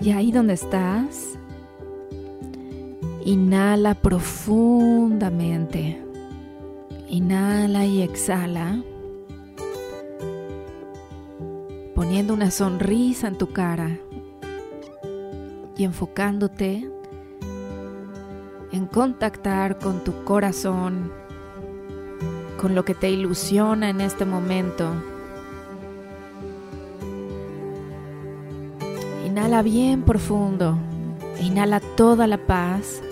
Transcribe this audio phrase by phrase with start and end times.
[0.00, 1.38] Y ahí donde estás,
[3.24, 6.02] inhala profundamente.
[7.08, 8.82] Inhala y exhala,
[11.94, 13.98] poniendo una sonrisa en tu cara
[15.76, 16.88] y enfocándote
[18.72, 21.12] en contactar con tu corazón,
[22.60, 24.92] con lo que te ilusiona en este momento.
[29.50, 30.78] Inhala bien profundo.
[31.42, 33.02] Inhala toda la paz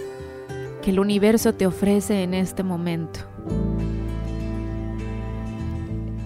[0.80, 3.18] que el universo te ofrece en este momento.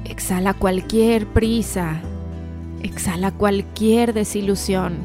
[0.05, 2.02] Exhala cualquier prisa.
[2.83, 4.98] Exhala cualquier desilusión.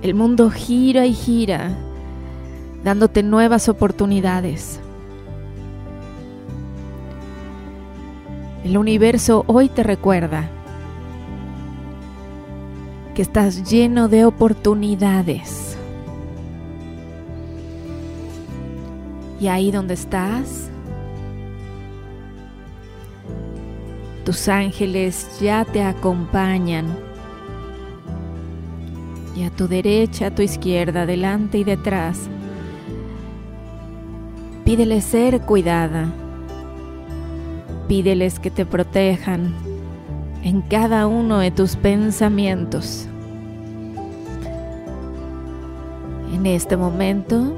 [0.00, 1.76] El mundo gira y gira,
[2.82, 4.80] dándote nuevas oportunidades.
[8.64, 10.55] El universo hoy te recuerda
[13.16, 15.78] que estás lleno de oportunidades.
[19.40, 20.68] Y ahí donde estás,
[24.22, 26.94] tus ángeles ya te acompañan.
[29.34, 32.28] Y a tu derecha, a tu izquierda, adelante y detrás,
[34.66, 36.12] pídeles ser cuidada.
[37.88, 39.54] Pídeles que te protejan
[40.46, 43.08] en cada uno de tus pensamientos.
[46.32, 47.52] En este momento,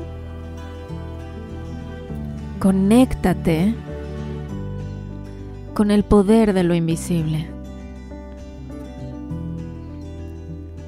[2.59, 3.75] conéctate
[5.75, 7.47] con el poder de lo invisible,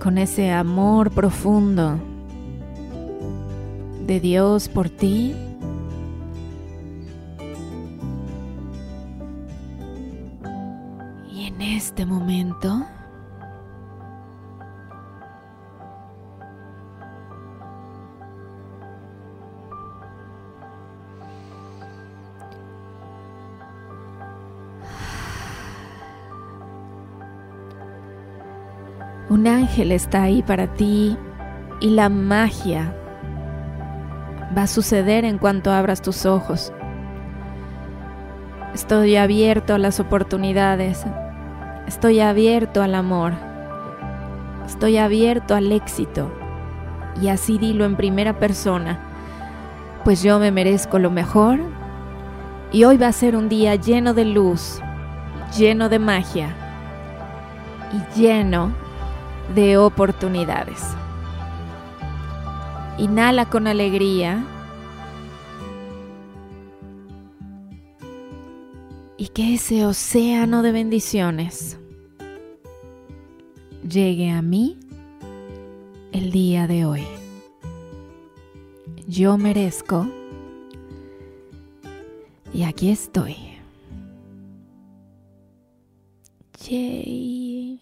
[0.03, 1.99] con ese amor profundo
[4.07, 5.35] de Dios por ti
[11.91, 12.87] este momento
[29.29, 31.17] Un ángel está ahí para ti
[31.81, 32.95] y la magia
[34.57, 36.73] va a suceder en cuanto abras tus ojos.
[38.75, 41.05] Estoy abierto a las oportunidades,
[41.91, 43.33] Estoy abierto al amor.
[44.65, 46.31] Estoy abierto al éxito.
[47.21, 49.01] Y así dilo en primera persona,
[50.05, 51.59] pues yo me merezco lo mejor
[52.71, 54.81] y hoy va a ser un día lleno de luz,
[55.59, 56.55] lleno de magia
[57.93, 58.73] y lleno
[59.57, 60.81] de oportunidades.
[62.99, 64.45] Inhala con alegría
[69.17, 71.80] y que ese océano de bendiciones
[73.91, 74.79] llegue a mí
[76.13, 77.05] el día de hoy.
[79.09, 80.09] Yo merezco
[82.55, 83.37] y aquí estoy.
[86.69, 87.81] Yay.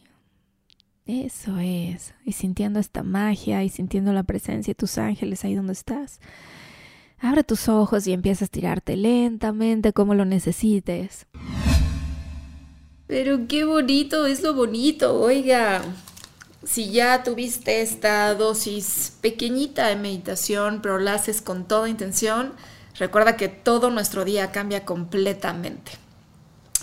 [1.04, 2.14] Eso es.
[2.24, 6.20] Y sintiendo esta magia y sintiendo la presencia de tus ángeles ahí donde estás.
[7.18, 11.26] Abre tus ojos y empieza a estirarte lentamente como lo necesites.
[13.08, 15.82] Pero qué bonito es lo bonito, oiga.
[16.62, 22.52] Si ya tuviste esta dosis pequeñita de meditación, pero la haces con toda intención,
[22.98, 25.92] recuerda que todo nuestro día cambia completamente.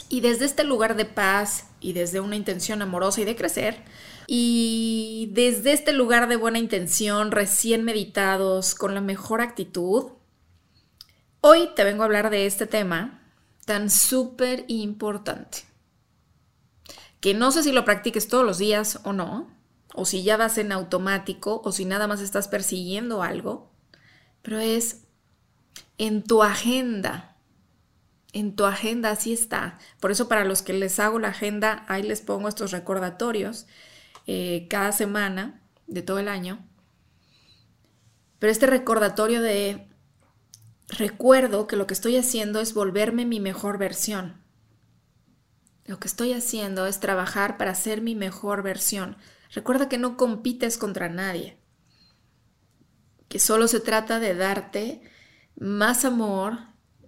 [0.10, 3.84] Y desde este lugar de paz y desde una intención amorosa y de crecer,
[4.26, 10.06] y desde este lugar de buena intención, recién meditados, con la mejor actitud,
[11.42, 13.22] hoy te vengo a hablar de este tema
[13.66, 15.75] tan súper importante
[17.20, 19.50] que no sé si lo practiques todos los días o no,
[19.94, 23.72] o si ya vas en automático, o si nada más estás persiguiendo algo,
[24.42, 25.06] pero es
[25.98, 27.38] en tu agenda.
[28.34, 29.80] En tu agenda así está.
[30.00, 33.66] Por eso para los que les hago la agenda, ahí les pongo estos recordatorios
[34.28, 36.60] eh, cada semana de todo el año.
[38.40, 39.88] Pero este recordatorio de
[40.90, 44.45] recuerdo que lo que estoy haciendo es volverme mi mejor versión.
[45.86, 49.18] Lo que estoy haciendo es trabajar para ser mi mejor versión.
[49.52, 51.60] Recuerda que no compites contra nadie,
[53.30, 55.02] que solo se trata de darte
[55.56, 56.58] más amor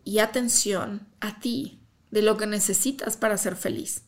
[0.03, 1.81] y atención a ti,
[2.11, 4.03] de lo que necesitas para ser feliz.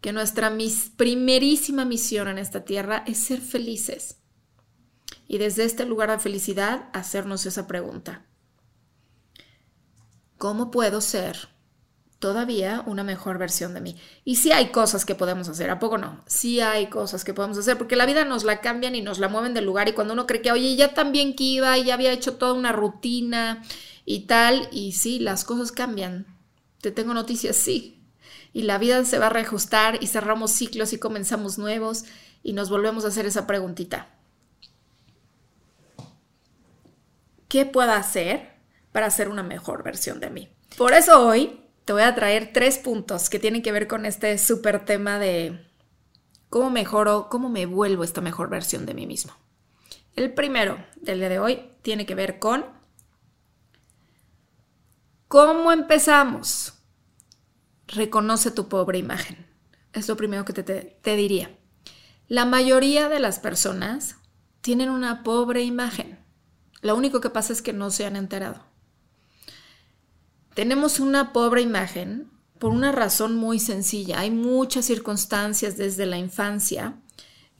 [0.00, 0.52] Que nuestra
[0.96, 4.18] primerísima misión en esta tierra es ser felices.
[5.26, 8.26] Y desde este lugar de felicidad hacernos esa pregunta.
[10.36, 11.48] ¿Cómo puedo ser
[12.18, 13.96] todavía una mejor versión de mí.
[14.24, 16.22] Y sí hay cosas que podemos hacer, ¿a poco no?
[16.26, 19.28] Sí hay cosas que podemos hacer, porque la vida nos la cambian y nos la
[19.28, 21.94] mueven del lugar y cuando uno cree que, oye, ya también que iba y ya
[21.94, 23.62] había hecho toda una rutina
[24.04, 26.26] y tal, y sí, las cosas cambian.
[26.80, 28.02] Te tengo noticias, sí.
[28.52, 32.04] Y la vida se va a reajustar y cerramos ciclos y comenzamos nuevos
[32.42, 34.08] y nos volvemos a hacer esa preguntita.
[37.48, 38.50] ¿Qué puedo hacer
[38.92, 40.48] para ser una mejor versión de mí?
[40.76, 44.36] Por eso hoy te voy a traer tres puntos que tienen que ver con este
[44.36, 45.66] súper tema de
[46.50, 49.32] cómo mejoro, cómo me vuelvo esta mejor versión de mí mismo.
[50.14, 52.66] El primero del día de hoy tiene que ver con
[55.28, 56.74] cómo empezamos.
[57.86, 59.46] Reconoce tu pobre imagen.
[59.94, 60.62] Es lo primero que te,
[61.00, 61.58] te diría.
[62.26, 64.16] La mayoría de las personas
[64.60, 66.22] tienen una pobre imagen.
[66.82, 68.67] Lo único que pasa es que no se han enterado.
[70.58, 74.18] Tenemos una pobre imagen por una razón muy sencilla.
[74.18, 76.96] Hay muchas circunstancias desde la infancia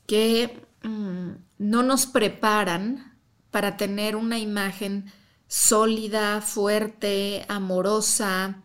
[0.09, 1.29] que mm,
[1.59, 3.17] no nos preparan
[3.53, 5.13] para tener una imagen
[5.47, 8.65] sólida, fuerte, amorosa,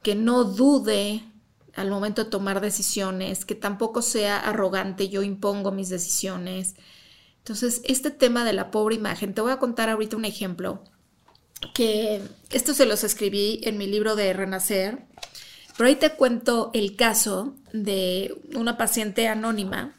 [0.00, 1.22] que no dude
[1.74, 6.74] al momento de tomar decisiones, que tampoco sea arrogante, yo impongo mis decisiones.
[7.36, 10.84] Entonces, este tema de la pobre imagen, te voy a contar ahorita un ejemplo
[11.74, 15.04] que esto se los escribí en mi libro de Renacer,
[15.76, 19.94] pero ahí te cuento el caso de una paciente anónima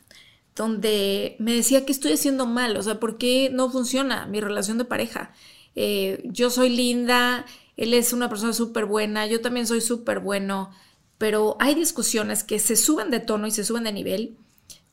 [0.56, 4.78] donde me decía que estoy haciendo mal, o sea, ¿por qué no funciona mi relación
[4.78, 5.32] de pareja?
[5.76, 7.46] Eh, yo soy linda,
[7.78, 10.72] él es una persona súper buena, yo también soy súper bueno,
[11.18, 14.38] pero hay discusiones que se suben de tono y se suben de nivel,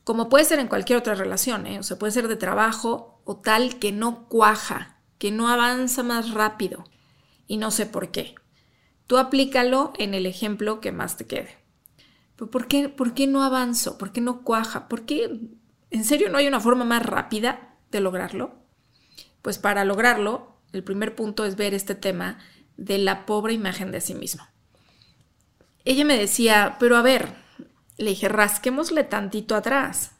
[0.05, 1.79] como puede ser en cualquier otra relación, ¿eh?
[1.79, 6.31] o sea, puede ser de trabajo o tal que no cuaja, que no avanza más
[6.31, 6.85] rápido
[7.47, 8.35] y no sé por qué.
[9.07, 11.57] Tú aplícalo en el ejemplo que más te quede.
[12.45, 13.97] ¿por qué, ¿Por qué no avanzo?
[13.97, 14.87] ¿Por qué no cuaja?
[14.87, 15.39] ¿Por qué
[15.89, 18.55] en serio no hay una forma más rápida de lograrlo?
[19.41, 22.37] Pues para lograrlo, el primer punto es ver este tema
[22.75, 24.43] de la pobre imagen de sí mismo.
[25.85, 27.33] Ella me decía, pero a ver,
[27.97, 30.11] le dije, rasquémosle tantito atrás,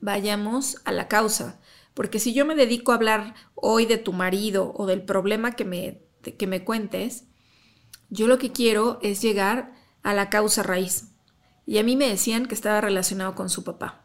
[0.00, 1.60] vayamos a la causa.
[1.94, 5.64] Porque si yo me dedico a hablar hoy de tu marido o del problema que
[5.64, 7.24] me, que me cuentes,
[8.10, 11.08] yo lo que quiero es llegar a la causa raíz.
[11.66, 14.02] Y a mí me decían que estaba relacionado con su papá.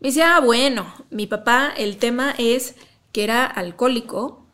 [0.00, 2.74] Me decía, ah, bueno, mi papá, el tema es
[3.12, 4.46] que era alcohólico.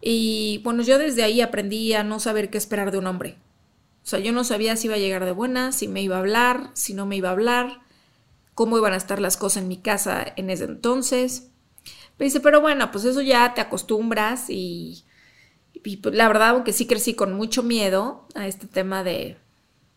[0.00, 3.36] Y bueno, yo desde ahí aprendí a no saber qué esperar de un hombre.
[4.02, 6.20] O sea, yo no sabía si iba a llegar de buena, si me iba a
[6.20, 7.80] hablar, si no me iba a hablar,
[8.54, 11.49] cómo iban a estar las cosas en mi casa en ese entonces.
[12.20, 15.04] Me dice, pero bueno, pues eso ya te acostumbras y,
[16.02, 19.38] pues, la verdad, aunque sí crecí con mucho miedo a este tema de,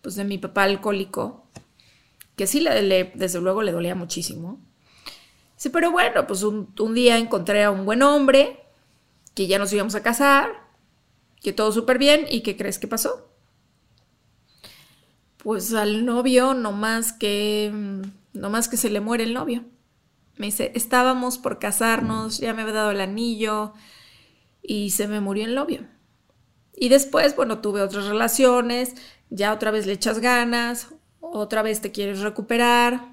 [0.02, 1.46] pues de mi papá alcohólico,
[2.38, 4.58] que sí, le, desde luego le dolía muchísimo.
[5.58, 8.62] Dice, pero bueno, pues un, un día encontré a un buen hombre,
[9.36, 10.50] que ya nos íbamos a casar,
[11.42, 13.28] que todo súper bien, ¿y qué crees que pasó?
[15.40, 17.70] Pues al novio, no más que,
[18.32, 19.66] no más que se le muere el novio.
[20.36, 23.74] Me dice, estábamos por casarnos, ya me había dado el anillo
[24.62, 25.88] y se me murió el novio.
[26.76, 28.96] Y después, bueno, tuve otras relaciones,
[29.30, 33.12] ya otra vez le echas ganas, otra vez te quieres recuperar.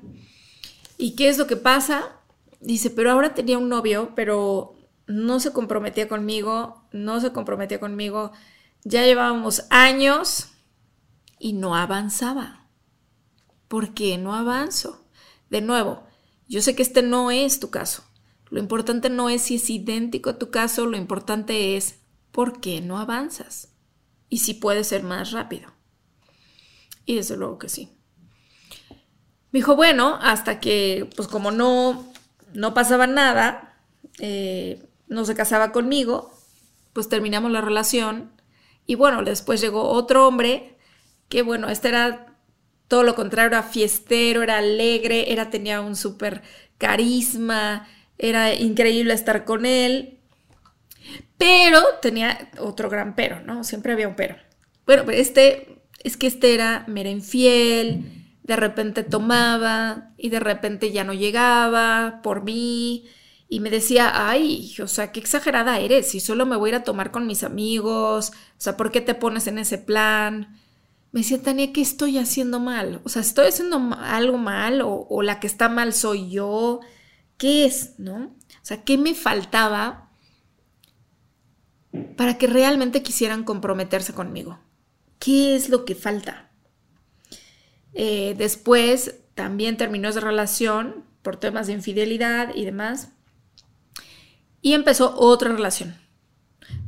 [0.96, 2.16] ¿Y qué es lo que pasa?
[2.60, 4.74] Dice, pero ahora tenía un novio, pero
[5.06, 8.32] no se comprometía conmigo, no se comprometía conmigo.
[8.84, 10.48] Ya llevábamos años
[11.38, 12.66] y no avanzaba.
[13.68, 15.04] ¿Por qué no avanzo?
[15.48, 16.04] De nuevo,
[16.50, 18.02] yo sé que este no es tu caso.
[18.48, 22.00] Lo importante no es si es idéntico a tu caso, lo importante es
[22.32, 23.68] por qué no avanzas
[24.28, 25.70] y si puede ser más rápido.
[27.06, 27.88] Y desde luego que sí.
[29.52, 32.12] Me dijo, bueno, hasta que, pues como no,
[32.52, 33.80] no pasaba nada,
[34.18, 36.32] eh, no se casaba conmigo,
[36.92, 38.32] pues terminamos la relación.
[38.86, 40.76] Y bueno, después llegó otro hombre,
[41.28, 42.29] que bueno, este era
[42.90, 46.42] todo lo contrario, era fiestero, era alegre, era, tenía un súper
[46.76, 47.86] carisma,
[48.18, 50.18] era increíble estar con él,
[51.38, 53.62] pero tenía otro gran pero, ¿no?
[53.62, 54.34] Siempre había un pero.
[54.86, 60.90] Bueno, este, es que este era, me era infiel, de repente tomaba y de repente
[60.90, 63.06] ya no llegaba por mí
[63.48, 66.80] y me decía, ay, o sea, qué exagerada eres, si solo me voy a ir
[66.80, 70.59] a tomar con mis amigos, o sea, ¿por qué te pones en ese plan?
[71.12, 73.00] Me decía, Tania, ¿qué estoy haciendo mal?
[73.04, 76.80] O sea, ¿estoy haciendo algo mal o, la que está mal soy yo?
[77.36, 77.98] ¿Qué es?
[77.98, 78.16] ¿No?
[78.16, 80.10] O sea, ¿qué me faltaba
[82.16, 84.60] para que realmente quisieran comprometerse conmigo?
[85.18, 86.52] ¿Qué es lo que falta?
[87.92, 93.08] Eh, después también terminó esa relación por temas de infidelidad y demás.
[94.62, 95.96] Y empezó otra relación.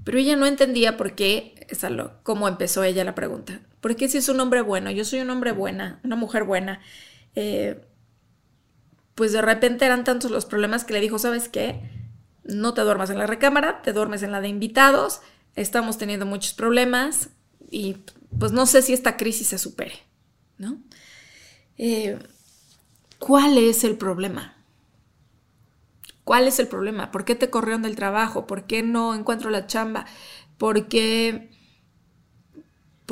[0.04, 1.84] Pero ella no entendía por qué, es
[2.22, 3.60] cómo empezó ella la pregunta.
[3.80, 4.90] ¿Por qué si es un hombre bueno?
[4.90, 6.80] Yo soy un hombre buena, una mujer buena.
[7.34, 7.80] Eh,
[9.14, 11.80] pues de repente eran tantos los problemas que le dijo, ¿sabes qué?
[12.44, 15.20] No te duermas en la recámara, te duermes en la de invitados,
[15.54, 17.30] estamos teniendo muchos problemas
[17.70, 17.98] y
[18.38, 19.94] pues no sé si esta crisis se supere,
[20.58, 20.78] ¿no?
[21.78, 22.18] Eh,
[23.18, 24.56] ¿Cuál es el problema?
[26.24, 27.10] ¿Cuál es el problema?
[27.10, 28.46] ¿Por qué te corrieron del trabajo?
[28.46, 30.06] ¿Por qué no encuentro la chamba?
[30.58, 31.50] ¿Por qué,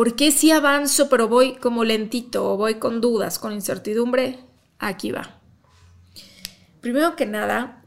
[0.00, 4.38] ¿Por qué si avanzo pero voy como lentito o voy con dudas, con incertidumbre?
[4.78, 5.42] Aquí va.
[6.80, 7.85] Primero que nada,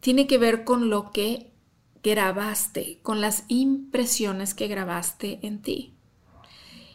[0.00, 1.54] tiene que ver con lo que
[2.02, 5.94] grabaste, con las impresiones que grabaste en ti.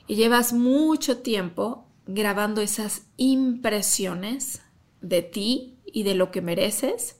[0.05, 4.61] Y llevas mucho tiempo grabando esas impresiones
[5.01, 7.15] de ti y de lo que mereces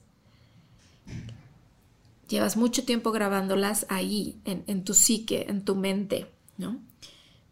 [2.28, 6.28] llevas mucho tiempo grabándolas ahí, en, tu psique, en tu mente,
[6.60, 6.91] ¿no?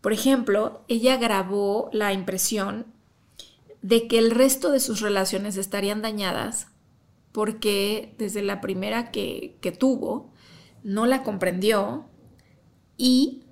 [0.02, 2.86] Por ejemplo, ella grabó la impresión
[3.82, 6.68] de que el resto de sus relaciones estarían dañadas
[7.32, 10.32] porque desde la primera que, que tuvo
[10.84, 12.06] no la comprendió
[12.98, 13.44] y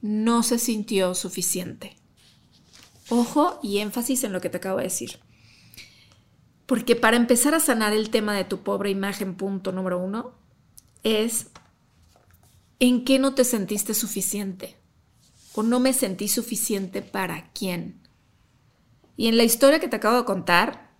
[0.00, 1.96] no se sintió suficiente.
[3.08, 5.18] Ojo y énfasis en lo que te acabo de decir.
[6.66, 10.32] Porque para empezar a sanar el tema de tu pobre imagen, punto número uno,
[11.02, 11.48] es
[12.78, 14.79] en qué no te sentiste suficiente
[15.54, 18.00] o no me sentí suficiente para quién.
[19.16, 20.90] Y en la historia que te acabo de contar,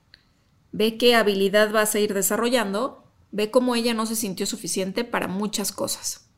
[0.73, 5.29] ve qué habilidad vas a ir desarrollando, ve cómo ella no se sintió suficiente para
[5.29, 6.29] muchas cosas.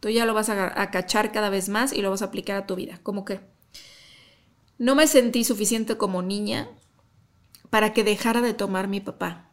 [0.00, 2.56] Tú ya lo vas a, a cachar cada vez más y lo vas a aplicar
[2.56, 3.00] a tu vida.
[3.02, 3.40] Como que
[4.78, 6.68] no me sentí suficiente como niña
[7.68, 9.50] para que dejara de tomar mi papá.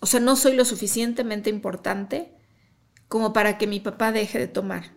[0.00, 2.34] O sea, no soy lo suficientemente importante
[3.08, 4.94] como para que mi papá deje de tomar.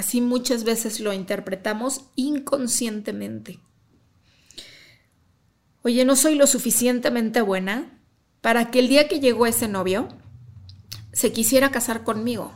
[0.00, 3.60] Así muchas veces lo interpretamos inconscientemente.
[5.82, 8.00] Oye, no soy lo suficientemente buena
[8.40, 10.08] para que el día que llegó ese novio
[11.12, 12.54] se quisiera casar conmigo.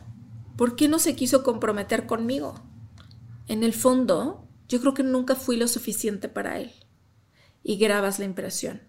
[0.57, 2.65] ¿Por qué no se quiso comprometer conmigo?
[3.47, 6.73] En el fondo, yo creo que nunca fui lo suficiente para él.
[7.63, 8.81] Y grabas la impresión.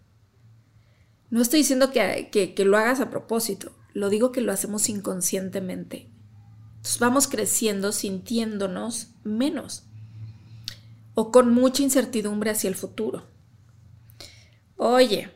[1.29, 3.75] No estoy diciendo que, que lo hagas a propósito.
[3.91, 6.14] Lo digo que lo hacemos inconscientemente.
[7.00, 9.84] Vamos creciendo sintiéndonos menos
[11.13, 13.25] o con mucha incertidumbre hacia el futuro.
[14.77, 15.32] Oye,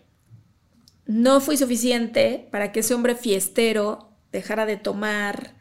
[1.06, 5.56] no fui suficiente para que ese hombre fiestero dejara de tomar,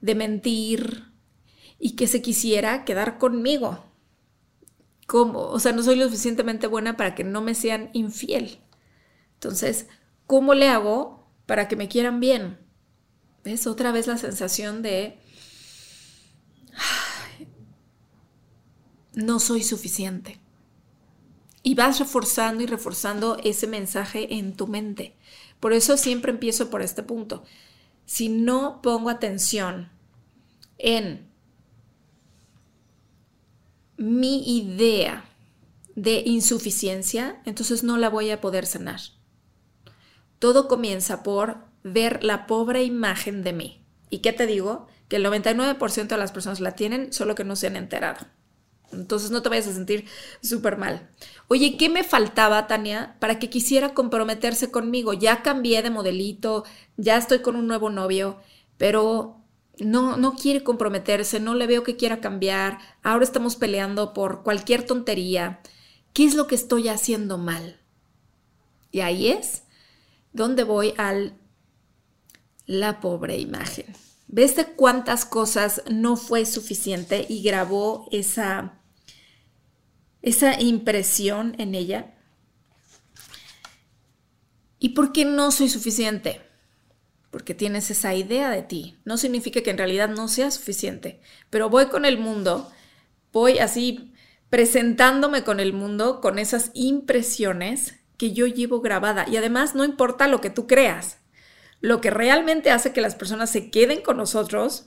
[0.00, 1.04] de mentir
[1.78, 3.84] y que se quisiera quedar conmigo.
[5.06, 5.40] ¿Cómo?
[5.40, 8.60] O sea, no soy lo suficientemente buena para que no me sean infiel.
[9.34, 9.88] Entonces,
[10.26, 12.58] ¿cómo le hago para que me quieran bien.
[13.44, 13.66] ¿Ves?
[13.66, 15.18] Otra vez la sensación de
[19.14, 20.40] no soy suficiente.
[21.62, 25.16] Y vas reforzando y reforzando ese mensaje en tu mente.
[25.60, 27.42] Por eso siempre empiezo por este punto.
[28.04, 29.90] Si no pongo atención
[30.76, 31.26] en
[33.96, 35.24] mi idea
[35.94, 39.00] de insuficiencia, entonces no la voy a poder sanar.
[40.38, 43.84] Todo comienza por ver la pobre imagen de mí.
[44.10, 44.88] ¿Y qué te digo?
[45.08, 48.26] Que el 99% de las personas la tienen, solo que no se han enterado.
[48.94, 50.06] Entonces no te vayas a sentir
[50.42, 51.10] súper mal.
[51.48, 55.12] Oye, ¿qué me faltaba, Tania, para que quisiera comprometerse conmigo?
[55.12, 56.64] Ya cambié de modelito,
[56.96, 58.38] ya estoy con un nuevo novio,
[58.78, 59.40] pero
[59.78, 64.86] no, no quiere comprometerse, no le veo que quiera cambiar, ahora estamos peleando por cualquier
[64.86, 65.60] tontería.
[66.12, 67.80] ¿Qué es lo que estoy haciendo mal?
[68.92, 69.64] Y ahí es
[70.34, 71.38] ¿Dónde voy al
[72.66, 73.86] la pobre imagen.
[74.26, 78.80] ¿Ves de cuántas cosas no fue suficiente y grabó esa,
[80.24, 82.14] esa impresión en ella?
[84.78, 86.40] ¿Y por qué no soy suficiente?
[87.30, 88.98] Porque tienes esa idea de ti.
[89.04, 92.70] No significa que en realidad no sea suficiente, pero voy con el mundo,
[93.32, 94.14] voy así
[94.48, 99.26] presentándome con el mundo con esas impresiones que yo llevo grabada.
[99.28, 101.18] Y además no importa lo que tú creas.
[101.80, 104.86] Lo que realmente hace que las personas se queden con nosotros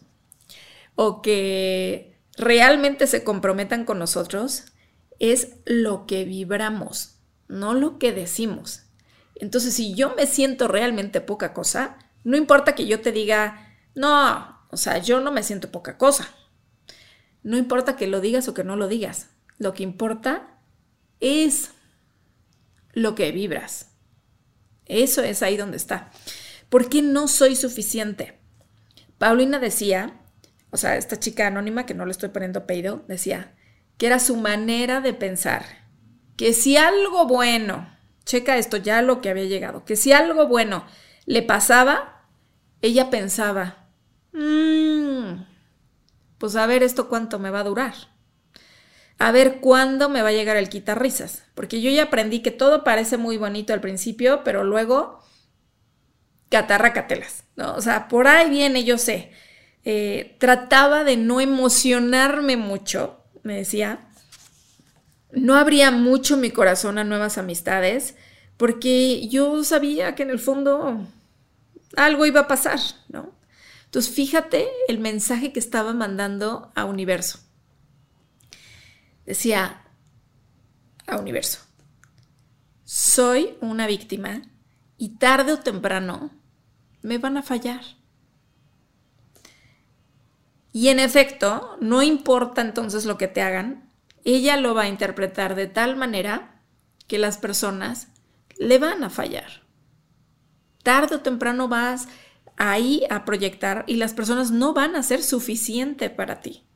[0.95, 4.71] o que realmente se comprometan con nosotros
[5.19, 8.83] es lo que vibramos, no lo que decimos.
[9.35, 14.59] Entonces, si yo me siento realmente poca cosa, no importa que yo te diga, no,
[14.69, 16.29] o sea, yo no me siento poca cosa.
[17.43, 19.29] No importa que lo digas o que no lo digas.
[19.57, 20.59] Lo que importa
[21.19, 21.71] es
[22.93, 23.91] lo que vibras.
[24.85, 26.11] Eso es ahí donde está.
[26.69, 28.39] ¿Por qué no soy suficiente?
[29.17, 30.21] Paulina decía,
[30.71, 33.56] o sea, esta chica anónima que no le estoy poniendo apellido, decía
[33.97, 35.65] que era su manera de pensar,
[36.35, 37.89] que si algo bueno,
[38.25, 40.85] checa esto ya lo que había llegado, que si algo bueno
[41.25, 42.25] le pasaba,
[42.81, 43.89] ella pensaba,
[44.33, 45.43] mmm,
[46.37, 47.93] pues a ver esto cuánto me va a durar.
[49.19, 51.45] A ver cuándo me va a llegar el quitar risas.
[51.55, 55.19] Porque yo ya aprendí que todo parece muy bonito al principio, pero luego
[56.49, 57.73] catarracatelas, ¿no?
[57.75, 59.31] O sea, por ahí viene, yo sé.
[59.83, 63.99] Eh, trataba de no emocionarme mucho, me decía.
[65.31, 68.15] No abría mucho mi corazón a nuevas amistades,
[68.57, 71.05] porque yo sabía que en el fondo
[71.95, 73.35] algo iba a pasar, ¿no?
[73.85, 77.39] Entonces, fíjate el mensaje que estaba mandando a Universo.
[79.25, 79.81] Decía
[81.07, 81.59] a Universo,
[82.83, 84.41] soy una víctima
[84.97, 86.31] y tarde o temprano
[87.01, 87.81] me van a fallar.
[90.77, 93.89] Y en efecto, no importa entonces lo que te hagan,
[94.23, 96.61] ella lo va a interpretar de tal manera
[97.07, 98.09] que las personas
[98.59, 99.63] le van a fallar.
[100.83, 102.07] Tarde o temprano vas
[102.57, 106.67] ahí a proyectar y las personas no van a ser suficiente para ti.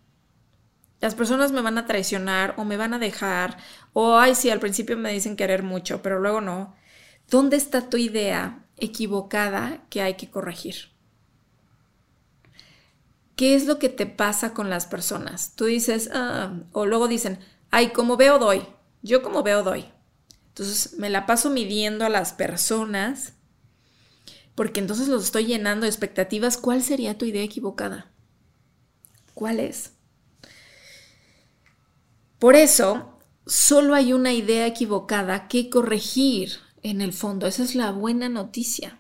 [0.99, 3.57] Las personas me van a traicionar o me van a dejar
[3.93, 6.73] o, ay, sí, al principio me dicen querer mucho, pero luego no.
[7.29, 10.91] ¿Dónde está tu idea equivocada que hay que corregir?
[13.41, 15.55] ¿Qué es lo que te pasa con las personas?
[15.55, 17.39] Tú dices, ah", o luego dicen,
[17.71, 18.61] ay, como veo doy,
[19.01, 19.85] yo como veo doy.
[20.49, 23.33] Entonces me la paso midiendo a las personas
[24.53, 26.55] porque entonces los estoy llenando de expectativas.
[26.55, 28.11] ¿Cuál sería tu idea equivocada?
[29.33, 29.93] ¿Cuál es?
[32.37, 37.47] Por eso, solo hay una idea equivocada que corregir en el fondo.
[37.47, 38.99] Esa es la buena noticia.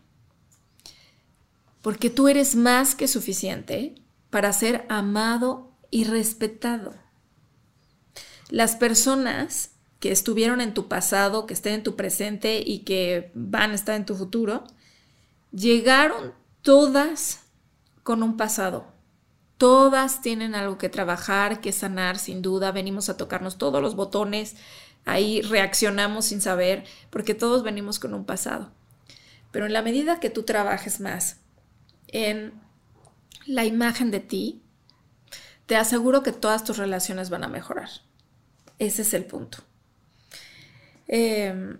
[1.83, 6.95] Porque tú eres más que suficiente para ser amado y respetado.
[8.49, 13.71] Las personas que estuvieron en tu pasado, que estén en tu presente y que van
[13.71, 14.63] a estar en tu futuro,
[15.51, 17.41] llegaron todas
[18.01, 18.87] con un pasado.
[19.57, 22.71] Todas tienen algo que trabajar, que sanar, sin duda.
[22.71, 24.55] Venimos a tocarnos todos los botones,
[25.05, 28.71] ahí reaccionamos sin saber, porque todos venimos con un pasado.
[29.51, 31.37] Pero en la medida que tú trabajes más
[32.07, 32.53] en
[33.45, 34.61] la imagen de ti,
[35.65, 37.89] te aseguro que todas tus relaciones van a mejorar.
[38.79, 39.59] Ese es el punto.
[41.07, 41.79] Em,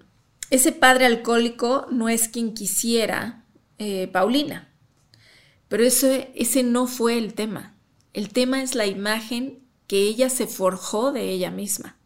[0.49, 3.43] ese padre alcohólico no es quien quisiera
[3.79, 4.69] eh, Paulina.
[5.67, 7.75] Pero ese, ese no fue el tema.
[8.13, 11.97] El tema es la imagen que ella se forjó de ella misma.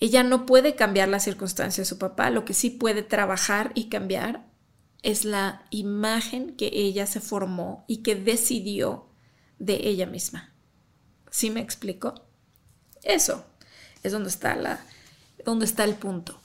[0.00, 3.88] Ella no puede cambiar las circunstancias de su papá, lo que sí puede trabajar y
[3.88, 4.47] cambiar
[5.02, 9.08] es la imagen que ella se formó y que decidió
[9.58, 10.54] de ella misma.
[11.30, 12.14] ¿Sí me explico?
[13.02, 13.44] Eso
[14.02, 14.84] es donde está, la,
[15.44, 16.40] donde está el punto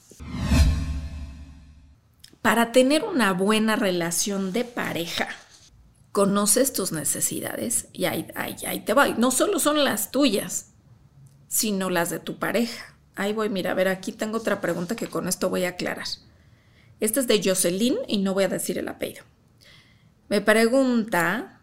[2.44, 5.28] para tener una buena relación de pareja,
[6.12, 9.14] conoces tus necesidades y ahí, te voy.
[9.16, 10.74] No solo son las tuyas,
[11.48, 12.98] sino las de tu pareja.
[13.14, 16.04] Ahí voy, mira, a ver, aquí tengo otra pregunta que con esto voy a aclarar.
[17.00, 19.24] Esta es de Jocelyn y no voy a decir el apellido.
[20.28, 21.60] Me pregunta,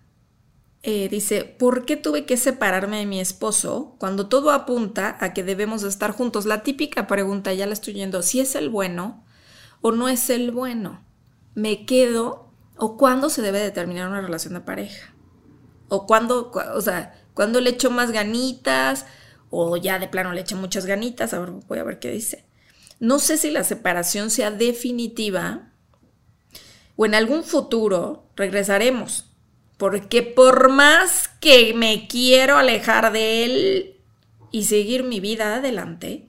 [0.84, 5.44] eh, dice, ¿por qué tuve que separarme de mi esposo cuando todo apunta a que
[5.44, 6.46] debemos estar juntos?
[6.46, 9.24] La típica pregunta, ya la estoy yendo, si es el bueno,
[9.82, 11.04] o no es el bueno.
[11.54, 15.13] Me quedo o cuándo se debe determinar una relación de pareja.
[15.89, 19.06] O cuándo, o sea, cuándo le echo más ganitas
[19.50, 21.34] o ya de plano le echo muchas ganitas.
[21.34, 22.46] A ver, voy a ver qué dice.
[23.01, 25.71] No sé si la separación sea definitiva
[26.95, 29.25] o en algún futuro regresaremos.
[29.77, 33.95] Porque por más que me quiero alejar de él
[34.51, 36.27] y seguir mi vida adelante,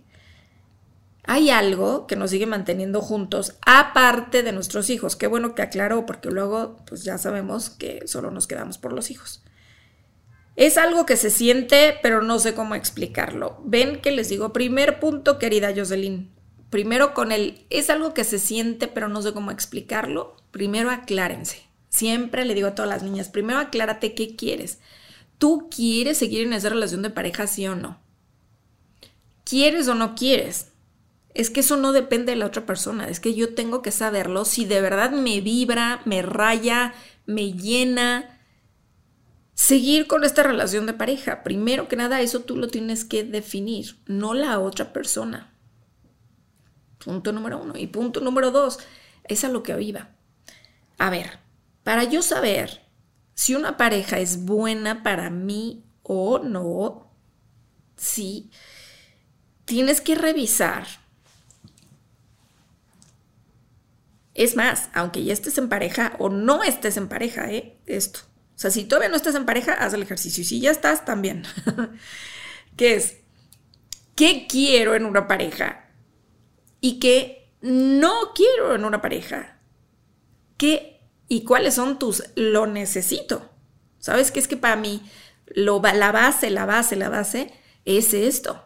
[1.24, 5.14] hay algo que nos sigue manteniendo juntos, aparte de nuestros hijos.
[5.14, 9.11] Qué bueno que aclaró, porque luego pues ya sabemos que solo nos quedamos por los
[9.11, 9.42] hijos.
[10.56, 13.61] Es algo que se siente, pero no sé cómo explicarlo.
[13.62, 16.32] Ven que les digo, primer punto, querida Jocelyn.
[16.72, 20.38] Primero con el, es algo que se siente, pero no sé cómo explicarlo.
[20.52, 21.64] Primero aclárense.
[21.90, 24.78] Siempre le digo a todas las niñas, primero aclárate qué quieres.
[25.37, 28.00] ¿Tú quieres seguir en esa relación de pareja, sí o no?
[29.44, 30.68] ¿Quieres o no quieres?
[31.35, 34.46] Es que eso no depende de la otra persona, es que yo tengo que saberlo
[34.46, 36.94] si de verdad me vibra, me raya,
[37.26, 38.40] me llena.
[39.52, 43.96] Seguir con esta relación de pareja, primero que nada eso tú lo tienes que definir,
[44.06, 45.52] no la otra persona.
[47.05, 47.75] Punto número uno.
[47.77, 48.79] Y punto número dos,
[49.25, 50.11] es a lo que iba.
[50.99, 51.38] A ver,
[51.83, 52.83] para yo saber
[53.35, 57.11] si una pareja es buena para mí o no,
[57.97, 58.51] sí,
[59.65, 60.87] tienes que revisar.
[64.35, 67.79] Es más, aunque ya estés en pareja o no estés en pareja, ¿eh?
[67.87, 68.21] Esto.
[68.55, 70.43] O sea, si todavía no estás en pareja, haz el ejercicio.
[70.43, 71.45] Y si ya estás, también.
[72.77, 73.17] ¿Qué es?
[74.15, 75.82] ¿Qué quiero en una pareja?
[76.83, 79.59] Y qué no quiero en una pareja.
[80.59, 83.49] ¿Qué y cuáles son tus lo necesito?
[83.99, 85.01] ¿Sabes qué es que para mí
[85.47, 87.55] lo, la base, la base, la base
[87.87, 88.62] es esto?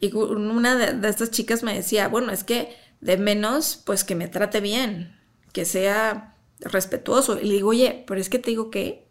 [0.00, 4.28] Y una de, estas chicas me decía, bueno, es que de menos, pues que me
[4.28, 5.18] trate bien,
[5.52, 7.38] que sea respetuoso.
[7.40, 9.06] Y le digo, oye, pero es que te digo que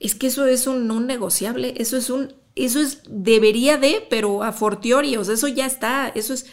[0.00, 4.42] es que eso es un no negociable, eso es un, eso es, debería de, pero
[4.42, 6.46] a fortiori, o sea, eso ya está, eso es,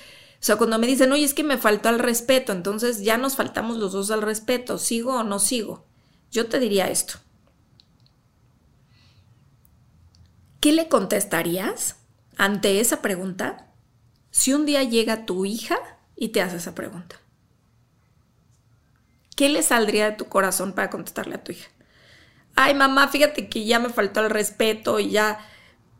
[0.45, 3.77] sea, cuando me dicen, oye, es que me faltó al respeto, entonces ya nos faltamos
[3.77, 5.85] los dos al respeto, ¿sigo o no sigo?
[6.31, 7.19] Yo te diría esto.
[10.59, 11.97] ¿Qué le contestarías
[12.37, 13.67] ante esa pregunta
[14.31, 15.77] si un día llega tu hija
[16.15, 17.17] y te hace esa pregunta?
[19.35, 21.69] ¿Qué le saldría de tu corazón para contestarle a tu hija?
[22.55, 25.39] Ay, mamá, fíjate que ya me faltó el respeto y ya,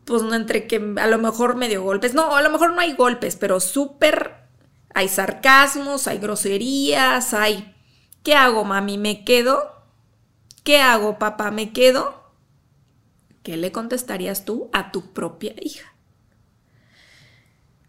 [0.04, 2.14] pues no entre que a lo mejor me dio golpes.
[2.14, 4.44] No, a lo mejor no hay golpes, pero súper
[4.94, 7.74] hay sarcasmos, hay groserías, hay...
[8.22, 8.96] ¿Qué hago, mami?
[8.96, 9.84] ¿Me quedo?
[10.62, 11.50] ¿Qué hago, papá?
[11.50, 12.32] ¿Me quedo?
[13.42, 15.94] ¿Qué le contestarías tú a tu propia hija?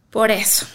[0.10, 0.66] Por eso.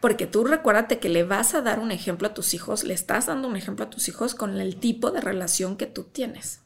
[0.00, 3.26] Porque tú recuérdate que le vas a dar un ejemplo a tus hijos, le estás
[3.26, 6.60] dando un ejemplo a tus hijos con el tipo de relación que tú tienes.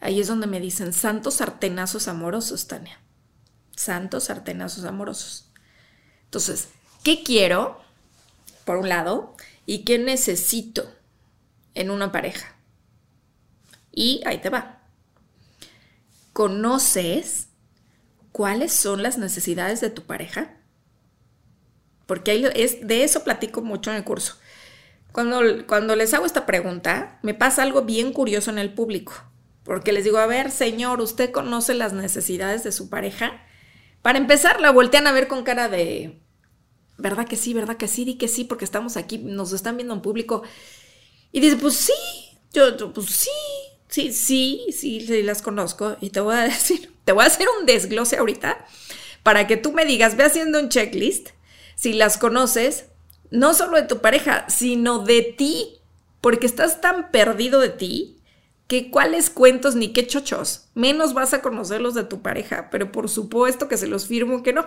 [0.00, 3.00] Ahí es donde me dicen santos sartenazos amorosos, Tania.
[3.74, 5.50] Santos sartenazos amorosos.
[6.24, 6.68] Entonces,
[7.02, 7.80] ¿qué quiero?
[8.64, 10.90] Por un lado, y qué necesito
[11.74, 12.56] en una pareja.
[13.92, 14.80] Y ahí te va.
[16.32, 17.48] ¿Conoces
[18.32, 20.56] cuáles son las necesidades de tu pareja?
[22.06, 22.38] Porque
[22.82, 24.36] de eso platico mucho en el curso.
[25.12, 29.14] Cuando, cuando les hago esta pregunta, me pasa algo bien curioso en el público.
[29.66, 33.42] Porque les digo, a ver, señor, ¿usted conoce las necesidades de su pareja?
[34.00, 36.22] Para empezar, la voltean a ver con cara de,
[36.98, 37.52] ¿verdad que sí?
[37.52, 38.04] ¿Verdad que sí?
[38.04, 40.44] Di que sí, porque estamos aquí, nos están viendo en público.
[41.32, 41.92] Y dice, pues sí,
[42.52, 43.30] yo, pues sí,
[43.88, 45.96] sí, sí, sí, sí, las conozco.
[46.00, 48.64] Y te voy a decir, te voy a hacer un desglose ahorita
[49.24, 51.30] para que tú me digas, ve haciendo un checklist
[51.74, 52.84] si las conoces,
[53.32, 55.80] no solo de tu pareja, sino de ti,
[56.20, 58.16] porque estás tan perdido de ti
[58.66, 63.08] que cuáles cuentos ni qué chochos, menos vas a conocerlos de tu pareja, pero por
[63.08, 64.66] supuesto que se los firmo que no.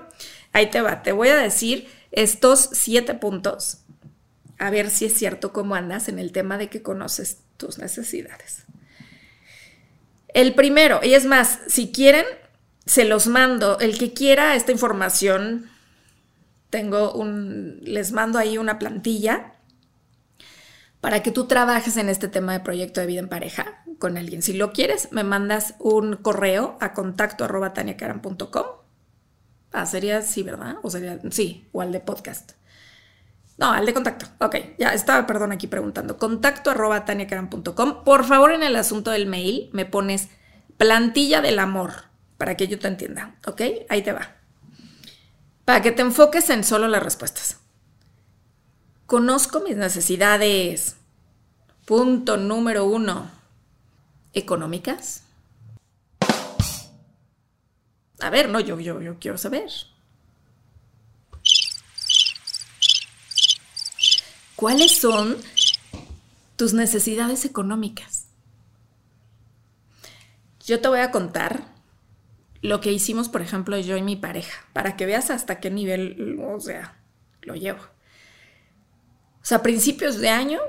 [0.54, 3.80] Ahí te va, te voy a decir estos siete puntos,
[4.58, 8.64] a ver si es cierto cómo andas en el tema de que conoces tus necesidades.
[10.30, 12.26] El primero, y es más, si quieren,
[12.86, 13.80] se los mando.
[13.80, 15.70] El que quiera esta información,
[16.70, 19.54] tengo un, les mando ahí una plantilla
[21.02, 24.42] para que tú trabajes en este tema de proyecto de vida en pareja con alguien.
[24.42, 27.74] Si lo quieres, me mandas un correo a contacto arroba.
[29.72, 30.78] Ah, sería sí, ¿verdad?
[30.82, 32.52] O sería sí, o al de podcast.
[33.58, 34.26] No, al de contacto.
[34.40, 36.18] Ok, ya estaba, perdón, aquí preguntando.
[36.18, 37.06] Contacto arroba.
[38.06, 40.30] Por favor, en el asunto del mail me pones
[40.78, 41.92] plantilla del amor
[42.38, 43.36] para que yo te entienda.
[43.46, 44.36] Ok, ahí te va.
[45.66, 47.60] Para que te enfoques en solo las respuestas.
[49.10, 50.96] Conozco mis necesidades.
[51.88, 53.32] Punto número uno.
[54.34, 55.24] Económicas.
[58.20, 59.68] A ver, no, yo, yo, yo quiero saber.
[64.56, 65.38] ¿Cuáles son
[66.56, 68.28] tus necesidades económicas?
[70.68, 71.66] Yo te voy a contar
[72.62, 76.38] lo que hicimos, por ejemplo, yo y mi pareja, para que veas hasta qué nivel,
[76.40, 77.02] o sea,
[77.42, 77.82] lo llevo.
[79.42, 80.60] O sea, a principios de año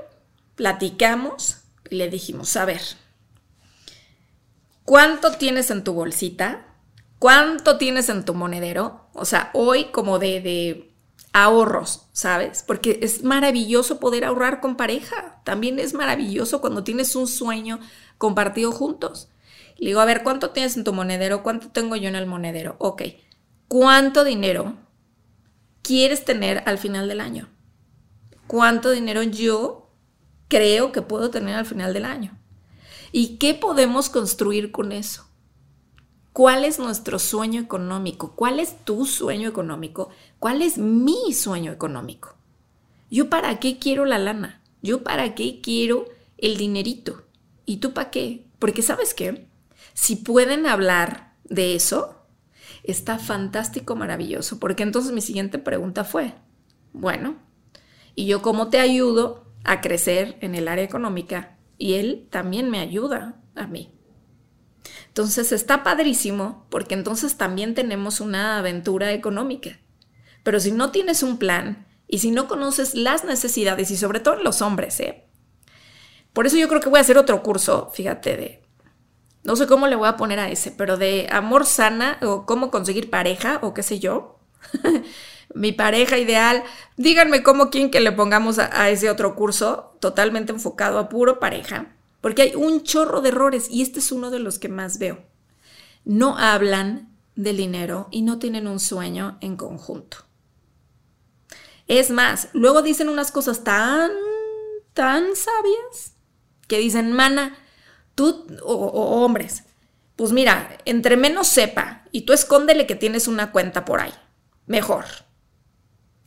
[0.55, 1.57] platicamos
[1.89, 2.81] y le dijimos, a ver,
[4.85, 6.65] ¿cuánto tienes en tu bolsita?
[7.19, 9.09] ¿Cuánto tienes en tu monedero?
[9.13, 10.91] O sea, hoy como de, de
[11.33, 12.63] ahorros, ¿sabes?
[12.65, 15.41] Porque es maravilloso poder ahorrar con pareja.
[15.43, 17.79] También es maravilloso cuando tienes un sueño
[18.17, 19.29] compartido juntos.
[19.77, 21.43] Le digo, a ver, ¿cuánto tienes en tu monedero?
[21.43, 22.75] ¿Cuánto tengo yo en el monedero?
[22.79, 23.03] Ok,
[23.67, 24.75] ¿cuánto dinero
[25.81, 27.49] quieres tener al final del año?
[28.51, 29.87] ¿Cuánto dinero yo
[30.49, 32.37] creo que puedo tener al final del año?
[33.13, 35.25] ¿Y qué podemos construir con eso?
[36.33, 38.35] ¿Cuál es nuestro sueño económico?
[38.35, 40.09] ¿Cuál es tu sueño económico?
[40.37, 42.35] ¿Cuál es mi sueño económico?
[43.09, 44.61] ¿Yo para qué quiero la lana?
[44.81, 47.23] ¿Yo para qué quiero el dinerito?
[47.65, 48.47] ¿Y tú para qué?
[48.59, 49.47] Porque sabes qué?
[49.93, 52.17] Si pueden hablar de eso,
[52.83, 54.59] está fantástico, maravilloso.
[54.59, 56.33] Porque entonces mi siguiente pregunta fue,
[56.91, 57.49] bueno,
[58.15, 61.57] ¿y yo cómo te ayudo a crecer en el área económica?
[61.77, 63.91] Y él también me ayuda a mí.
[65.07, 69.79] Entonces está padrísimo porque entonces también tenemos una aventura económica.
[70.43, 74.35] Pero si no tienes un plan y si no conoces las necesidades y sobre todo
[74.35, 75.27] los hombres, ¿eh?
[76.33, 78.63] Por eso yo creo que voy a hacer otro curso, fíjate, de,
[79.43, 82.71] no sé cómo le voy a poner a ese, pero de amor sana o cómo
[82.71, 84.39] conseguir pareja o qué sé yo.
[85.53, 86.63] Mi pareja ideal.
[86.97, 91.95] Díganme cómo quieren que le pongamos a ese otro curso totalmente enfocado a puro pareja
[92.21, 95.23] porque hay un chorro de errores y este es uno de los que más veo.
[96.05, 100.17] No hablan del dinero y no tienen un sueño en conjunto.
[101.87, 104.11] Es más, luego dicen unas cosas tan,
[104.93, 106.13] tan sabias
[106.67, 107.57] que dicen, mana,
[108.15, 109.63] tú o, hombres,
[110.15, 114.13] pues mira, entre menos sepa y tú escóndele que tienes una cuenta por ahí,
[114.67, 115.05] mejor.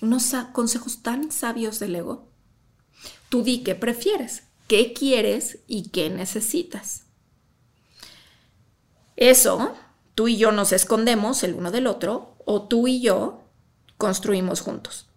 [0.04, 2.28] Unos consejos tan sabios del ego.
[3.30, 7.04] Tú di qué prefieres, qué quieres y qué necesitas.
[9.16, 9.74] Eso,
[10.14, 13.44] tú y yo nos escondemos el uno del otro o tú y yo
[13.96, 15.08] construimos juntos.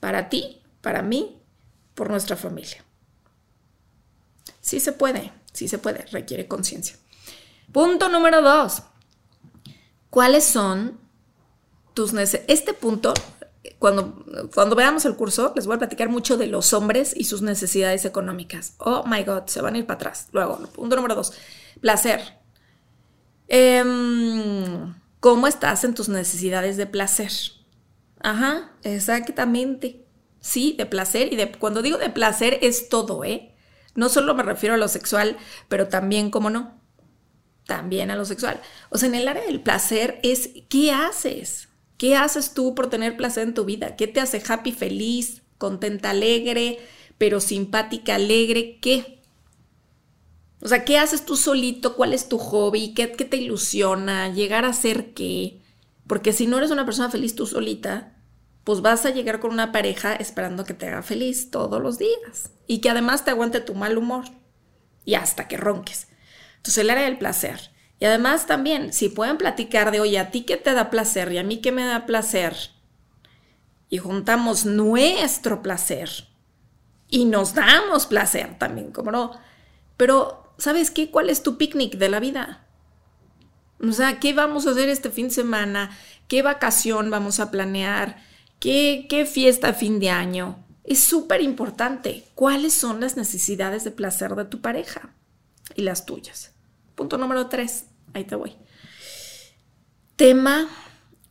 [0.00, 1.40] Para ti, para mí,
[1.94, 2.84] por nuestra familia.
[4.60, 6.96] Sí se puede, sí se puede, requiere conciencia.
[7.70, 8.82] Punto número dos.
[10.10, 10.98] ¿Cuáles son
[11.94, 12.58] tus necesidades?
[12.58, 13.14] Este punto
[13.78, 17.42] cuando, cuando veamos el curso, les voy a platicar mucho de los hombres y sus
[17.42, 18.74] necesidades económicas.
[18.78, 20.28] Oh my God, se van a ir para atrás.
[20.32, 21.32] Luego, punto número dos,
[21.80, 22.38] placer.
[23.48, 27.30] Em, ¿Cómo estás en tus necesidades de placer?
[28.20, 30.04] Ajá, exactamente.
[30.40, 31.32] Sí, de placer.
[31.32, 33.54] Y de, cuando digo de placer es todo, ¿eh?
[33.94, 35.36] No solo me refiero a lo sexual,
[35.68, 36.80] pero también, ¿cómo no?
[37.66, 38.60] También a lo sexual.
[38.90, 41.68] O sea, en el área del placer es, ¿qué haces?
[42.02, 43.94] ¿Qué haces tú por tener placer en tu vida?
[43.94, 46.80] ¿Qué te hace happy, feliz, contenta, alegre,
[47.16, 48.80] pero simpática, alegre?
[48.80, 49.22] ¿Qué?
[50.60, 51.94] O sea, ¿qué haces tú solito?
[51.94, 52.92] ¿Cuál es tu hobby?
[52.92, 54.28] ¿Qué, te ilusiona?
[54.30, 55.62] ¿Llegar a ser qué?
[56.08, 58.16] Porque si no eres una persona feliz tú solita,
[58.64, 62.50] pues vas a llegar con una pareja esperando que te haga feliz todos los días
[62.66, 64.24] y que además te aguante tu mal humor
[65.04, 66.08] y hasta que ronques.
[66.56, 67.71] Entonces el área del placer
[68.02, 71.38] y además también, si pueden platicar de, oye, a ti qué te da placer y
[71.38, 72.56] a mí qué me da placer,
[73.88, 76.10] y juntamos nuestro placer
[77.06, 79.38] y nos damos placer también, como no.
[79.96, 81.12] Pero, ¿sabes qué?
[81.12, 82.66] ¿Cuál es tu picnic de la vida?
[83.80, 85.96] O sea, ¿qué vamos a hacer este fin de semana?
[86.26, 88.16] ¿Qué vacación vamos a planear?
[88.58, 90.58] ¿Qué, qué fiesta fin de año?
[90.82, 92.24] Es súper importante.
[92.34, 95.14] ¿Cuáles son las necesidades de placer de tu pareja
[95.76, 96.50] y las tuyas?
[96.96, 98.56] Punto número tres ahí te voy.
[100.16, 100.68] Tema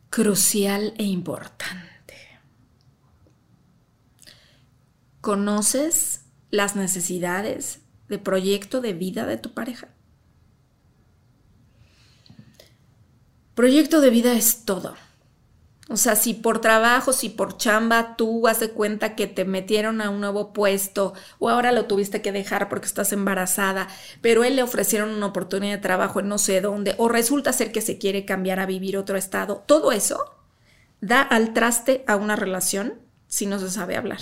[0.09, 2.15] crucial e importante.
[5.21, 9.89] ¿Conoces las necesidades de proyecto de vida de tu pareja?
[13.55, 14.95] Proyecto de vida es todo.
[15.91, 20.09] O sea, si por trabajo, si por chamba tú haces cuenta que te metieron a
[20.09, 23.89] un nuevo puesto o ahora lo tuviste que dejar porque estás embarazada,
[24.21, 27.73] pero él le ofrecieron una oportunidad de trabajo en no sé dónde, o resulta ser
[27.73, 30.33] que se quiere cambiar a vivir otro estado, todo eso
[31.01, 32.93] da al traste a una relación
[33.27, 34.19] si no se sabe hablar.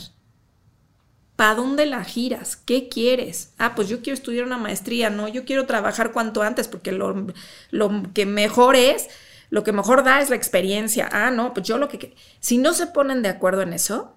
[1.35, 2.55] ¿Para dónde la giras?
[2.55, 3.53] ¿Qué quieres?
[3.57, 7.27] Ah, pues yo quiero estudiar una maestría, no, yo quiero trabajar cuanto antes porque lo,
[7.69, 9.07] lo que mejor es
[9.49, 11.09] lo que mejor da es la experiencia.
[11.11, 12.15] Ah, no, pues yo lo que...
[12.39, 14.15] Si no se ponen de acuerdo en eso,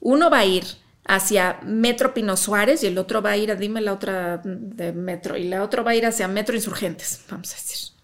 [0.00, 0.64] uno va a ir
[1.04, 4.92] hacia Metro Pino Suárez y el otro va a ir, a, dime la otra de
[4.92, 7.94] Metro, y la otra va a ir hacia Metro Insurgentes, vamos a decir.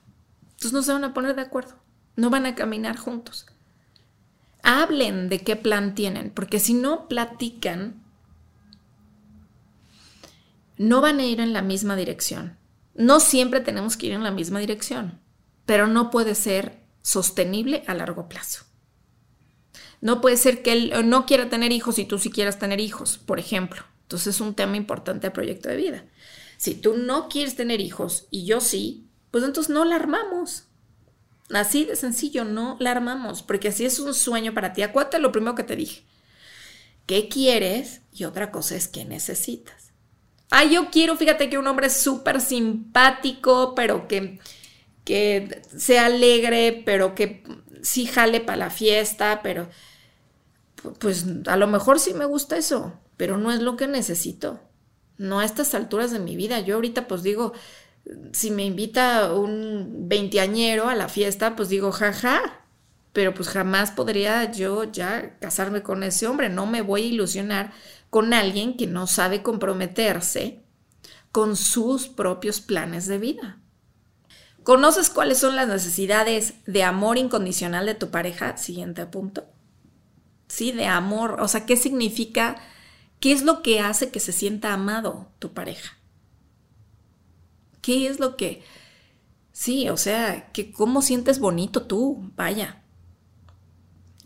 [0.42, 1.74] Entonces no se van a poner de acuerdo,
[2.16, 3.46] no van a caminar juntos.
[4.62, 8.02] Hablen de qué plan tienen, porque si no platican,
[10.78, 12.56] no van a ir en la misma dirección.
[12.94, 15.20] No siempre tenemos que ir en la misma dirección
[15.66, 18.64] pero no puede ser sostenible a largo plazo.
[20.00, 23.18] No puede ser que él no quiera tener hijos y tú sí quieras tener hijos,
[23.18, 23.82] por ejemplo.
[24.02, 26.04] Entonces es un tema importante al proyecto de vida.
[26.58, 30.64] Si tú no quieres tener hijos y yo sí, pues entonces no la armamos.
[31.50, 34.82] Así de sencillo, no la armamos, porque así es un sueño para ti.
[34.82, 36.04] Acuérdate lo primero que te dije.
[37.06, 38.00] ¿Qué quieres?
[38.12, 39.92] Y otra cosa es qué necesitas.
[40.50, 44.38] Ah, yo quiero, fíjate que un hombre súper simpático, pero que
[45.04, 47.44] que sea alegre, pero que
[47.82, 49.68] sí jale para la fiesta, pero
[50.98, 54.60] pues a lo mejor sí me gusta eso, pero no es lo que necesito.
[55.16, 56.60] No a estas alturas de mi vida.
[56.60, 57.52] Yo ahorita pues digo,
[58.32, 62.64] si me invita un veinteañero a la fiesta, pues digo, jaja,
[63.12, 66.48] pero pues jamás podría yo ya casarme con ese hombre.
[66.48, 67.72] No me voy a ilusionar
[68.10, 70.62] con alguien que no sabe comprometerse
[71.30, 73.60] con sus propios planes de vida.
[74.64, 78.56] ¿Conoces cuáles son las necesidades de amor incondicional de tu pareja?
[78.56, 79.44] Siguiente punto.
[80.48, 81.40] Sí, de amor.
[81.40, 82.56] O sea, ¿qué significa?
[83.20, 85.98] ¿Qué es lo que hace que se sienta amado tu pareja?
[87.82, 88.64] ¿Qué es lo que...
[89.52, 92.83] Sí, o sea, que cómo sientes bonito tú, vaya.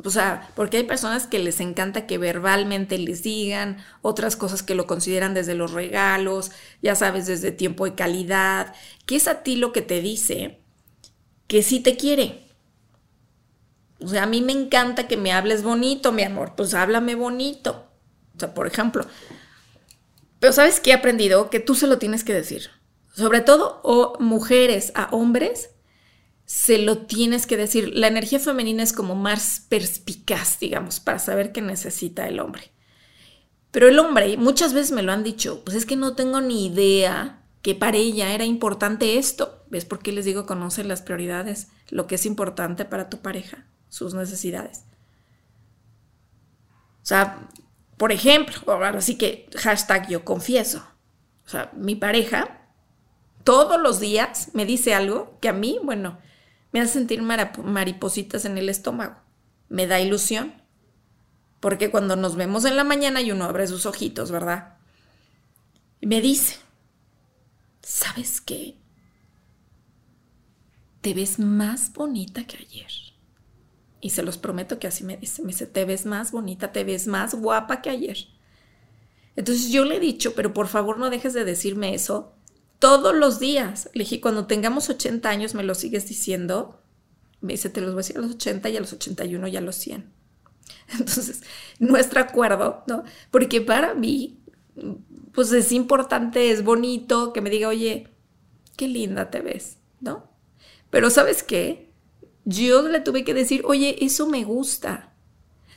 [0.05, 4.77] O sea, porque hay personas que les encanta que verbalmente les digan, otras cosas que
[4.77, 8.75] lo consideran desde los regalos, ya sabes, desde tiempo de calidad,
[9.07, 10.61] que es a ti lo que te dice
[11.49, 12.47] que sí te quiere.
[14.01, 17.89] O sea, a mí me encanta que me hables bonito, mi amor, pues háblame bonito.
[18.37, 19.05] O sea, por ejemplo.
[20.39, 21.51] Pero ¿sabes qué he aprendido?
[21.51, 22.71] Que tú se lo tienes que decir.
[23.13, 25.71] Sobre todo o mujeres a hombres
[26.49, 27.93] se lo tienes que decir.
[27.95, 32.73] La energía femenina es como más perspicaz, digamos, para saber qué necesita el hombre.
[33.71, 36.65] Pero el hombre, muchas veces me lo han dicho, pues es que no tengo ni
[36.65, 39.63] idea que para ella era importante esto.
[39.69, 43.67] ¿Ves por qué les digo conoce las prioridades, lo que es importante para tu pareja,
[43.91, 44.85] sus necesidades?
[47.03, 47.47] O sea,
[47.99, 50.83] por ejemplo, ahora sí que hashtag yo confieso.
[51.45, 52.71] O sea, mi pareja
[53.45, 56.17] todos los días me dice algo que a mí, bueno,
[56.73, 59.17] me hace sentir maripositas en el estómago.
[59.69, 60.55] Me da ilusión.
[61.61, 64.77] Porque cuando nos vemos en la mañana y uno abre sus ojitos, ¿verdad?
[66.01, 66.57] Y me dice,
[67.83, 68.79] ¿sabes qué?
[71.01, 72.91] Te ves más bonita que ayer.
[74.01, 75.43] Y se los prometo que así me dice.
[75.43, 78.19] Me dice, te ves más bonita, te ves más guapa que ayer.
[79.35, 82.38] Entonces yo le he dicho, pero por favor no dejes de decirme eso
[82.79, 83.91] todos los días.
[83.95, 86.81] Le dije, cuando tengamos 80 años me lo sigues diciendo.
[87.41, 89.57] Me dice, te los voy a decir a los 80 y a los 81 y
[89.57, 90.13] a los 100.
[90.99, 91.43] Entonces,
[91.79, 93.05] nuestro acuerdo, ¿no?
[93.31, 94.41] Porque para mí,
[95.33, 98.09] pues es importante, es bonito que me diga, oye,
[98.77, 100.31] qué linda te ves, ¿no?
[100.91, 101.91] Pero ¿sabes qué?
[102.45, 105.13] Yo le tuve que decir, oye, eso me gusta.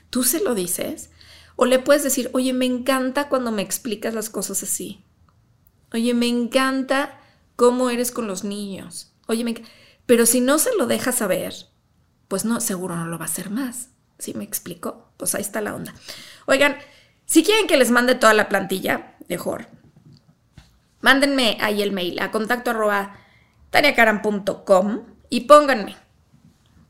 [0.09, 1.09] ¿Tú se lo dices?
[1.55, 5.03] O le puedes decir, oye, me encanta cuando me explicas las cosas así.
[5.93, 7.19] Oye, me encanta
[7.55, 9.13] cómo eres con los niños.
[9.27, 9.53] Oye, me
[10.05, 11.53] pero si no se lo deja saber,
[12.27, 13.89] pues no, seguro no lo va a hacer más.
[14.19, 15.09] ¿Sí me explico?
[15.17, 15.93] Pues ahí está la onda.
[16.45, 16.77] Oigan,
[17.25, 19.67] si quieren que les mande toda la plantilla, mejor.
[20.99, 23.15] Mándenme ahí el mail a contacto arroba
[23.69, 25.95] taniacaran.com y pónganme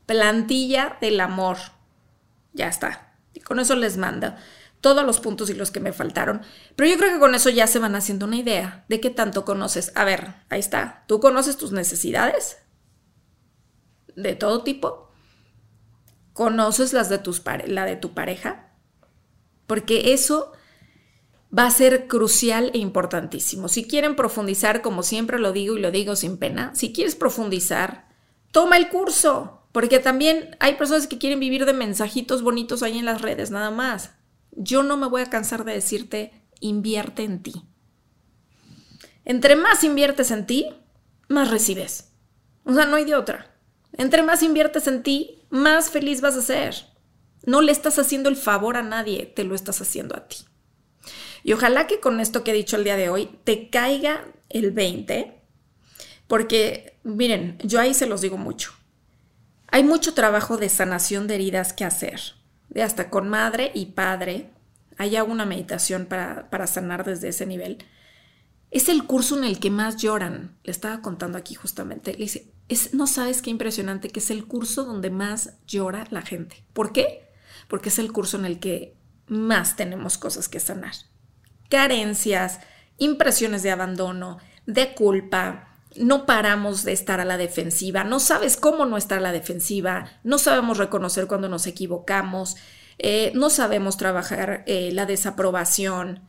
[0.06, 1.58] plantilla del amor.
[2.52, 3.14] Ya está.
[3.32, 4.34] Y con eso les mando
[4.82, 6.42] todos los puntos y los que me faltaron.
[6.76, 9.46] Pero yo creo que con eso ya se van haciendo una idea de qué tanto
[9.46, 9.92] conoces.
[9.94, 11.04] A ver, ahí está.
[11.06, 12.58] ¿Tú conoces tus necesidades?
[14.16, 15.08] De todo tipo.
[16.34, 18.72] ¿Conoces las de tus la de tu pareja?
[19.66, 20.52] Porque eso
[21.56, 23.68] va a ser crucial e importantísimo.
[23.68, 28.08] Si quieren profundizar, como siempre lo digo y lo digo sin pena, si quieres profundizar,
[28.50, 33.04] toma el curso, porque también hay personas que quieren vivir de mensajitos bonitos ahí en
[33.04, 34.10] las redes, nada más.
[34.52, 37.54] Yo no me voy a cansar de decirte, invierte en ti.
[39.24, 40.74] Entre más inviertes en ti,
[41.28, 42.12] más recibes.
[42.64, 43.56] O sea, no hay de otra.
[43.92, 46.74] Entre más inviertes en ti, más feliz vas a ser.
[47.44, 50.36] No le estás haciendo el favor a nadie, te lo estás haciendo a ti.
[51.42, 54.70] Y ojalá que con esto que he dicho el día de hoy te caiga el
[54.70, 55.42] 20,
[56.28, 58.72] porque miren, yo ahí se los digo mucho.
[59.68, 62.41] Hay mucho trabajo de sanación de heridas que hacer
[62.72, 64.50] de hasta con madre y padre,
[64.98, 67.78] hay una meditación para, para sanar desde ese nivel.
[68.70, 70.56] Es el curso en el que más lloran.
[70.64, 72.12] Le estaba contando aquí justamente.
[72.12, 76.22] Le dice, es, no sabes qué impresionante que es el curso donde más llora la
[76.22, 76.64] gente.
[76.72, 77.30] ¿Por qué?
[77.68, 78.96] Porque es el curso en el que
[79.26, 80.94] más tenemos cosas que sanar.
[81.68, 82.60] Carencias,
[82.96, 88.86] impresiones de abandono, de culpa, no paramos de estar a la defensiva, no sabes cómo
[88.86, 92.56] no estar a la defensiva, no sabemos reconocer cuando nos equivocamos,
[92.98, 96.20] eh, no sabemos trabajar eh, la desaprobación.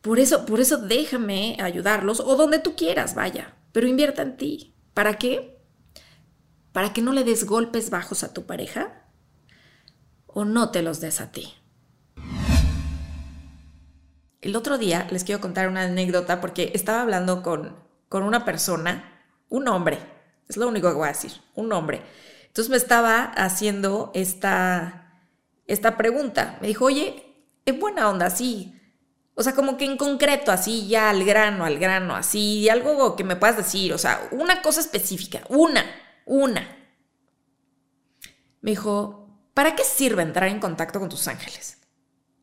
[0.00, 4.74] Por eso, por eso déjame ayudarlos o donde tú quieras, vaya, pero invierta en ti.
[4.94, 5.58] ¿Para qué?
[6.72, 9.04] Para que no le des golpes bajos a tu pareja
[10.26, 11.54] o no te los des a ti.
[14.40, 19.22] El otro día les quiero contar una anécdota porque estaba hablando con con una persona,
[19.48, 19.98] un hombre,
[20.48, 22.00] Es lo único que voy a decir, un nombre.
[22.46, 25.20] Entonces me estaba haciendo esta,
[25.66, 26.58] esta pregunta.
[26.62, 27.22] Me dijo, oye,
[27.66, 28.74] es buena onda, sí.
[29.34, 33.24] O sea, como que en concreto, así ya al grano, al grano, así, algo que
[33.24, 35.84] me puedas decir, o sea, una cosa específica, una,
[36.24, 36.66] una.
[38.62, 41.78] Me dijo, ¿para qué sirve entrar en contacto con tus ángeles?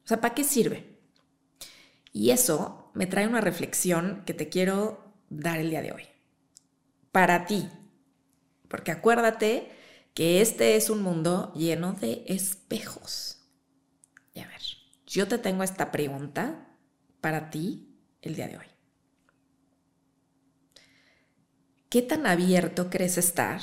[0.05, 0.99] O sea, ¿para qué sirve?
[2.13, 6.03] Y eso me trae una reflexión que te quiero dar el día de hoy.
[7.11, 7.69] Para ti.
[8.67, 9.71] Porque acuérdate
[10.13, 13.39] que este es un mundo lleno de espejos.
[14.33, 14.61] Y a ver,
[15.05, 16.67] yo te tengo esta pregunta
[17.21, 18.65] para ti el día de hoy.
[21.89, 23.61] ¿Qué tan abierto crees estar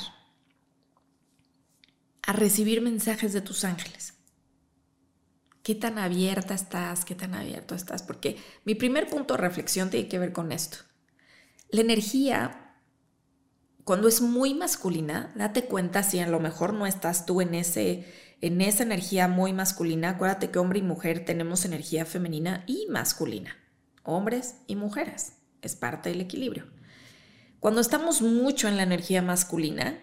[2.23, 4.13] a recibir mensajes de tus ángeles?
[5.61, 7.05] ¿Qué tan abierta estás?
[7.05, 8.03] ¿Qué tan abierto estás?
[8.03, 10.77] Porque mi primer punto de reflexión tiene que ver con esto.
[11.73, 12.75] La energía,
[13.83, 18.05] cuando es muy masculina, date cuenta si a lo mejor no estás tú en, ese,
[18.41, 20.09] en esa energía muy masculina.
[20.09, 23.57] Acuérdate que hombre y mujer tenemos energía femenina y masculina.
[24.03, 25.33] Hombres y mujeres.
[25.63, 26.67] Es parte del equilibrio.
[27.59, 29.99] Cuando estamos mucho en la energía masculina,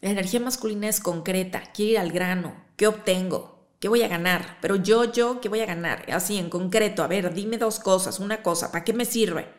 [0.00, 3.66] la energía masculina es concreta, quiere ir al grano, ¿qué obtengo?
[3.80, 4.58] ¿Qué voy a ganar?
[4.60, 6.06] Pero yo, yo, ¿qué voy a ganar?
[6.12, 9.58] Así en concreto, a ver, dime dos cosas, una cosa, ¿para qué me sirve?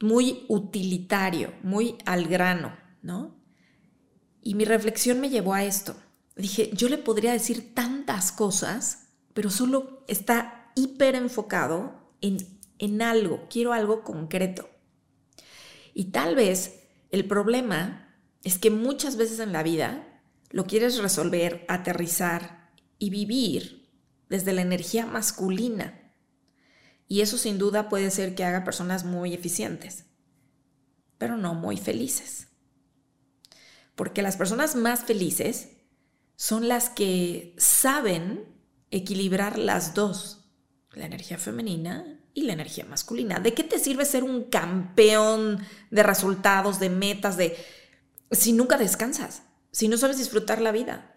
[0.00, 3.36] Muy utilitario, muy al grano, ¿no?
[4.42, 5.96] Y mi reflexión me llevó a esto.
[6.36, 12.38] Dije, yo le podría decir tantas cosas, pero solo está hiper enfocado en,
[12.78, 14.68] en algo, quiero algo concreto.
[15.94, 21.64] Y tal vez el problema es que muchas veces en la vida lo quieres resolver,
[21.68, 22.66] aterrizar,
[22.98, 23.90] y vivir
[24.28, 26.05] desde la energía masculina.
[27.08, 30.04] Y eso sin duda puede ser que haga personas muy eficientes,
[31.18, 32.48] pero no muy felices.
[33.94, 35.70] Porque las personas más felices
[36.36, 38.44] son las que saben
[38.90, 40.44] equilibrar las dos,
[40.92, 43.40] la energía femenina y la energía masculina.
[43.40, 47.56] ¿De qué te sirve ser un campeón de resultados, de metas, de
[48.30, 49.42] si nunca descansas,
[49.72, 51.15] si no sabes disfrutar la vida?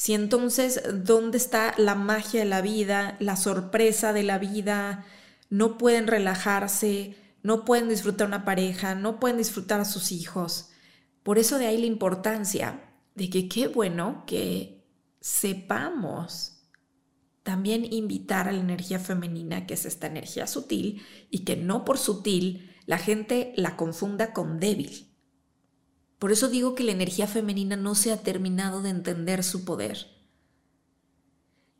[0.00, 5.04] Si entonces, ¿dónde está la magia de la vida, la sorpresa de la vida?
[5.50, 10.70] No pueden relajarse, no pueden disfrutar una pareja, no pueden disfrutar a sus hijos.
[11.22, 12.80] Por eso de ahí la importancia
[13.14, 14.86] de que qué bueno que
[15.20, 16.62] sepamos
[17.42, 21.98] también invitar a la energía femenina, que es esta energía sutil, y que no por
[21.98, 25.09] sutil la gente la confunda con débil.
[26.20, 30.06] Por eso digo que la energía femenina no se ha terminado de entender su poder.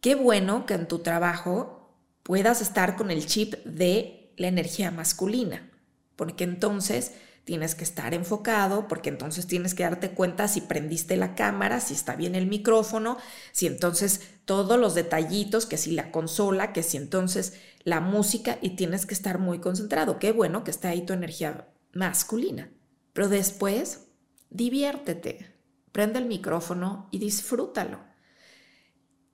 [0.00, 5.70] Qué bueno que en tu trabajo puedas estar con el chip de la energía masculina,
[6.16, 7.12] porque entonces
[7.44, 11.92] tienes que estar enfocado, porque entonces tienes que darte cuenta si prendiste la cámara, si
[11.92, 13.18] está bien el micrófono,
[13.52, 18.70] si entonces todos los detallitos, que si la consola, que si entonces la música, y
[18.70, 20.18] tienes que estar muy concentrado.
[20.18, 22.70] Qué bueno que está ahí tu energía masculina.
[23.12, 24.06] Pero después
[24.50, 25.56] diviértete,
[25.92, 28.00] prende el micrófono y disfrútalo.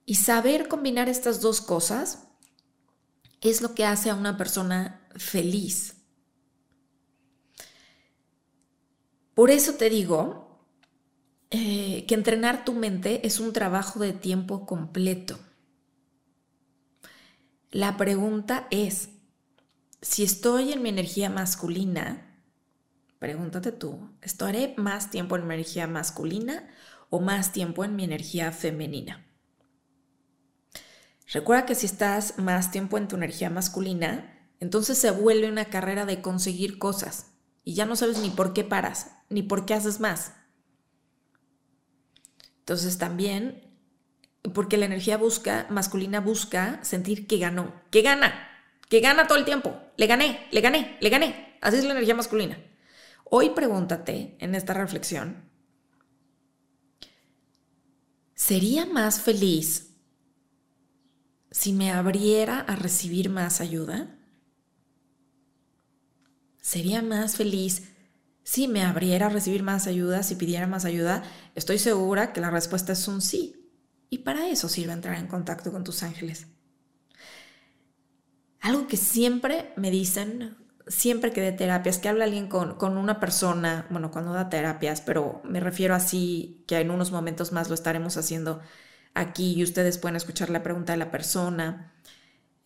[0.05, 2.29] Y saber combinar estas dos cosas
[3.41, 5.95] es lo que hace a una persona feliz.
[9.35, 10.65] Por eso te digo
[11.51, 15.39] eh, que entrenar tu mente es un trabajo de tiempo completo.
[17.71, 19.11] La pregunta es,
[20.01, 22.26] si estoy en mi energía masculina,
[23.19, 26.69] Pregúntate tú, ¿estaré más tiempo en mi energía masculina
[27.09, 29.27] o más tiempo en mi energía femenina?
[31.33, 36.05] Recuerda que si estás más tiempo en tu energía masculina, entonces se vuelve una carrera
[36.05, 37.33] de conseguir cosas
[37.65, 40.35] y ya no sabes ni por qué paras, ni por qué haces más.
[42.59, 43.63] Entonces también,
[44.53, 48.49] porque la energía busca, masculina busca sentir que ganó, que gana,
[48.89, 51.59] que gana todo el tiempo, le gané, le gané, le gané.
[51.63, 52.59] Así es la energía masculina.
[53.29, 55.51] Hoy pregúntate en esta reflexión,
[58.35, 59.97] ¿sería más feliz
[61.51, 64.17] si me abriera a recibir más ayuda?
[66.61, 67.91] ¿Sería más feliz
[68.45, 71.25] si me abriera a recibir más ayuda, si pidiera más ayuda?
[71.57, 73.73] Estoy segura que la respuesta es un sí.
[74.09, 76.47] Y para eso sirve entrar en contacto con tus ángeles.
[78.61, 80.57] Algo que siempre me dicen
[80.87, 85.01] siempre que de terapias, que habla alguien con, con, una persona, bueno, cuando da terapias,
[85.01, 88.61] pero me refiero así que en unos momentos más lo estaremos haciendo
[89.15, 91.93] aquí y ustedes pueden escuchar la pregunta de la persona.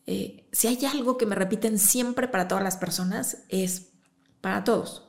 [0.07, 3.93] Eh, si hay algo que me repiten siempre para todas las personas, es
[4.41, 5.07] para todos.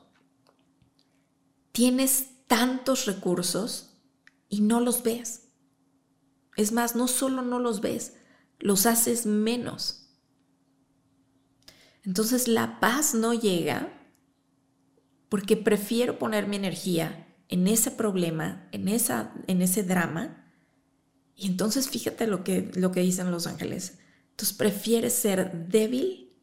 [1.72, 3.98] Tienes tantos recursos
[4.48, 5.48] y no los ves.
[6.56, 8.14] Es más, no solo no los ves,
[8.58, 10.01] los haces menos.
[12.04, 13.92] Entonces la paz no llega
[15.28, 20.52] porque prefiero poner mi energía en ese problema, en, esa, en ese drama.
[21.34, 23.98] Y entonces fíjate lo que, lo que dicen los ángeles.
[24.30, 26.34] Entonces prefieres ser débil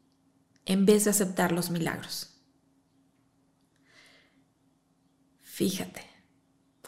[0.64, 2.40] en vez de aceptar los milagros.
[5.40, 6.02] Fíjate,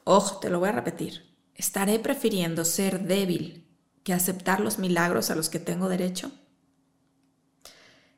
[0.04, 1.36] ojo, te lo voy a repetir.
[1.54, 3.68] ¿Estaré prefiriendo ser débil
[4.02, 6.32] que aceptar los milagros a los que tengo derecho?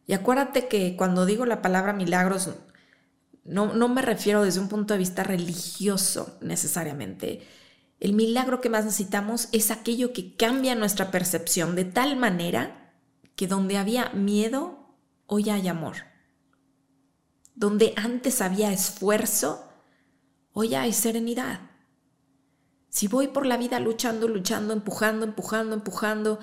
[0.07, 2.51] Y acuérdate que cuando digo la palabra milagros,
[3.45, 7.47] no, no me refiero desde un punto de vista religioso necesariamente.
[8.01, 12.93] El milagro que más necesitamos es aquello que cambia nuestra percepción de tal manera
[13.37, 14.95] que donde había miedo,
[15.27, 15.97] hoy hay amor.
[17.55, 19.69] Donde antes había esfuerzo,
[20.53, 21.71] hoy hay serenidad.
[22.89, 26.39] Si voy por la vida luchando, luchando, empujando, empujando, empujando,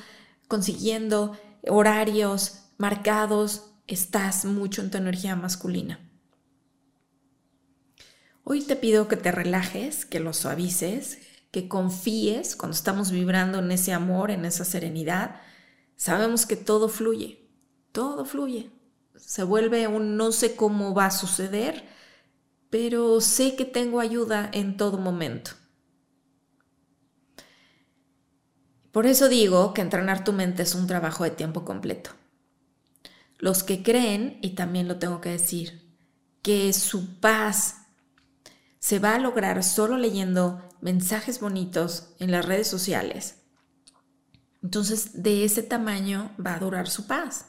[0.48, 1.38] consiguiendo
[1.68, 6.00] horarios, marcados, estás mucho en tu energía masculina.
[8.44, 11.20] Hoy te pido que te relajes, que lo suavices,
[11.52, 15.42] que confíes cuando estamos vibrando en ese amor, en esa serenidad.
[15.96, 17.52] Sabemos que todo fluye,
[17.92, 18.72] todo fluye.
[19.16, 21.86] Se vuelve un no sé cómo va a suceder,
[22.72, 25.52] pero sé que tengo ayuda en todo momento.
[28.92, 32.21] Por eso digo que entrenar tu mente es un trabajo de tiempo completo.
[33.42, 35.98] Los que creen, y también lo tengo que decir,
[36.44, 37.88] que su paz
[38.78, 43.42] se va a lograr solo leyendo mensajes bonitos en las redes sociales.
[44.62, 47.48] Entonces, de ese tamaño va a durar su paz.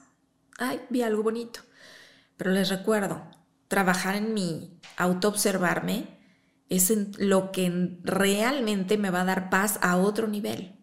[0.58, 1.60] Ay, vi algo bonito.
[2.38, 3.22] Pero les recuerdo,
[3.68, 6.18] trabajar en mi autoobservarme
[6.70, 10.78] es lo que realmente me va a dar paz a otro nivel.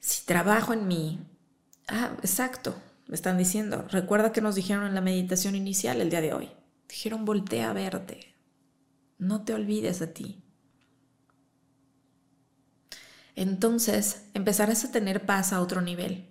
[0.00, 1.29] Si trabajo en mí,
[1.92, 3.84] Ah, exacto, me están diciendo.
[3.90, 6.48] Recuerda que nos dijeron en la meditación inicial el día de hoy.
[6.88, 8.36] Dijeron, voltea a verte.
[9.18, 10.44] No te olvides de ti.
[13.34, 16.30] Entonces empezarás a tener paz a otro nivel.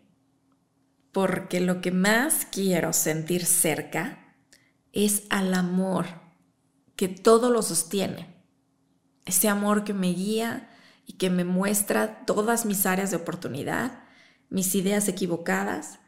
[1.12, 4.38] Porque lo que más quiero sentir cerca
[4.94, 6.06] es al amor
[6.96, 8.34] que todo lo sostiene.
[9.26, 10.70] Ese amor que me guía
[11.06, 13.99] y que me muestra todas mis áreas de oportunidad
[14.50, 16.00] mis ideas equivocadas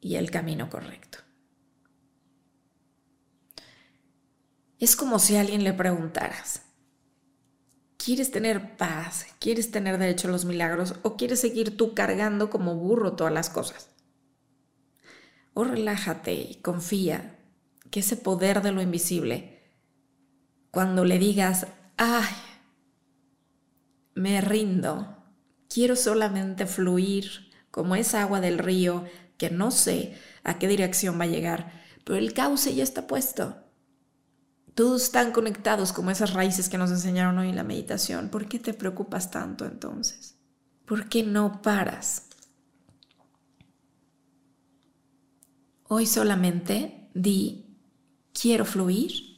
[0.00, 1.18] y el camino correcto.
[4.78, 6.62] Es como si a alguien le preguntaras,
[7.96, 9.26] ¿quieres tener paz?
[9.38, 10.96] ¿Quieres tener derecho a los milagros?
[11.02, 13.88] ¿O quieres seguir tú cargando como burro todas las cosas?
[15.54, 17.38] O relájate y confía
[17.90, 19.62] que ese poder de lo invisible,
[20.70, 22.34] cuando le digas, ay,
[24.14, 25.16] me rindo,
[25.68, 29.04] quiero solamente fluir como esa agua del río
[29.36, 31.72] que no sé a qué dirección va a llegar,
[32.04, 33.56] pero el cauce ya está puesto.
[34.76, 38.28] Todos están conectados como esas raíces que nos enseñaron hoy en la meditación.
[38.28, 40.36] ¿Por qué te preocupas tanto entonces?
[40.84, 42.26] ¿Por qué no paras?
[45.88, 47.76] Hoy solamente di,
[48.40, 49.36] quiero fluir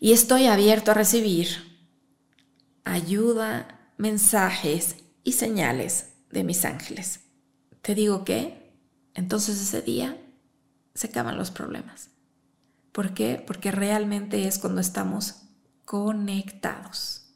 [0.00, 1.78] y estoy abierto a recibir
[2.82, 7.20] ayuda, mensajes y señales de mis ángeles.
[7.82, 8.78] Te digo que
[9.14, 10.16] entonces ese día
[10.94, 12.10] se acaban los problemas.
[12.92, 13.42] ¿Por qué?
[13.44, 15.42] Porque realmente es cuando estamos
[15.84, 17.34] conectados.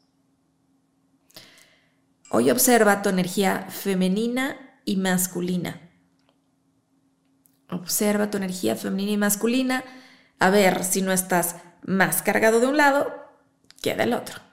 [2.29, 5.81] Hoy observa tu energía femenina y masculina.
[7.69, 9.83] Observa tu energía femenina y masculina
[10.39, 13.11] a ver si no estás más cargado de un lado
[13.81, 14.48] que del otro.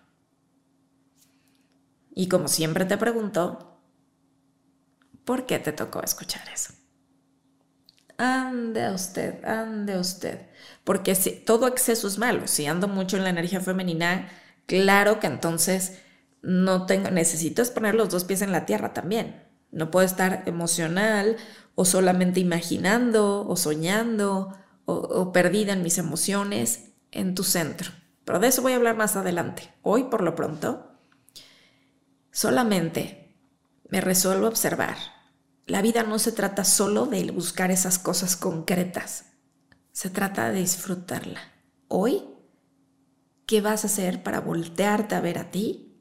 [2.18, 3.78] Y como siempre te pregunto,
[5.26, 6.72] ¿por qué te tocó escuchar eso?
[8.16, 10.48] Ande usted, ande usted.
[10.82, 12.48] Porque si, todo exceso es malo.
[12.48, 14.30] Si ando mucho en la energía femenina,
[14.64, 15.98] claro que entonces
[16.40, 19.44] no tengo, necesito poner los dos pies en la tierra también.
[19.70, 21.36] No puedo estar emocional
[21.74, 24.56] o solamente imaginando o soñando
[24.86, 27.90] o, o perdida en mis emociones en tu centro.
[28.24, 29.74] Pero de eso voy a hablar más adelante.
[29.82, 30.85] Hoy, por lo pronto,
[32.36, 33.34] Solamente
[33.88, 34.98] me resuelvo a observar.
[35.64, 39.24] La vida no se trata solo de buscar esas cosas concretas.
[39.92, 41.40] Se trata de disfrutarla.
[41.88, 42.24] Hoy,
[43.46, 45.98] ¿qué vas a hacer para voltearte a ver a ti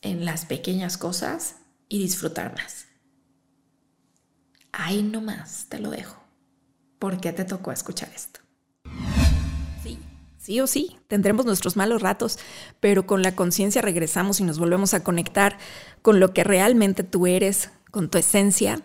[0.00, 1.56] en las pequeñas cosas
[1.90, 2.86] y disfrutar más?
[4.72, 6.18] Ahí nomás te lo dejo.
[6.98, 8.41] por qué te tocó escuchar esto.
[10.42, 12.36] Sí, o sí, tendremos nuestros malos ratos,
[12.80, 15.56] pero con la conciencia regresamos y nos volvemos a conectar
[16.02, 18.82] con lo que realmente tú eres, con tu esencia.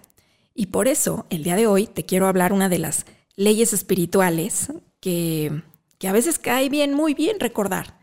[0.53, 4.71] Y por eso, el día de hoy, te quiero hablar una de las leyes espirituales
[4.99, 5.63] que,
[5.97, 7.97] que a veces cae bien, muy bien recordar.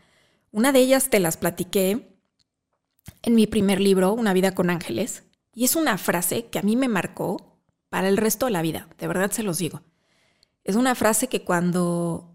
[0.51, 2.19] Una de ellas te las platiqué
[3.21, 6.75] en mi primer libro, Una vida con ángeles, y es una frase que a mí
[6.75, 9.81] me marcó para el resto de la vida, de verdad se los digo.
[10.65, 12.34] Es una frase que cuando,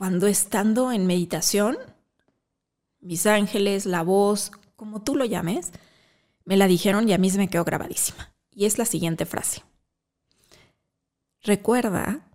[0.00, 1.76] cuando estando en meditación,
[3.00, 5.72] mis ángeles, la voz, como tú lo llames,
[6.46, 8.32] me la dijeron y a mí se me quedó grabadísima.
[8.50, 9.62] Y es la siguiente frase.
[11.42, 12.30] Recuerda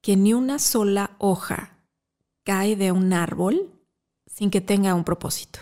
[0.00, 1.76] que ni una sola hoja
[2.44, 3.74] cae de un árbol
[4.24, 5.60] sin que tenga un propósito.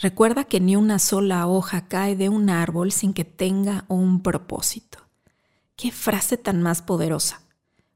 [0.00, 5.00] Recuerda que ni una sola hoja cae de un árbol sin que tenga un propósito.
[5.76, 7.42] Qué frase tan más poderosa.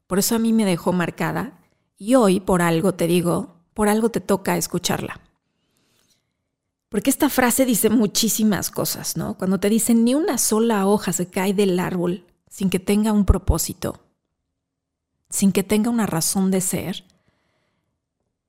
[0.07, 1.59] Por eso a mí me dejó marcada
[1.97, 5.19] y hoy por algo te digo, por algo te toca escucharla.
[6.89, 9.37] Porque esta frase dice muchísimas cosas, ¿no?
[9.37, 13.25] Cuando te dicen ni una sola hoja se cae del árbol sin que tenga un
[13.25, 13.99] propósito,
[15.29, 17.03] sin que tenga una razón de ser,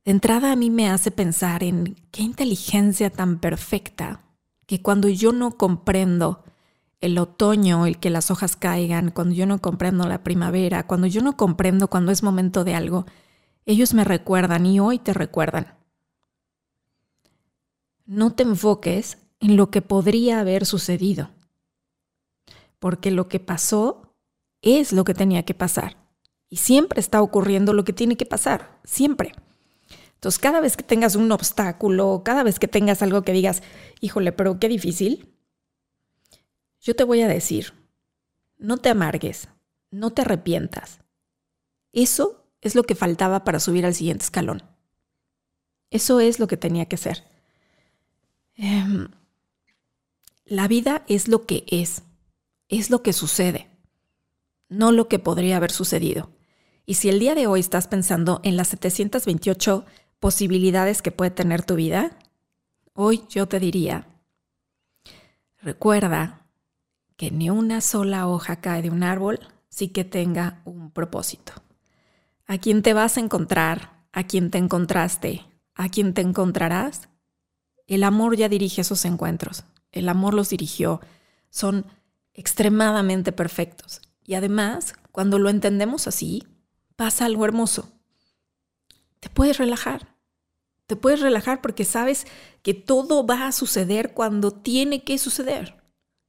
[0.05, 4.23] de entrada a mí me hace pensar en qué inteligencia tan perfecta
[4.67, 6.45] que cuando yo no comprendo
[7.01, 11.23] el otoño, el que las hojas caigan, cuando yo no comprendo la primavera, cuando yo
[11.23, 13.07] no comprendo cuando es momento de algo,
[13.67, 15.75] ellos me recuerdan y hoy te recuerdan.
[18.07, 21.31] No te enfoques en lo que podría haber sucedido,
[22.79, 24.15] porque lo que pasó
[24.63, 25.97] es lo que tenía que pasar.
[26.49, 29.33] Y siempre está ocurriendo lo que tiene que pasar, siempre.
[30.15, 33.63] Entonces, cada vez que tengas un obstáculo, cada vez que tengas algo que digas,
[34.01, 35.38] híjole, pero qué difícil,
[36.81, 37.75] yo te voy a decir,
[38.59, 39.49] no te amargues,
[39.91, 41.01] no te arrepientas.
[41.93, 44.63] Eso es lo que faltaba para subir al siguiente escalón.
[45.91, 47.25] Eso es lo que tenía que ser.
[48.55, 49.09] Em,
[50.45, 52.03] la vida es lo que es,
[52.69, 53.69] es lo que sucede,
[54.69, 56.31] no lo que podría haber sucedido.
[56.85, 59.85] Y si el día de hoy estás pensando en las 728
[60.21, 62.19] posibilidades que puede tener tu vida,
[62.95, 64.09] hoy yo te diría,
[65.63, 66.38] recuerda
[67.19, 71.53] que ni una sola hoja cae de un árbol sí que tenga un propósito.
[72.47, 75.45] A quién te vas a encontrar, a quién te encontraste,
[75.75, 77.09] a quién te encontrarás,
[77.89, 79.65] el amor ya dirige esos encuentros.
[79.91, 81.01] El amor los dirigió.
[81.51, 81.87] Son
[82.35, 84.01] extremadamente perfectos.
[84.25, 86.47] Y además, cuando lo entendemos así,
[86.95, 87.91] pasa algo hermoso.
[89.19, 90.15] Te puedes relajar.
[90.87, 92.27] Te puedes relajar porque sabes
[92.63, 95.78] que todo va a suceder cuando tiene que suceder.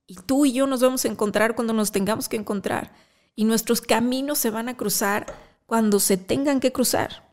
[0.10, 2.92] Y tú y yo nos vamos a encontrar cuando nos tengamos que encontrar.
[3.36, 5.28] Y nuestros caminos se van a cruzar
[5.68, 7.30] cuando se tengan que cruzar.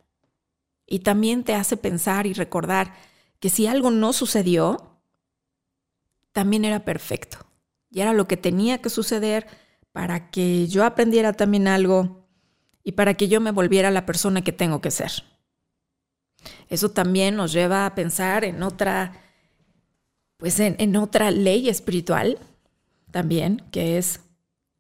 [0.87, 2.93] Y también te hace pensar y recordar
[3.41, 5.01] que si algo no sucedió,
[6.33, 7.39] también era perfecto.
[7.91, 9.47] Y era lo que tenía que suceder
[9.93, 12.29] para que yo aprendiera también algo
[12.85, 15.25] y para que yo me volviera la persona que tengo que ser.
[16.69, 19.15] Eso también nos lleva a pensar en otra,
[20.37, 22.39] pues en, en otra ley espiritual
[23.17, 24.21] también, que es,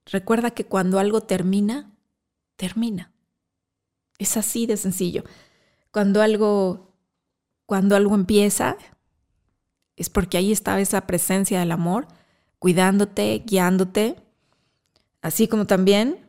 [0.04, 1.90] recuerda que cuando algo termina,
[2.56, 3.10] termina.
[4.18, 5.24] Es así de sencillo.
[5.90, 6.92] Cuando algo,
[7.64, 8.76] cuando algo empieza,
[9.96, 12.08] es porque ahí estaba esa presencia del amor,
[12.58, 14.16] cuidándote, guiándote,
[15.22, 16.28] así como también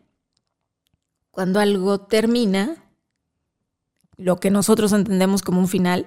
[1.30, 2.86] cuando algo termina,
[4.16, 6.06] lo que nosotros entendemos como un final,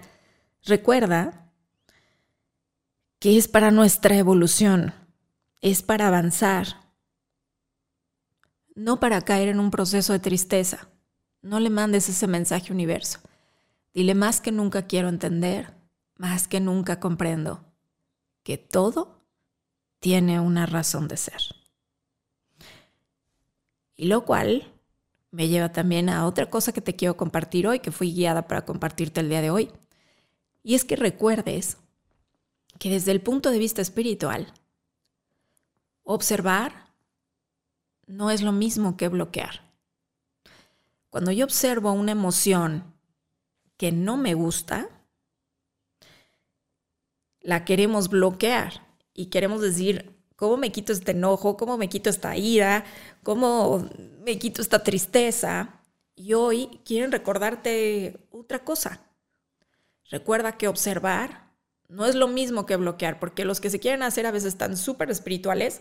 [0.65, 1.53] recuerda
[3.19, 4.95] que es para nuestra evolución,
[5.61, 6.91] es para avanzar,
[8.75, 10.89] no para caer en un proceso de tristeza.
[11.43, 13.21] No le mandes ese mensaje universo.
[13.93, 15.75] Dile más que nunca quiero entender,
[16.17, 17.65] más que nunca comprendo
[18.43, 19.25] que todo
[20.01, 21.41] tiene una razón de ser.
[23.97, 24.73] Y lo cual
[25.31, 28.65] me lleva también a otra cosa que te quiero compartir hoy, que fui guiada para
[28.65, 29.71] compartirte el día de hoy.
[30.63, 31.77] Y es que recuerdes
[32.79, 34.53] que desde el punto de vista espiritual,
[36.13, 36.93] Observar
[38.09, 39.73] no es lo mismo que bloquear.
[41.09, 42.97] Cuando yo observo una emoción
[43.77, 44.89] que no me gusta,
[47.41, 51.57] la queremos bloquear y queremos decir, ¿cómo me quito este enojo?
[51.57, 52.85] ¿Cómo me quito esta ira?
[53.23, 53.89] ¿Cómo
[54.25, 55.81] me quito esta tristeza?
[56.17, 59.01] Y hoy quieren recordarte otra cosa.
[60.11, 61.53] Recuerda que observar
[61.89, 64.77] no es lo mismo que bloquear, porque los que se quieren hacer a veces están
[64.77, 65.81] súper espirituales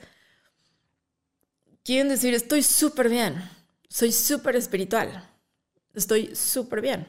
[1.83, 3.49] quieren decir, estoy súper bien,
[3.89, 5.29] soy súper espiritual,
[5.93, 7.07] estoy súper bien.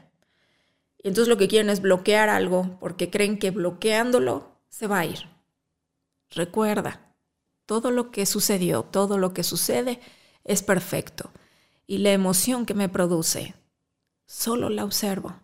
[1.02, 5.06] Y entonces lo que quieren es bloquear algo porque creen que bloqueándolo se va a
[5.06, 5.28] ir.
[6.30, 7.14] Recuerda,
[7.66, 10.00] todo lo que sucedió, todo lo que sucede
[10.44, 11.30] es perfecto.
[11.86, 13.54] Y la emoción que me produce,
[14.26, 15.34] solo la observo.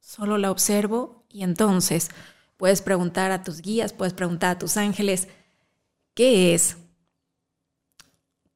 [0.00, 2.08] Solo la observo y entonces
[2.56, 5.28] puedes preguntar a tus guías, puedes preguntar a tus ángeles,
[6.14, 6.76] ¿qué es?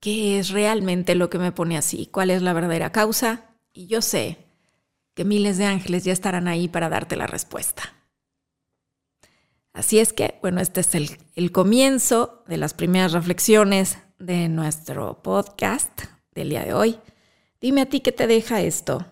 [0.05, 2.05] ¿Qué es realmente lo que me pone así?
[2.05, 3.47] ¿Cuál es la verdadera causa?
[3.73, 4.37] Y yo sé
[5.15, 7.95] que miles de ángeles ya estarán ahí para darte la respuesta.
[9.73, 16.03] Así es que, bueno, este es el, comienzo de las primeras reflexiones de nuestro podcast
[16.35, 16.99] del día de hoy.
[17.59, 19.07] Dime a ti qué te deja esto,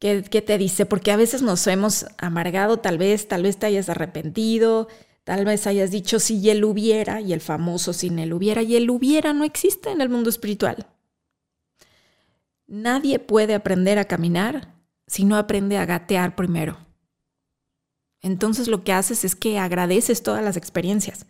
[0.00, 3.88] qué, te dice, porque a veces nos hemos amargado, tal vez, tal vez te hayas
[3.88, 4.88] arrepentido,
[5.26, 8.88] tal vez hayas dicho si él hubiera, y el famoso sin él hubiera, y él
[8.88, 10.86] hubiera no existe en el mundo espiritual.
[12.68, 14.72] Nadie puede aprender a caminar
[15.08, 16.78] si no aprende a gatear primero.
[18.22, 21.26] Entonces lo que haces es que agradeces todas las experiencias.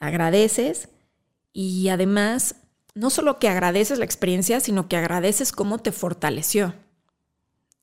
[0.00, 0.90] Agradeces
[1.54, 2.56] y además
[2.94, 6.74] no solo que agradeces la experiencia, sino que agradeces cómo te fortaleció.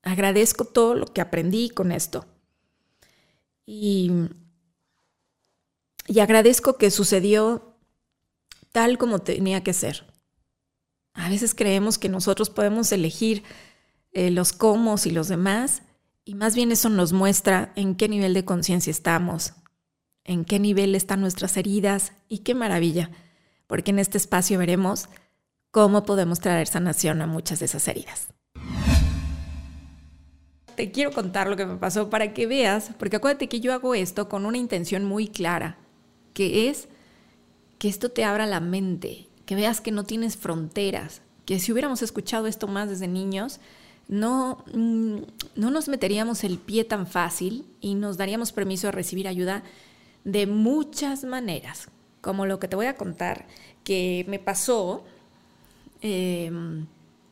[0.04, 2.28] Agradezco todo lo que aprendí con esto.
[3.66, 4.12] Y,
[6.08, 7.76] y agradezco que sucedió
[8.72, 10.06] tal como tenía que ser.
[11.14, 13.44] A veces creemos que nosotros podemos elegir
[14.12, 15.82] eh, los cómo y los demás,
[16.26, 19.54] y más bien eso nos muestra en qué nivel de conciencia estamos,
[20.24, 23.12] en qué nivel están nuestras heridas y qué maravilla,
[23.68, 25.10] porque en este espacio veremos
[25.72, 28.28] cómo podemos traer sanación a muchas de esas heridas.
[30.76, 33.96] Te quiero contar lo que me pasó para que veas, porque acuérdate que yo hago
[33.96, 35.78] esto con una intención muy clara,
[36.36, 36.90] que es
[37.80, 42.04] que esto te abra la mente, que veas que no tienes fronteras, que si hubiéramos
[42.04, 43.60] escuchado esto más desde niños,
[44.08, 45.18] no, mm,
[45.56, 49.64] no nos meteríamos el pie tan fácil y nos daríamos permiso de recibir ayuda
[50.26, 51.88] de muchas maneras,
[52.22, 53.48] como lo que te voy a contar
[53.84, 55.06] que me pasó
[56.02, 56.86] em,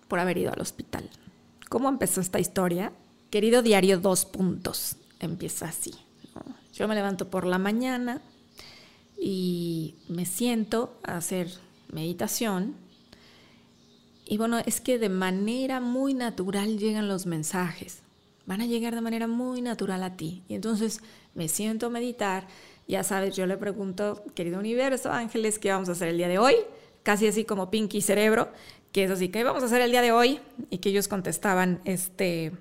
[0.07, 1.09] por haber ido al hospital.
[1.67, 2.93] ¿Cómo empezó esta historia?
[3.29, 4.95] Querido diario, dos puntos.
[5.19, 5.91] Empieza así.
[6.73, 8.21] Yo me levanto por la mañana
[9.25, 11.47] y me siento a hacer
[11.91, 12.75] meditación
[14.25, 18.01] y bueno, es que de manera muy natural llegan los mensajes.
[18.45, 20.43] Van a llegar de manera muy natural a ti.
[20.47, 21.01] Y entonces
[21.33, 22.47] me siento a meditar.
[22.87, 26.39] Ya sabes, yo le pregunto, querido universo, ángeles, ¿qué vamos a hacer el día de
[26.39, 26.55] hoy?
[27.03, 28.49] Casi así como Pinky Cerebro,
[28.91, 30.39] que es así, ¿qué vamos a hacer el día de hoy?
[30.69, 32.53] Y que ellos contestaban, este,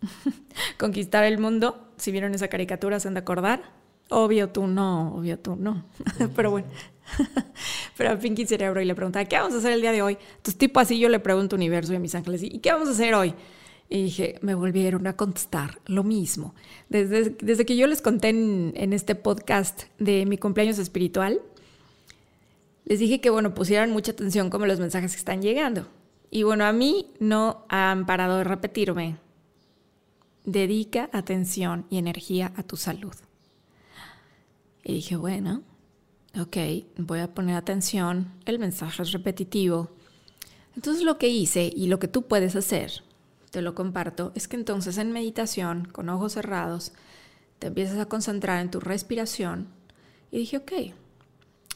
[0.78, 1.88] conquistar el mundo.
[1.96, 3.62] Si vieron esa caricatura, ¿se han de acordar?
[4.08, 5.84] Obvio tú no, obvio tú no.
[6.36, 6.68] Pero bueno,
[7.96, 10.18] pero a Pinky Cerebro y le preguntaba, ¿qué vamos a hacer el día de hoy?
[10.36, 12.92] Entonces, tipo así, yo le pregunto universo y a mis ángeles, ¿y qué vamos a
[12.92, 13.34] hacer hoy?
[13.88, 16.54] Y dije, me volvieron a contestar lo mismo.
[16.88, 21.40] Desde, desde que yo les conté en, en, este podcast de mi cumpleaños espiritual,
[22.84, 25.86] les dije que, bueno, pusieran mucha atención como los mensajes que están llegando.
[26.30, 29.18] Y bueno, a mí no han parado de repetirme.
[30.44, 33.14] Dedica atención y energía a tu salud.
[34.88, 35.64] Y dije, bueno,
[36.40, 36.56] ok,
[36.98, 39.90] voy a poner atención, el mensaje es repetitivo.
[40.76, 43.02] Entonces lo que hice y lo que tú puedes hacer,
[43.50, 46.92] te lo comparto, es que entonces en meditación, con ojos cerrados,
[47.58, 49.66] te empiezas a concentrar en tu respiración
[50.30, 50.72] y dije, ok,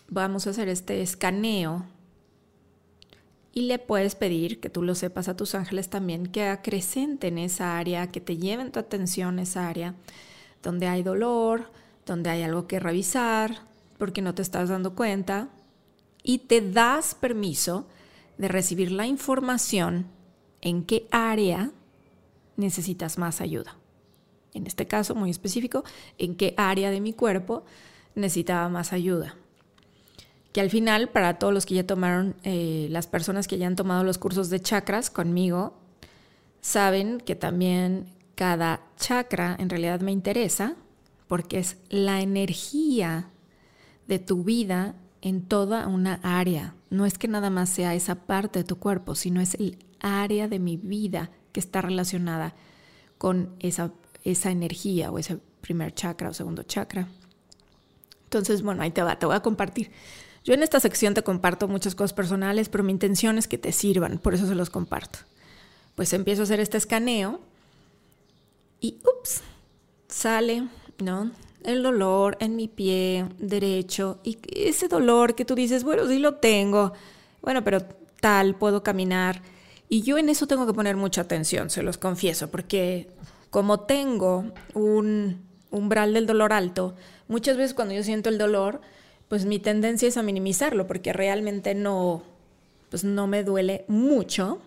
[0.08, 1.86] vamos a hacer este escaneo
[3.52, 7.76] y le puedes pedir, que tú lo sepas a tus ángeles también, que acrecenten esa
[7.76, 9.96] área, que te lleven tu atención esa área
[10.62, 11.72] donde hay dolor,
[12.10, 13.62] donde hay algo que revisar,
[13.96, 15.48] porque no te estás dando cuenta
[16.24, 17.86] y te das permiso
[18.36, 20.06] de recibir la información
[20.60, 21.70] en qué área
[22.56, 23.76] necesitas más ayuda.
[24.54, 25.84] En este caso muy específico,
[26.18, 27.64] en qué área de mi cuerpo
[28.16, 29.36] necesitaba más ayuda.
[30.52, 33.76] Que al final, para todos los que ya tomaron, eh, las personas que ya han
[33.76, 35.78] tomado los cursos de chakras conmigo,
[36.60, 40.74] saben que también cada chakra en realidad me interesa
[41.30, 43.30] porque es la energía
[44.08, 46.74] de tu vida en toda una área.
[46.90, 50.48] No es que nada más sea esa parte de tu cuerpo, sino es el área
[50.48, 52.56] de mi vida que está relacionada
[53.16, 53.92] con esa,
[54.24, 57.06] esa energía o ese primer chakra o segundo chakra.
[58.24, 59.92] Entonces, bueno, ahí te va, te voy a compartir.
[60.42, 63.70] Yo en esta sección te comparto muchas cosas personales, pero mi intención es que te
[63.70, 65.20] sirvan, por eso se los comparto.
[65.94, 67.38] Pues empiezo a hacer este escaneo
[68.80, 69.42] y, ups,
[70.08, 70.66] sale,
[71.00, 71.30] ¿no?
[71.64, 76.34] el dolor en mi pie derecho y ese dolor que tú dices, bueno, sí lo
[76.36, 76.92] tengo,
[77.42, 77.82] bueno, pero
[78.20, 79.42] tal, puedo caminar.
[79.88, 83.08] Y yo en eso tengo que poner mucha atención, se los confieso, porque
[83.50, 84.44] como tengo
[84.74, 86.94] un umbral del dolor alto,
[87.28, 88.80] muchas veces cuando yo siento el dolor,
[89.28, 92.22] pues mi tendencia es a minimizarlo, porque realmente no,
[92.88, 94.60] pues no me duele mucho.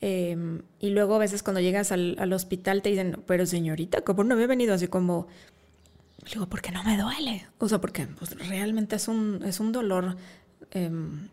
[0.00, 4.24] Em, y luego a veces cuando llegas al, al, hospital te dicen, pero señorita, ¿cómo
[4.24, 5.28] no había venido así como...
[6.24, 7.46] Le digo, porque no me duele.
[7.58, 10.16] O sea, porque pues, realmente es un, es un dolor
[10.72, 11.28] em,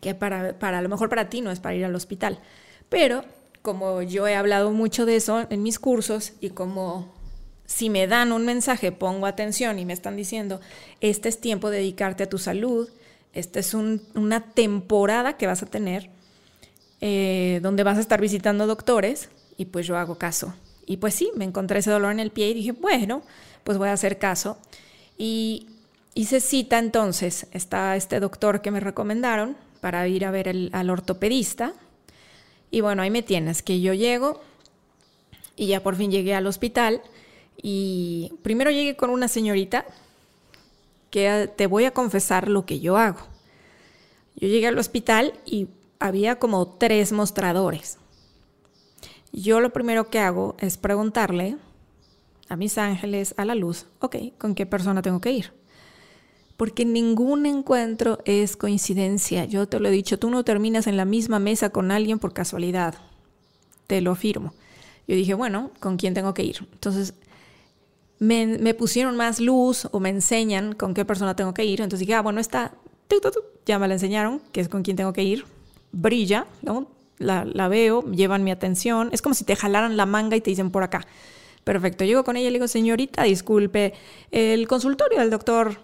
[0.00, 2.40] que para, para a lo mejor para ti no es para ir al hospital.
[2.88, 3.24] Pero
[3.62, 7.12] como yo he hablado mucho de eso en mis cursos y como
[7.64, 10.60] si me dan un mensaje pongo atención y me están diciendo,
[11.00, 12.88] este es tiempo de dedicarte a tu salud,
[13.32, 16.10] esta es una temporada que vas a tener
[17.00, 20.54] eh, donde vas a estar visitando doctores y pues yo hago caso.
[20.86, 23.22] Y pues sí, me encontré ese dolor en el pie y dije, bueno,
[23.64, 24.58] pues voy a hacer caso.
[25.18, 25.66] Y
[26.14, 31.74] hice cita entonces, está este doctor que me recomendaron para ir a ver al ortopedista.
[32.70, 34.40] Y bueno, ahí me tienes, que yo llego
[35.56, 37.02] y ya por fin llegué al hospital
[37.60, 39.86] y primero llegué con una señorita
[41.10, 43.20] que te voy a confesar lo que yo hago.
[44.36, 45.68] Yo llegué al hospital y
[45.98, 47.98] había como tres mostradores.
[49.32, 51.56] Yo lo primero que hago es preguntarle
[52.48, 55.52] a mis ángeles, a la luz, ok, ¿con qué persona tengo que ir?
[56.56, 59.44] Porque ningún encuentro es coincidencia.
[59.44, 62.32] Yo te lo he dicho, tú no terminas en la misma mesa con alguien por
[62.32, 62.94] casualidad.
[63.86, 64.54] Te lo afirmo.
[65.06, 66.66] Yo dije, bueno, ¿con quién tengo que ir?
[66.72, 67.12] Entonces,
[68.18, 71.82] me, pusieron más luz o me enseñan con qué persona tengo que ir.
[71.82, 72.72] Entonces dije, ah, bueno, está,
[73.66, 75.44] ya me la enseñaron, que es con quién tengo que ir
[75.96, 76.46] brilla.
[77.18, 79.08] La, veo, llevan mi atención.
[79.12, 81.06] Es como si te jalaran la manga y te dicen por acá.
[81.64, 83.94] Perfecto, llego con ella y le digo, señorita, disculpe,
[84.30, 85.78] el consultorio del doctor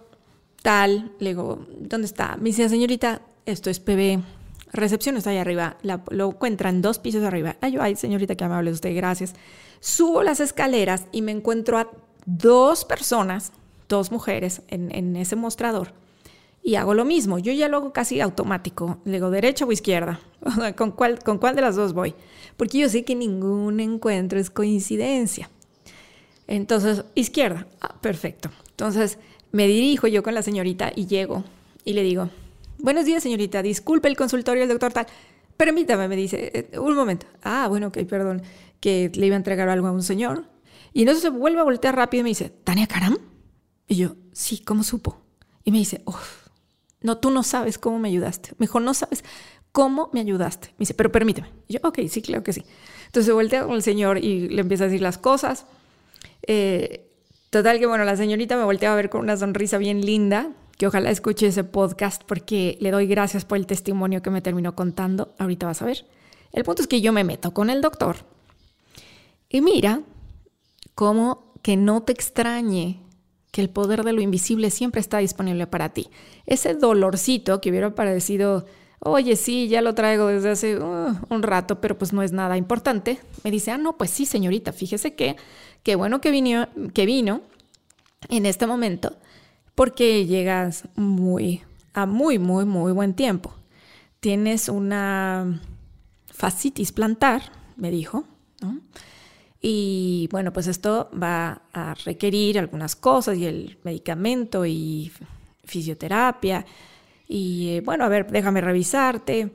[0.61, 1.11] tal.
[1.19, 2.37] Le digo, ¿dónde está?
[2.37, 4.23] Me dice, señorita, esto es PB.
[4.71, 5.77] Recepción está ahí arriba.
[5.81, 7.57] lo encuentran dos pisos arriba.
[7.59, 9.33] Ay, ay, señorita, qué amable usted, gracias.
[9.81, 11.89] Subo las escaleras y me encuentro a
[12.25, 13.51] dos personas,
[13.89, 15.91] dos mujeres en ese mostrador
[16.63, 17.37] y hago lo mismo.
[17.39, 18.99] Yo ya lo hago casi automático.
[19.03, 20.21] Le digo derecha o izquierda.
[20.77, 22.15] ¿Con cuál, ¿Con cuál de las dos voy?
[22.55, 25.49] Porque yo sé que ningún encuentro es coincidencia.
[26.47, 27.67] Entonces, izquierda.
[27.81, 28.49] Ah, perfecto.
[28.69, 29.19] Entonces,
[29.51, 31.43] me dirijo yo con la señorita y llego
[31.83, 32.29] y le digo,
[32.79, 35.07] buenos días señorita, disculpe el consultorio del doctor tal.
[35.57, 37.27] Permítame, me dice, eh, un momento.
[37.43, 38.41] Ah, bueno, ok, perdón,
[38.79, 40.45] que le iba a entregar algo a un señor.
[40.93, 43.17] Y entonces se vuelve a voltear rápido y me dice, ¿Tania Karam?
[43.87, 45.21] Y yo, sí, ¿cómo supo?
[45.63, 46.42] Y me dice, uff
[47.03, 48.53] no, tú no sabes cómo me ayudaste.
[48.57, 49.23] Mejor no sabes
[49.71, 50.69] cómo me ayudaste.
[50.69, 51.49] Me dice, pero permíteme.
[51.67, 52.63] yo, ok, sí, claro que sí.
[53.05, 55.65] Entonces se voltea con el señor y le empieza a decir las cosas.
[56.47, 57.11] Eh,
[57.49, 60.87] total que, bueno, la señorita me voltea a ver con una sonrisa bien linda, que
[60.87, 65.35] ojalá escuche ese podcast porque le doy gracias por el testimonio que me terminó contando.
[65.37, 66.05] Ahorita vas a ver.
[66.51, 68.15] El punto es que yo me meto con el doctor
[69.49, 70.01] y mira
[70.95, 73.02] cómo que no te extrañe
[73.53, 76.09] que el poder de lo invisible siempre está disponible para ti.
[76.47, 78.65] Ese dolorcito que hubiera parecido,
[78.97, 82.57] oye, sí, ya lo traigo desde hace uh, un rato, pero pues no es nada
[82.57, 85.35] importante, me dice, ah, no, pues sí, señorita, fíjese que,
[85.83, 87.41] qué bueno que vino, que vino
[88.29, 89.17] en este momento,
[89.75, 91.61] porque llegas muy,
[91.93, 93.53] a muy, muy, muy buen tiempo.
[94.19, 95.61] Tienes una
[96.25, 98.23] fascitis plantar, me dijo,
[98.61, 98.79] ¿no?
[99.65, 105.09] Y bueno, pues esto va a requerir algunas cosas y el medicamento y
[105.63, 106.65] fisioterapia.
[107.29, 109.53] Y eh, bueno, a ver, déjame revisarte.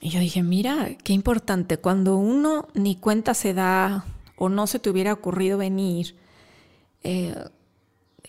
[0.00, 4.04] Y yo dije, mira, qué importante, cuando uno ni cuenta se da
[4.36, 6.14] o no se te hubiera ocurrido venir,
[7.02, 7.34] eh,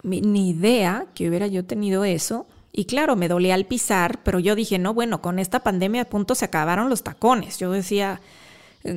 [0.02, 2.48] ni idea que hubiera yo tenido eso.
[2.72, 6.06] Y claro, me dolía al pisar, pero yo dije, no, bueno, con esta pandemia a
[6.06, 7.60] punto se acabaron los tacones.
[7.60, 8.22] Yo decía,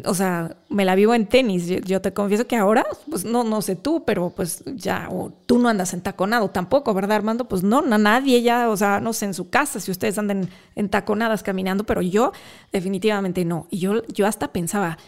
[0.06, 1.66] o sea, me la vivo en tenis.
[1.66, 5.58] Yo, te confieso que ahora, pues no, no sé tú, pero pues ya, o tú
[5.58, 7.46] no andas entaconado tampoco, ¿verdad, Armando?
[7.46, 11.42] Pues no, nadie ya, o sea, no sé, en su casa, si ustedes andan entaconadas
[11.42, 12.32] caminando, pero yo
[12.72, 13.66] definitivamente no.
[13.70, 14.98] Y yo, yo hasta pensaba,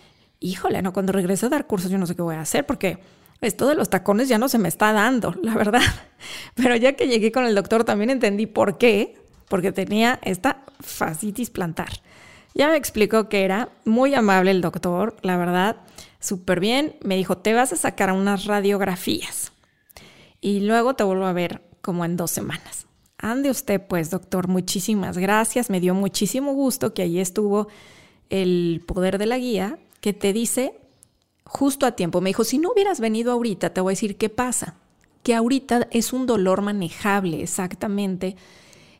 [0.41, 2.99] híjole, no, cuando regrese a dar cursos yo no sé qué voy a hacer, porque
[3.41, 5.83] esto de los tacones ya no se me está dando, la verdad.
[6.55, 9.18] Pero ya que llegué con el doctor también entendí por qué,
[9.49, 11.89] porque tenía esta fascitis plantar.
[12.57, 15.76] Ya me explicó que era muy amable el doctor, la verdad,
[16.20, 16.96] súper bien.
[17.02, 19.52] Me dijo, te vas a sacar unas radiografías
[20.40, 22.86] y luego te vuelvo a ver como en dos semanas.
[23.18, 25.68] Ande usted pues, doctor, muchísimas gracias.
[25.68, 27.68] Me dio muchísimo gusto que ahí estuvo
[28.30, 30.80] el poder de la guía que te dice
[31.44, 32.22] justo a tiempo.
[32.22, 34.76] Me dijo, si no hubieras venido ahorita, te voy a decir qué pasa.
[35.22, 38.36] que ahorita es un dolor manejable, exactamente.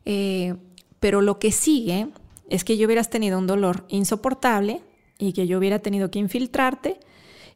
[0.05, 0.57] Eh,
[1.01, 2.09] pero lo que sigue
[2.49, 4.83] es que yo hubieras tenido un dolor insoportable
[5.19, 7.01] y que yo hubiera tenido que infiltrarte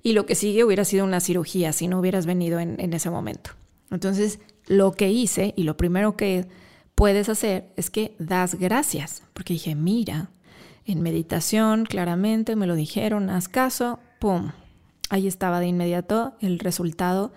[0.03, 3.51] y lo que sigue hubiera sido una cirugía si no hubieras venido en, ese momento.
[3.91, 6.47] Entonces, lo que hice y lo primero que
[6.95, 10.31] puedes hacer es que das gracias, porque dije, mira,
[10.87, 14.53] en meditación claramente me lo dijeron, haz caso, ¡pum!
[15.11, 17.33] Ahí estaba de inmediato el resultado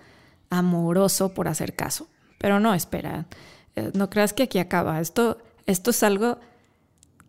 [0.48, 2.08] amoroso por hacer caso.
[2.38, 3.26] Pero no, espera,
[3.74, 5.00] eh, no creas que aquí acaba.
[5.00, 6.38] Esto, esto es algo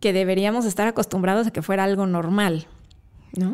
[0.00, 2.66] que deberíamos estar acostumbrados a que fuera algo normal,
[3.36, 3.52] ¿no?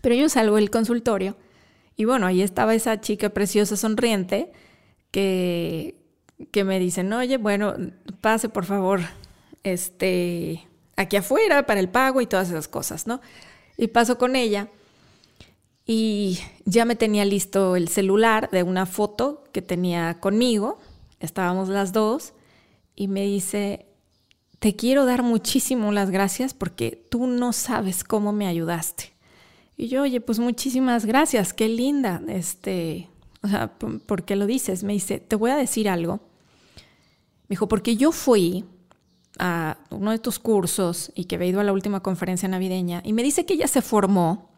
[0.00, 1.36] Pero yo salgo del consultorio
[1.96, 4.52] y bueno, ahí estaba esa chica preciosa, sonriente,
[5.10, 5.96] que,
[6.50, 7.74] que me dicen, oye, bueno,
[8.20, 9.00] pase por favor,
[9.62, 10.66] este,
[10.96, 13.20] aquí afuera para el pago y todas esas cosas, ¿no?
[13.76, 14.68] Y paso con ella
[15.86, 20.78] y ya me tenía listo el celular de una foto que tenía conmigo,
[21.20, 22.32] estábamos las dos,
[22.96, 23.86] y me dice,
[24.58, 29.12] te quiero dar muchísimo las gracias porque tú no sabes cómo me ayudaste.
[29.76, 33.10] Y yo, oye, pues muchísimas gracias, qué linda, este,
[33.42, 34.84] o sea, ¿por qué lo dices?
[34.84, 36.20] Me dice, te voy a decir algo.
[37.48, 38.64] Me dijo, porque yo fui
[39.38, 43.12] a uno de tus cursos y que había ido a la última conferencia navideña y
[43.12, 44.48] me dice que ella se formó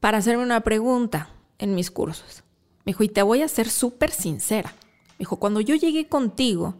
[0.00, 2.42] para hacerme una pregunta en mis cursos.
[2.84, 4.74] Me dijo, y te voy a ser súper sincera.
[5.10, 6.74] Me dijo, cuando yo llegué contigo,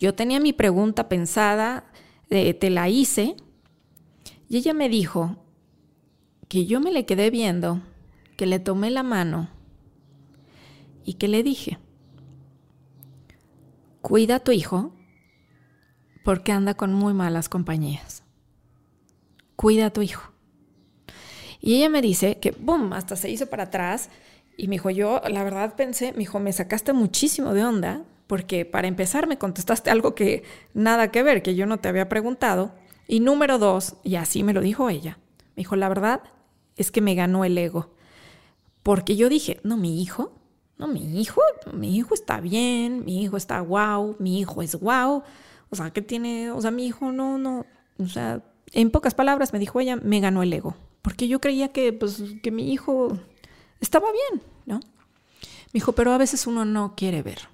[0.00, 1.84] yo tenía mi pregunta pensada,
[2.30, 3.36] eh, te la hice,
[4.48, 5.36] y ella me dijo
[6.48, 7.82] que yo me le quedé viendo,
[8.36, 9.50] que le tomé la mano
[11.04, 11.78] y que le dije,
[14.00, 14.92] cuida a tu hijo
[16.24, 18.22] porque anda con muy malas compañías.
[19.56, 20.32] Cuida a tu hijo.
[21.60, 24.08] Y ella me dice que, ¡boom!, hasta se hizo para atrás.
[24.56, 28.64] Y me dijo, yo la verdad pensé, me dijo, me sacaste muchísimo de onda, porque
[28.64, 32.72] para empezar me contestaste algo que nada que ver, que yo no te había preguntado.
[33.08, 35.18] Y número dos, y así me lo dijo ella,
[35.56, 36.22] me dijo, la verdad
[36.76, 37.94] es que me ganó el ego.
[38.84, 40.32] Porque yo dije, no, mi hijo,
[40.78, 41.42] no, mi hijo,
[41.74, 45.24] mi hijo está bien, mi hijo está guau, mi hijo es guau.
[45.68, 47.66] O sea, que tiene, o sea, mi hijo no, no,
[47.98, 51.72] o sea, en pocas palabras me dijo ella, me ganó el ego porque yo creía
[51.72, 53.18] que, pues, que mi hijo
[53.80, 54.76] estaba bien, ¿no?
[54.76, 57.48] Me dijo, pero a veces uno no quiere ver.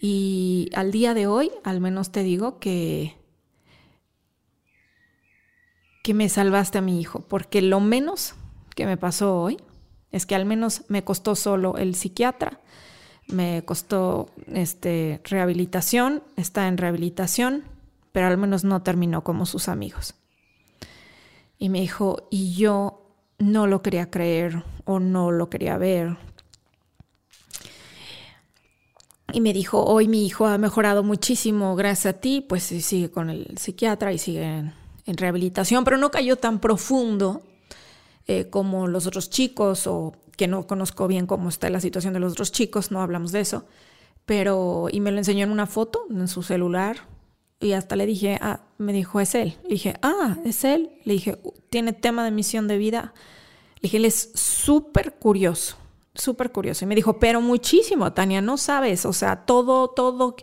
[0.00, 3.16] Y al día de hoy, al menos te digo que,
[6.02, 8.34] que me salvaste a mi hijo, porque lo menos
[8.74, 9.58] que me pasó hoy
[10.12, 12.60] es que al menos me costó solo el psiquiatra,
[13.26, 17.64] me costó este, rehabilitación, está en rehabilitación,
[18.12, 20.14] pero al menos no terminó como sus amigos.
[21.58, 23.04] Y me dijo, y yo
[23.38, 26.16] no lo quería creer o no lo quería ver.
[29.32, 33.28] Y me dijo, hoy mi hijo ha mejorado muchísimo gracias a ti, pues sigue con
[33.30, 34.72] el psiquiatra y sigue en,
[35.06, 37.42] rehabilitación, pero no cayó tan profundo
[38.26, 42.20] eh, como los otros chicos o que no conozco bien cómo está la situación de
[42.20, 43.64] los otros chicos, no hablamos de eso,
[44.26, 46.98] pero y me lo enseñó en una foto en su celular,
[47.60, 49.56] y hasta le dije, ah, me dijo, es él.
[49.64, 50.90] Le dije, ah, es él.
[51.04, 51.38] Le dije,
[51.70, 53.12] tiene tema de misión de vida.
[53.76, 55.76] Le dije, él es súper curioso,
[56.18, 56.84] súper curioso.
[56.84, 60.36] Y me dijo, pero muchísimo, Tania, no sabes, o sea, todo, todo.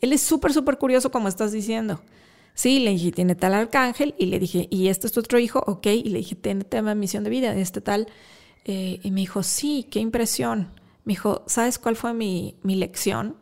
[0.00, 2.00] Él es súper, súper curioso como estás diciendo.
[2.54, 4.14] Sí, le dije, tiene tal arcángel.
[4.18, 5.62] Y le dije, ¿y este es tu otro hijo?
[5.66, 5.86] Ok.
[5.86, 8.08] Y le dije, tiene tema misión de vida, este tal.
[8.64, 10.72] Eh, y me dijo, sí, qué impresión.
[11.04, 13.36] Me dijo, ¿sabes cuál fue mi, mi lección?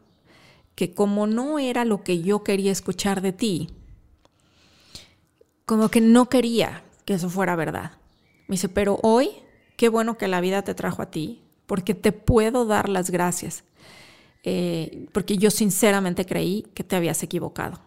[0.76, 3.70] que como no era lo que yo quería escuchar de ti,
[5.64, 7.92] como que no quería que eso fuera verdad.
[8.46, 9.30] Me dice, pero hoy,
[9.76, 13.64] qué bueno que la vida te trajo a ti, porque te puedo dar las gracias,
[14.42, 17.80] eh, porque yo sinceramente creí que te habías equivocado.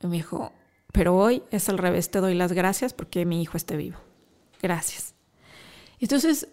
[0.00, 0.52] Y me dijo,
[0.92, 3.98] pero hoy es al revés, te doy las gracias porque mi hijo esté vivo.
[4.60, 5.14] Gracias.
[5.98, 6.48] Entonces,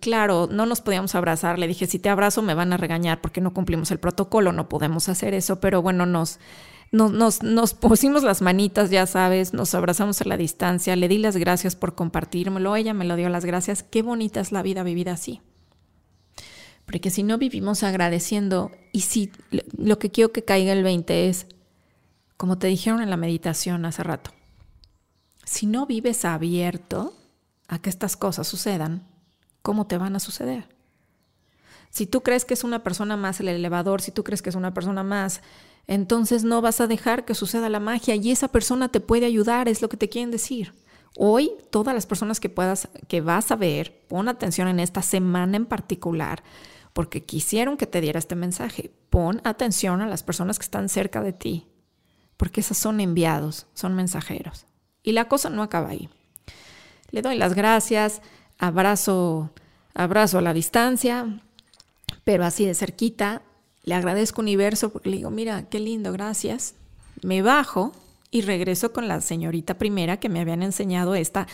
[0.00, 1.58] claro, no nos podíamos abrazar.
[1.58, 4.68] Le dije, si te abrazo me van a regañar porque no cumplimos el protocolo, no
[4.68, 6.40] podemos hacer eso, pero bueno, nos,
[6.90, 11.36] nos, nos, pusimos las manitas, ya sabes, nos abrazamos a la distancia, le di las
[11.36, 13.82] gracias por compartírmelo, ella me lo dio las gracias.
[13.84, 15.40] Qué bonita es la vida vivida así.
[16.88, 19.30] Porque si no vivimos agradeciendo, y si
[19.76, 21.46] lo que quiero que caiga el 20 es,
[22.38, 24.30] como te dijeron en la meditación hace rato,
[25.44, 27.12] si no vives abierto,
[27.68, 29.06] a que estas cosas sucedan,
[29.60, 30.66] ¿cómo te van a suceder?
[31.90, 34.56] Si tú crees que es una persona más el elevador, si tú crees que es
[34.56, 35.42] una persona más,
[35.86, 39.68] entonces no vas a dejar que suceda la magia y esa persona te puede ayudar,
[39.68, 40.72] es lo que te quieren decir.
[41.16, 45.58] Hoy, todas las personas que puedas, que vas a ver, pon atención en esta semana
[45.58, 46.42] en particular,
[46.98, 48.90] porque quisieron que te diera este mensaje.
[49.08, 51.64] Pon atención a las personas que están cerca de ti,
[52.36, 54.66] porque esos son enviados, son mensajeros.
[55.04, 56.08] Y la cosa no acaba ahí.
[57.12, 58.20] Le doy las gracias,
[58.58, 59.52] abrazo,
[59.94, 61.40] abrazo a la distancia,
[62.24, 63.42] pero así de cerquita.
[63.84, 66.74] Le agradezco universo porque le digo, mira, qué lindo, gracias.
[67.22, 67.92] Me bajo
[68.32, 71.46] y regreso con la señorita primera que me habían enseñado esta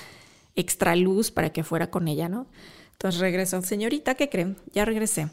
[0.57, 2.47] extra luz para que fuera con ella, ¿no?
[2.95, 4.57] Entonces regreso, señorita, ¿qué creen?
[4.73, 5.29] Ya regresé.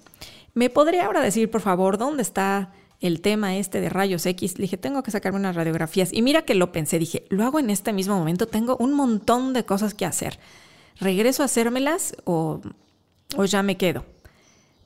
[0.54, 4.58] ¿Me podría ahora decir, por favor, dónde está el tema este de rayos X?
[4.58, 6.12] Le dije, tengo que sacarme unas radiografías.
[6.12, 9.54] Y mira que lo pensé, dije, lo hago en este mismo momento, tengo un montón
[9.54, 10.40] de cosas que hacer.
[11.00, 12.62] ¿Regreso a hacérmelas o,
[13.38, 14.06] o ya me quedo?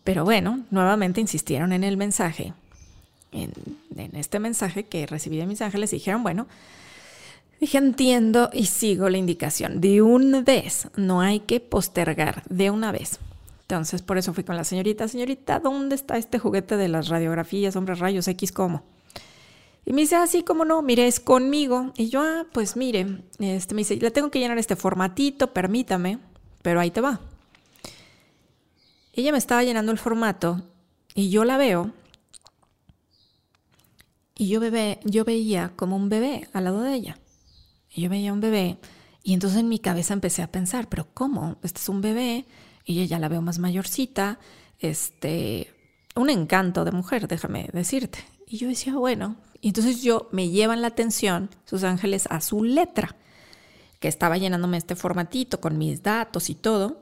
[0.03, 2.53] Pero bueno, nuevamente insistieron en el mensaje.
[3.31, 3.51] En,
[3.97, 6.47] en este mensaje que recibí de mis ángeles, dijeron, bueno,
[7.65, 9.81] Dije, entiendo y sigo la indicación.
[9.81, 13.17] De una vez, no hay que postergar, de una vez.
[13.61, 17.75] Entonces, por eso fui con la señorita, señorita, ¿dónde está este juguete de las radiografías,
[17.75, 18.83] hombres rayos X, cómo?
[19.83, 21.91] Y me dice, así ah, como no, mire, es conmigo.
[21.97, 26.19] Y yo, ah, pues mire, este, me dice, le tengo que llenar este formatito, permítame,
[26.61, 27.19] pero ahí te va.
[29.13, 30.61] Ella me estaba llenando el formato
[31.15, 31.89] y yo la veo
[34.35, 37.17] y yo, bebé, yo veía como un bebé al lado de ella.
[38.01, 38.77] Yo veía un bebé
[39.23, 41.57] y entonces en mi cabeza empecé a pensar, pero ¿cómo?
[41.63, 42.45] Este es un bebé
[42.85, 44.39] y ella ya la veo más mayorcita,
[44.79, 45.73] este,
[46.15, 48.19] un encanto de mujer, déjame decirte.
[48.47, 52.63] Y yo decía, bueno, y entonces yo me llevan la atención sus ángeles a su
[52.63, 53.15] letra,
[53.99, 57.01] que estaba llenándome este formatito con mis datos y todo.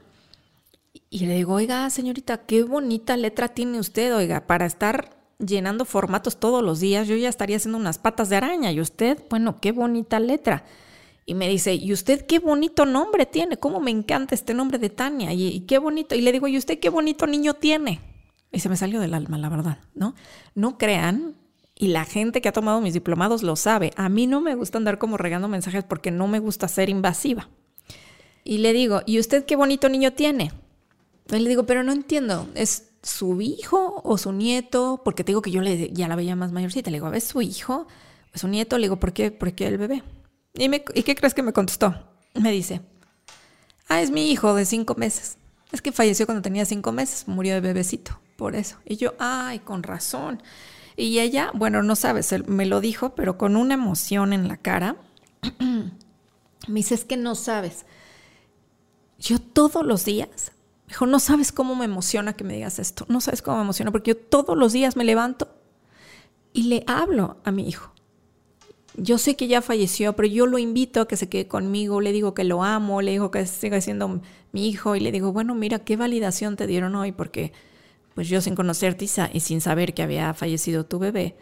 [1.09, 6.39] Y le digo, oiga, señorita, qué bonita letra tiene usted, oiga, para estar llenando formatos
[6.39, 8.71] todos los días, yo ya estaría haciendo unas patas de araña.
[8.71, 10.63] Y usted, bueno, qué bonita letra.
[11.25, 13.57] Y me dice, ¿y usted qué bonito nombre tiene?
[13.57, 15.33] ¿Cómo me encanta este nombre de Tania?
[15.33, 16.15] Y, qué bonito.
[16.15, 18.01] Y le digo, ¿y usted qué bonito niño tiene?
[18.51, 20.15] Y se me salió del alma, la verdad, ¿no?
[20.53, 21.35] No crean,
[21.75, 24.77] y la gente que ha tomado mis diplomados lo sabe, a mí no me gusta
[24.77, 27.49] andar como regando mensajes porque no me gusta ser invasiva.
[28.43, 30.51] Y le digo, ¿y usted qué bonito niño tiene?
[31.31, 35.01] Y le digo, pero no entiendo, ¿es su hijo o su nieto?
[35.03, 36.91] Porque te digo que yo le, ya la veía más mayorcita.
[36.91, 37.87] Le digo, ver, su hijo
[38.33, 38.77] o su nieto.
[38.77, 40.03] Le digo, ¿por qué, ¿por qué el bebé?
[40.55, 41.95] ¿Y, qué crees que me contestó?
[42.35, 42.81] Me dice,
[43.89, 45.37] ah, es mi hijo de cinco meses.
[45.71, 48.77] Es que falleció cuando tenía cinco meses, murió de bebecito, por eso.
[48.85, 50.43] Y yo, ay, con razón.
[50.95, 54.95] Y ella, bueno, no sabes, me lo dijo, pero con una emoción en la cara.
[55.59, 57.87] me dice, es que no sabes.
[59.17, 60.51] Yo todos los días,
[60.87, 63.07] dijo, no sabes cómo me emociona que me digas esto.
[63.09, 65.47] No sabes cómo me emociona, porque yo todos los días me levanto
[66.53, 67.92] y le hablo a mi hijo
[68.95, 72.11] yo sé que ya falleció, pero yo lo invito a que se quede conmigo, le
[72.11, 74.21] digo que lo amo, le digo que siga siendo
[74.51, 77.11] mi hijo y le digo, bueno, mira, ¿qué validación te dieron hoy?
[77.11, 77.53] Porque
[78.13, 81.35] pues yo sin conocerte y sin saber que había fallecido tu bebé,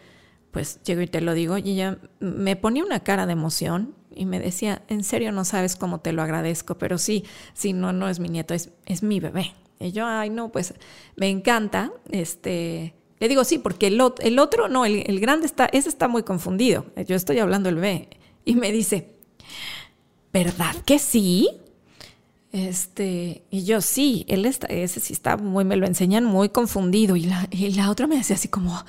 [0.50, 4.26] pues llego y te lo digo y ella me ponía una cara de emoción y
[4.26, 7.24] me decía, en serio no sabes cómo te lo agradezco, pero sí,
[7.54, 9.52] sí, no, no es mi nieto, es, es mi bebé.
[9.80, 10.74] Y yo, ay, no, pues
[11.16, 15.88] me encanta, este le digo, sí, porque el, el otro, no, el, grande está, ese
[15.88, 16.86] está muy confundido.
[17.06, 18.08] Yo estoy hablando el B.
[18.44, 19.10] Y me dice,
[20.32, 21.48] ¿verdad que sí?
[22.50, 27.14] Este, y yo sí, él está, ese sí está muy, me lo enseñan muy confundido.
[27.14, 28.84] Y la, y la otra me decía así como,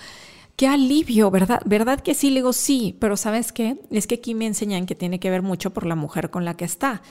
[0.55, 1.61] qué alivio, ¿verdad?
[1.65, 2.31] ¿Verdad que sí?
[2.31, 3.77] Le digo, sí, pero ¿sabes qué?
[3.91, 6.57] Es que aquí me enseñan que tiene que ver mucho por la mujer con la
[6.57, 7.03] que está.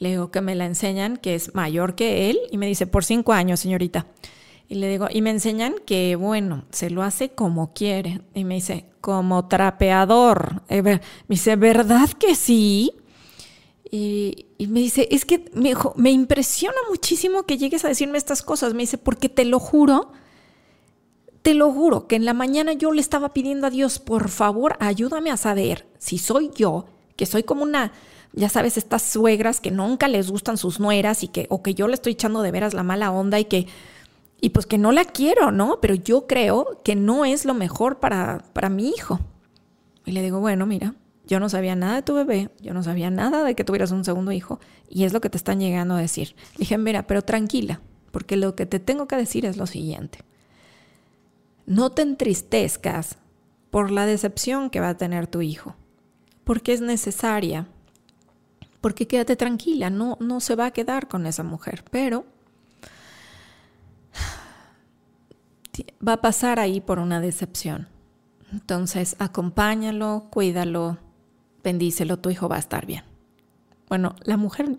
[0.00, 3.04] Le digo que me la enseñan que es mayor que él y me dice, por
[3.04, 4.06] cinco años, señorita.
[4.74, 8.22] Y le digo, y me enseñan que, bueno, se lo hace como quiere.
[8.34, 10.62] Y me dice, como trapeador.
[10.68, 12.92] me dice, ¿verdad que sí?
[13.88, 18.74] Y, me dice, es que me, me impresiona muchísimo que llegues a decirme estas cosas.
[18.74, 20.10] Me dice, porque te lo juro,
[21.42, 24.76] te lo juro, que en la mañana yo le estaba pidiendo a Dios, por favor,
[24.80, 27.92] ayúdame a saber si soy yo, que soy como una,
[28.32, 31.86] ya sabes, estas suegras que nunca les gustan sus nueras y que, o que yo
[31.86, 33.68] le estoy echando de veras la mala onda y que
[34.40, 35.78] y pues que no la quiero, ¿no?
[35.80, 39.20] Pero yo creo que no es lo mejor para, para mi hijo.
[40.04, 40.94] Y le digo, bueno, mira,
[41.26, 44.04] yo no sabía nada de tu bebé, yo no sabía nada de que tuvieras un
[44.04, 46.34] segundo hijo, y es lo que te están llegando a decir.
[46.52, 47.80] Le dije, mira, pero tranquila,
[48.10, 50.18] porque lo que te tengo que decir es lo siguiente.
[51.66, 53.16] No te entristezcas
[53.70, 55.74] por la decepción que va a tener tu hijo,
[56.44, 57.66] porque es necesaria,
[58.82, 62.26] porque quédate tranquila, no, no se va a quedar con esa mujer, pero
[66.06, 67.88] va a pasar ahí por una decepción.
[68.52, 70.98] Entonces, acompáñalo, cuídalo,
[71.62, 73.02] bendícelo, tu hijo va a estar bien.
[73.88, 74.78] Bueno, la mujer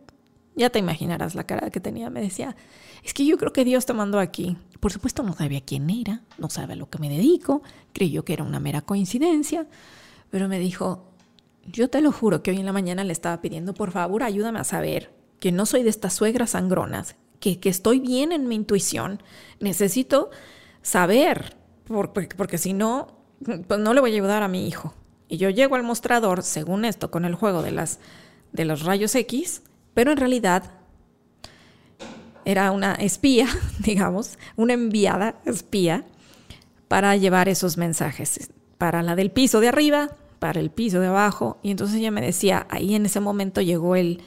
[0.58, 2.10] Ya te imaginarás la cara que tenía.
[2.10, 2.56] Me decía,
[3.04, 4.56] es que yo creo que Dios te mandó aquí.
[4.80, 7.62] Por supuesto no sabía quién era, no sabe a lo que me dedico,
[7.92, 9.68] creyó que era una mera coincidencia,
[10.30, 11.12] pero me dijo,
[11.66, 14.60] yo te lo juro que hoy en la mañana le estaba pidiendo, por favor, ayúdame
[14.60, 18.56] a saber que no soy de estas suegras sangronas, que, que estoy bien en mi
[18.56, 19.22] intuición.
[19.60, 20.30] Necesito
[20.86, 21.56] saber,
[21.88, 23.08] porque, porque si no,
[23.68, 24.94] pues no le voy a ayudar a mi hijo.
[25.28, 28.00] Y yo llego al mostrador, según esto, con el juego de, las,
[28.54, 29.64] de los rayos X,
[29.96, 30.64] pero en realidad
[32.46, 33.48] era una espía,
[33.80, 36.06] digamos, una enviada espía
[36.88, 41.58] para llevar esos mensajes, para la del piso de arriba, para el piso de abajo.
[41.64, 44.22] Y entonces ella me decía, ahí en ese momento llegó el,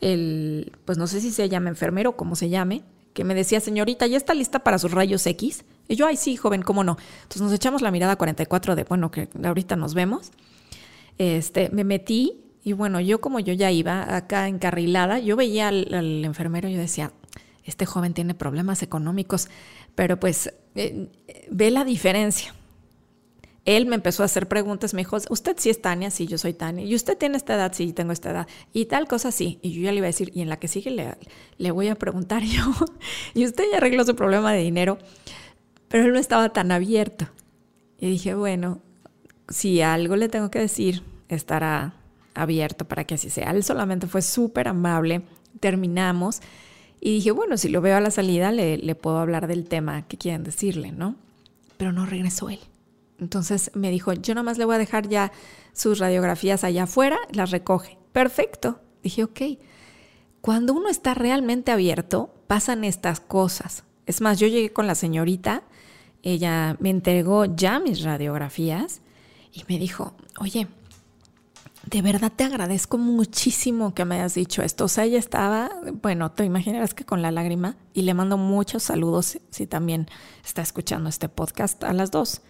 [0.00, 2.84] el pues no sé si se llama enfermero o cómo se llame,
[3.14, 5.64] que me decía, señorita, ¿ya está lista para sus rayos X?
[5.88, 6.96] Y yo, ay, sí, joven, ¿cómo no?
[7.22, 10.32] Entonces nos echamos la mirada 44 de, bueno, que ahorita nos vemos.
[11.18, 16.24] Este, me metí y bueno, yo como yo ya iba acá encarrilada, yo veía al,
[16.24, 17.12] enfermero y yo decía,
[17.64, 19.48] este joven tiene problemas económicos,
[19.94, 21.08] pero pues eh,
[21.50, 22.54] ve la diferencia.
[23.66, 26.10] Él me empezó a hacer preguntas, me dijo, ¿usted sí es Tania?
[26.10, 26.84] Sí, yo soy Tania.
[26.84, 27.72] ¿Y usted tiene esta edad?
[27.74, 28.46] Sí, tengo esta edad.
[28.74, 29.58] Y tal cosa, sí.
[29.62, 31.16] Y yo ya le iba a decir, y en la que sigue le,
[31.56, 32.62] le voy a preguntar yo,
[33.34, 34.98] y usted ya arregló su problema de dinero,
[35.94, 37.28] pero él no estaba tan abierto.
[38.00, 38.80] Y dije, bueno,
[39.48, 41.94] si algo le tengo que decir, estará
[42.34, 43.52] abierto para que así sea.
[43.52, 45.22] Él solamente fue súper amable,
[45.60, 46.40] terminamos
[47.00, 50.18] y dije, bueno, si lo veo a la salida, le, puedo hablar del tema que
[50.18, 51.14] quieren decirle, ¿no?
[51.76, 52.58] Pero no regresó él.
[53.20, 55.30] Entonces me dijo, yo nada más le voy a dejar ya
[55.74, 57.98] sus radiografías allá afuera, las recoge.
[58.10, 58.80] Perfecto.
[59.04, 59.40] Dije, ok.
[60.40, 63.84] Cuando uno está realmente abierto, pasan estas cosas.
[64.06, 65.62] Es más, yo llegué con la señorita,
[66.24, 69.02] ella me entregó ya mis radiografías
[69.52, 70.66] y me dijo, oye,
[71.86, 74.86] de verdad te agradezco muchísimo que me hayas dicho esto.
[74.86, 75.70] O sea, ella estaba,
[76.02, 80.08] bueno, te imaginarás que con la lágrima y le mando muchos saludos si también
[80.42, 82.40] está escuchando este podcast a las dos.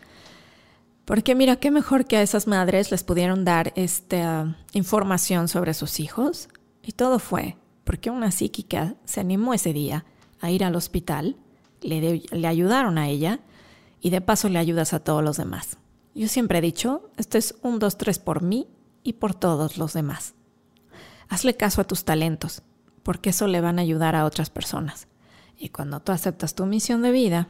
[1.04, 5.98] Porque mira, qué mejor que a esas madres les pudieron dar esta información sobre sus
[5.98, 6.48] hijos.
[6.80, 10.04] Y todo fue porque una psíquica se animó ese día
[10.40, 11.36] a ir al hospital,
[11.82, 13.40] le, le ayudaron a ella
[14.04, 15.78] y de paso le ayudas a todos los demás.
[16.14, 18.68] Yo siempre he dicho, esto es un, dos, tres por mí
[19.02, 20.34] y por todos los demás.
[21.30, 22.62] Hazle caso a tus talentos,
[23.02, 25.08] porque eso le van a ayudar a otras personas.
[25.56, 27.48] Y cuando tú aceptas tu misión de vida,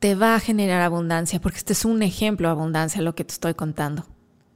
[0.00, 3.32] te va a generar abundancia, porque este es un ejemplo de abundancia lo que te
[3.32, 4.06] estoy contando.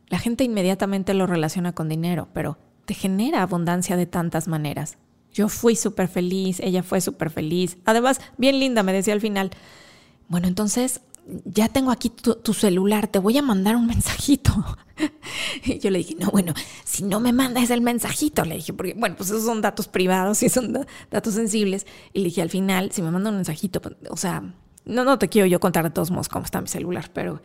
[0.08, 4.98] La gente inmediatamente lo relaciona con dinero, pero te genera abundancia de tantas maneras.
[5.32, 7.78] Yo fui súper feliz, ella fue súper feliz.
[7.84, 9.50] Además, bien linda, me decía al final,
[10.28, 11.00] bueno, entonces
[11.44, 14.52] ya tengo aquí tu, celular, te voy a mandar un mensajito.
[15.64, 16.54] y yo le dije, no, bueno,
[16.84, 20.42] si no me mandas el mensajito, le dije, porque, bueno, pues esos son datos privados
[20.42, 21.86] y son datos sensibles.
[22.12, 24.42] Y le dije, al final, si me manda un mensajito, pues, o sea,
[24.84, 27.42] no, no te quiero yo contar de todos modos cómo está mi celular, pero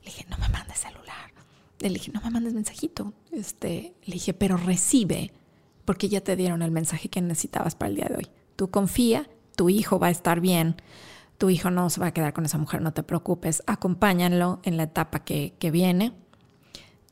[0.00, 1.32] le dije, no me mandes celular.
[1.80, 3.12] Le dije, no me mandes mensajito.
[3.32, 5.32] Este, le dije, pero recibe,
[5.86, 8.26] porque ya te dieron el mensaje que necesitabas para el día de hoy.
[8.56, 10.76] Tú confía, tu hijo va a estar bien
[11.38, 14.76] tu hijo no se va a quedar con esa mujer, no te preocupes, acompáñalo en
[14.76, 16.12] la etapa que, que viene.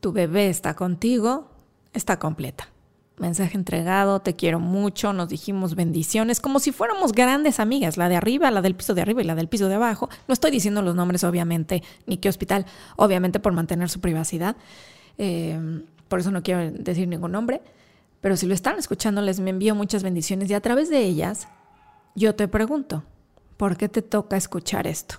[0.01, 1.51] Tu bebé está contigo,
[1.93, 2.69] está completa.
[3.17, 8.17] Mensaje entregado, te quiero mucho, nos dijimos bendiciones, como si fuéramos grandes amigas, la de
[8.17, 10.09] arriba, la del piso de arriba y la del piso de abajo.
[10.27, 14.57] No estoy diciendo los nombres, obviamente, ni qué hospital, obviamente por mantener su privacidad.
[15.19, 17.63] Eh, por eso no quiero decir ningún nombre.
[18.25, 21.47] Pero si lo están escuchando, les me envío muchas bendiciones y a través de ellas,
[22.15, 23.05] yo te pregunto,
[23.59, 25.17] ¿Por qué te toca escuchar esto?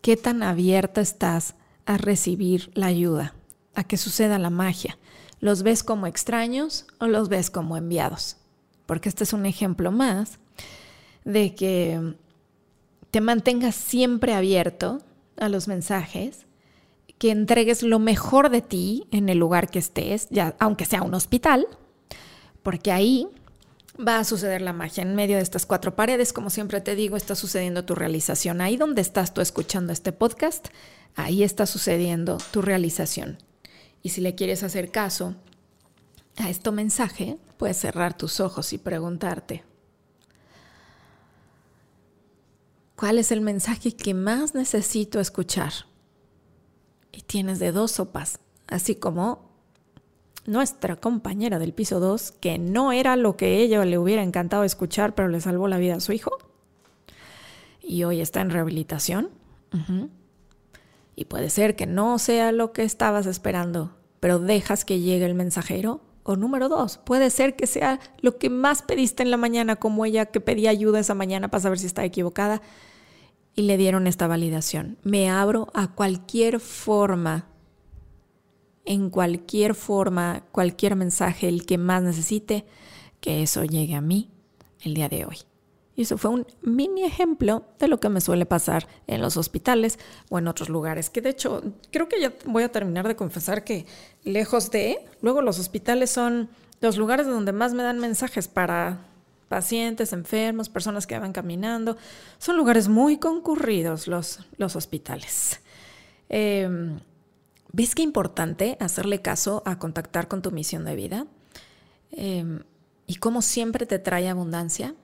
[0.00, 1.54] ¿Qué tan abierta estás
[1.86, 3.34] a recibir la ayuda,
[3.74, 4.98] a que suceda la magia?
[5.40, 8.36] ¿Los ves como extraños o los ves como enviados?
[8.86, 10.38] Porque este es un ejemplo más
[11.24, 12.14] de que
[13.10, 15.00] te mantengas siempre abierto
[15.38, 16.45] a los mensajes,
[17.18, 21.14] que entregues lo mejor de ti en el lugar que estés, ya aunque sea un
[21.14, 21.66] hospital,
[22.62, 23.28] porque ahí
[23.96, 25.02] va a suceder la magia.
[25.02, 28.60] En medio de estas cuatro paredes, como siempre te digo, está sucediendo tu realización.
[28.60, 30.68] Ahí donde estás tú escuchando este podcast,
[31.14, 33.38] ahí está sucediendo tu realización.
[34.02, 35.34] Y si le quieres hacer caso
[36.36, 39.64] a este mensaje, puedes cerrar tus ojos y preguntarte,
[42.94, 45.72] ¿cuál es el mensaje que más necesito escuchar?
[47.16, 49.48] Y tienes de dos sopas, así como
[50.44, 55.14] nuestra compañera del piso 2, que no era lo que ella le hubiera encantado escuchar,
[55.14, 56.32] pero le salvó la vida a su hijo.
[57.82, 59.30] Y hoy está en rehabilitación.
[61.16, 65.34] Y puede ser que no sea lo que estabas esperando, pero dejas que llegue el
[65.34, 66.02] mensajero.
[66.22, 70.04] O número dos, puede ser que sea lo que más pediste en la mañana, como
[70.04, 72.60] ella que pedía ayuda esa mañana para saber si está equivocada,
[73.56, 74.98] y le dieron esta validación.
[75.02, 77.46] Me abro a cualquier forma,
[78.84, 82.66] en cualquier forma, cualquier mensaje, el que más necesite,
[83.20, 84.30] que eso llegue a mí
[84.82, 85.38] el día de hoy.
[85.96, 89.98] Y eso fue un mini ejemplo de lo que me suele pasar en los hospitales
[90.28, 91.08] o en otros lugares.
[91.08, 93.86] Que de hecho, creo que ya voy a terminar de confesar que
[94.22, 96.50] lejos de, luego los hospitales son
[96.82, 99.06] los lugares donde más me dan mensajes para
[99.48, 101.96] pacientes, enfermos, personas que van caminando.
[102.38, 105.60] Son lugares muy concurridos los, los hospitales.
[106.28, 106.98] Em,
[107.72, 111.26] ¿Ves qué importante hacerle caso a contactar con tu misión de vida?
[112.10, 112.60] Em,
[113.06, 114.94] y cómo siempre te trae abundancia.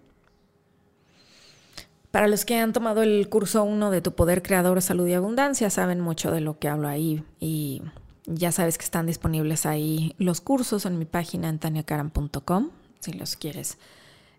[2.10, 5.70] Para los que han tomado el curso 1 de tu poder creador, salud y abundancia,
[5.70, 7.82] saben mucho de lo que hablo ahí y
[8.27, 12.70] ya sabes que están disponibles ahí los cursos en mi página en taniacaram.com,
[13.01, 13.78] si los quieres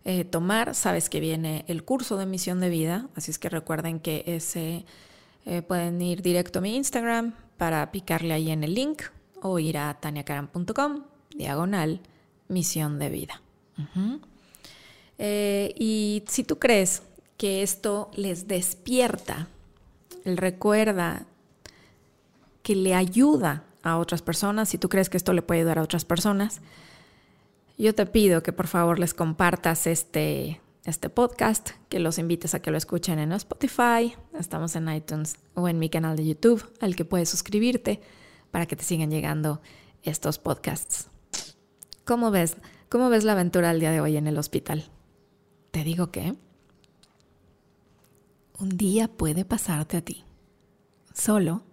[0.05, 0.75] eh, tomar.
[0.75, 4.85] Sabes que viene el curso de misión de vida, así es que recuerden que ese
[5.45, 9.03] eh, pueden ir directo a mi Instagram para picarle ahí en el link
[9.41, 11.03] o ir a taniacaram.com,
[11.35, 12.01] diagonal,
[12.47, 13.41] misión de vida.
[15.17, 17.03] Eh, y si tú crees
[17.37, 19.47] que esto les despierta,
[20.25, 21.25] recuerda
[22.61, 25.83] que le ayuda a otras personas, si tú crees que esto le puede ayudar a
[25.83, 26.61] otras personas,
[27.77, 32.61] yo te pido que por favor les compartas este, este podcast, que los invites a
[32.61, 36.95] que lo escuchen en Spotify, estamos en iTunes o en mi canal de YouTube, al
[36.95, 38.01] que puedes suscribirte
[38.51, 39.61] para que te sigan llegando
[40.03, 41.09] estos podcasts.
[42.05, 42.57] ¿Cómo ves?
[42.89, 44.85] ¿Cómo ves la aventura el día de hoy en el hospital?
[45.71, 46.35] Te digo que
[48.59, 50.23] un día puede pasarte a ti.
[51.13, 51.63] Solo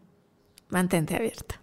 [0.68, 1.60] mantente abierta.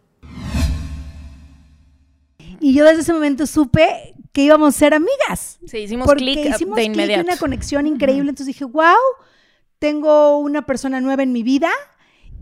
[2.59, 5.59] Y yo desde ese momento supe que íbamos a ser amigas.
[5.65, 7.23] Sí, hicimos clic de inmediato.
[7.23, 8.29] una conexión increíble.
[8.29, 8.97] Entonces dije, wow,
[9.79, 11.69] tengo una persona nueva en mi vida.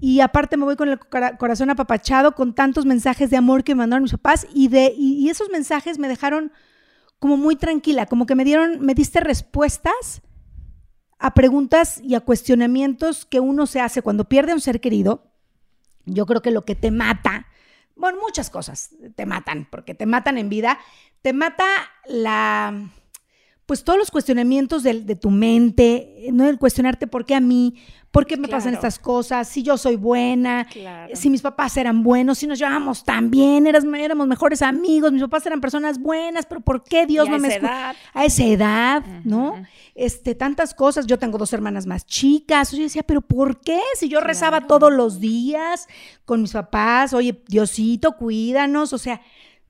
[0.01, 3.79] Y aparte me voy con el corazón apapachado con tantos mensajes de amor que me
[3.79, 4.47] mandaron mis papás.
[4.53, 6.51] Y, de, y esos mensajes me dejaron
[7.19, 10.21] como muy tranquila, como que me dieron, me diste respuestas
[11.17, 15.31] a preguntas y a cuestionamientos que uno se hace cuando pierde a un ser querido.
[16.05, 17.47] Yo creo que lo que te mata,
[17.95, 20.79] bueno, muchas cosas te matan, porque te matan en vida,
[21.21, 21.65] te mata
[22.05, 22.89] la,
[23.65, 26.47] pues todos los cuestionamientos de, de tu mente, ¿no?
[26.47, 27.75] El cuestionarte por qué a mí,
[28.15, 29.45] ¿Por qué me pasan estas cosas?
[29.45, 30.65] Si yo soy buena,
[31.13, 35.45] si mis papás eran buenos, si nos llevábamos tan bien, éramos mejores amigos, mis papás
[35.47, 37.93] eran personas buenas, pero ¿por qué Dios no me escucha?
[38.13, 39.61] A esa edad, ¿no?
[39.95, 41.07] Este, tantas cosas.
[41.07, 42.71] Yo tengo dos hermanas más chicas.
[42.71, 43.81] Yo decía, ¿pero por qué?
[43.99, 45.89] Si yo rezaba todos los días
[46.23, 49.19] con mis papás, oye, Diosito, cuídanos, o sea,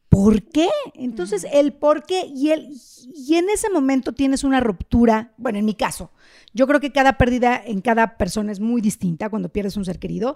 [0.09, 0.69] ¿por qué?
[0.93, 2.69] Entonces, el por qué y, el,
[3.13, 6.11] y en ese momento tienes una ruptura, bueno, en mi caso,
[6.53, 9.99] yo creo que cada pérdida en cada persona es muy distinta cuando pierdes un ser
[9.99, 10.35] querido.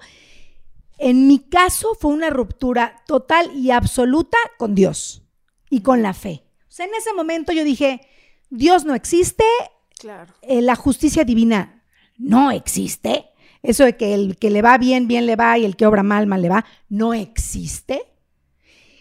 [0.98, 5.24] En mi caso fue una ruptura total y absoluta con Dios
[5.70, 6.44] y con la fe.
[6.68, 8.02] O sea, en ese momento yo dije,
[8.50, 9.46] Dios no existe,
[9.98, 10.34] claro.
[10.42, 11.84] Eh, la justicia divina
[12.18, 13.30] no existe,
[13.64, 16.04] eso de que el que le va bien, bien le va y el que obra
[16.04, 18.04] mal, mal le va, no existe.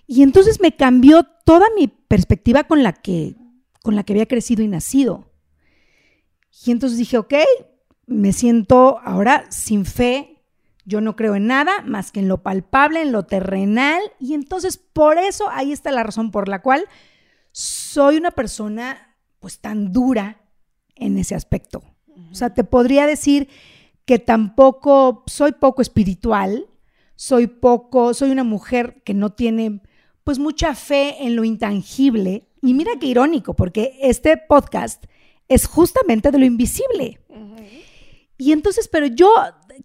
[0.09, 3.37] Y entonces me cambió toda mi perspectiva con la que,
[3.83, 5.31] con la que había crecido y nacido.
[6.65, 7.35] Y entonces dije, ok,
[8.07, 10.43] me siento ahora sin fe,
[10.87, 14.79] yo no creo en nada más que en lo palpable, en lo terrenal, y entonces
[14.79, 16.87] por eso ahí está la razón por la cual
[17.53, 20.41] soy una persona pues tan dura
[20.95, 21.83] en ese aspecto.
[22.33, 23.49] O sea, te podría decir
[24.07, 26.67] que tampoco soy poco espiritual,
[27.15, 29.83] soy poco, soy una mujer que no tiene
[30.29, 32.47] pues mucha fe en lo intangible.
[32.61, 35.03] Y mira qué irónico, porque este podcast
[35.49, 37.19] es justamente de lo invisible.
[38.37, 39.33] Y entonces, pero yo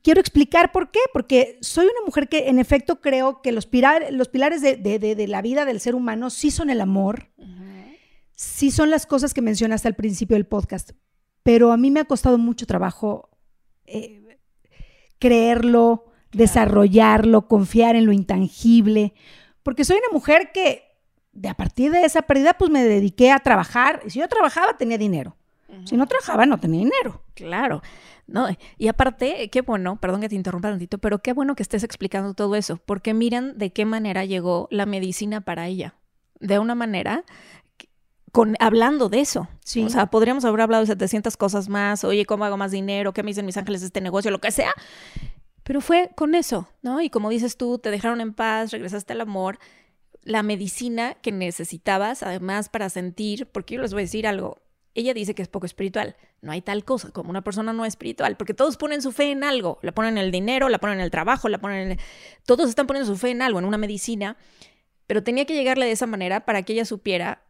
[0.01, 3.69] quiero explicar por qué, porque soy una mujer que en efecto creo que los,
[4.11, 7.29] los pilares de, la vida del ser humano sí son el amor,
[8.35, 10.91] sí son las cosas que mencionaste al principio del podcast,
[11.43, 13.29] pero a mí me ha costado mucho trabajo
[13.85, 14.39] eh,
[15.19, 19.13] creerlo, desarrollarlo, confiar en lo intangible,
[19.63, 20.83] porque soy una mujer que
[21.31, 24.77] de a partir de esa pérdida pues me dediqué a trabajar, y si yo trabajaba
[24.77, 25.35] tenía dinero.
[25.85, 27.23] Si no trabajaba, no tenía dinero.
[27.33, 27.81] Claro.
[28.27, 31.83] No, y aparte, qué bueno, perdón que te interrumpa tantito, pero qué bueno que estés
[31.83, 35.95] explicando todo eso, porque miren de qué manera llegó la medicina para ella.
[36.39, 37.25] De una manera
[38.31, 39.47] con, hablando de eso.
[39.63, 39.83] Sí.
[39.83, 43.13] O sea, podríamos haber hablado de 700 cosas más, oye, ¿cómo hago más dinero?
[43.13, 44.31] ¿Qué me dicen mis ángeles de este negocio?
[44.31, 44.73] Lo que sea.
[45.63, 47.01] Pero fue con eso, ¿no?
[47.01, 49.59] Y como dices tú, te dejaron en paz, regresaste al amor
[50.25, 54.61] la medicina que necesitabas, además, para sentir, porque yo les voy a decir algo,
[54.95, 56.15] ella dice que es poco espiritual.
[56.41, 59.43] No hay tal cosa como una persona no espiritual, porque todos ponen su fe en
[59.43, 59.79] algo.
[59.81, 61.99] La ponen en el dinero, la ponen en el trabajo, la ponen en...
[62.45, 64.37] Todos están poniendo su fe en algo, en una medicina.
[65.07, 67.43] Pero tenía que llegarle de esa manera para que ella supiera,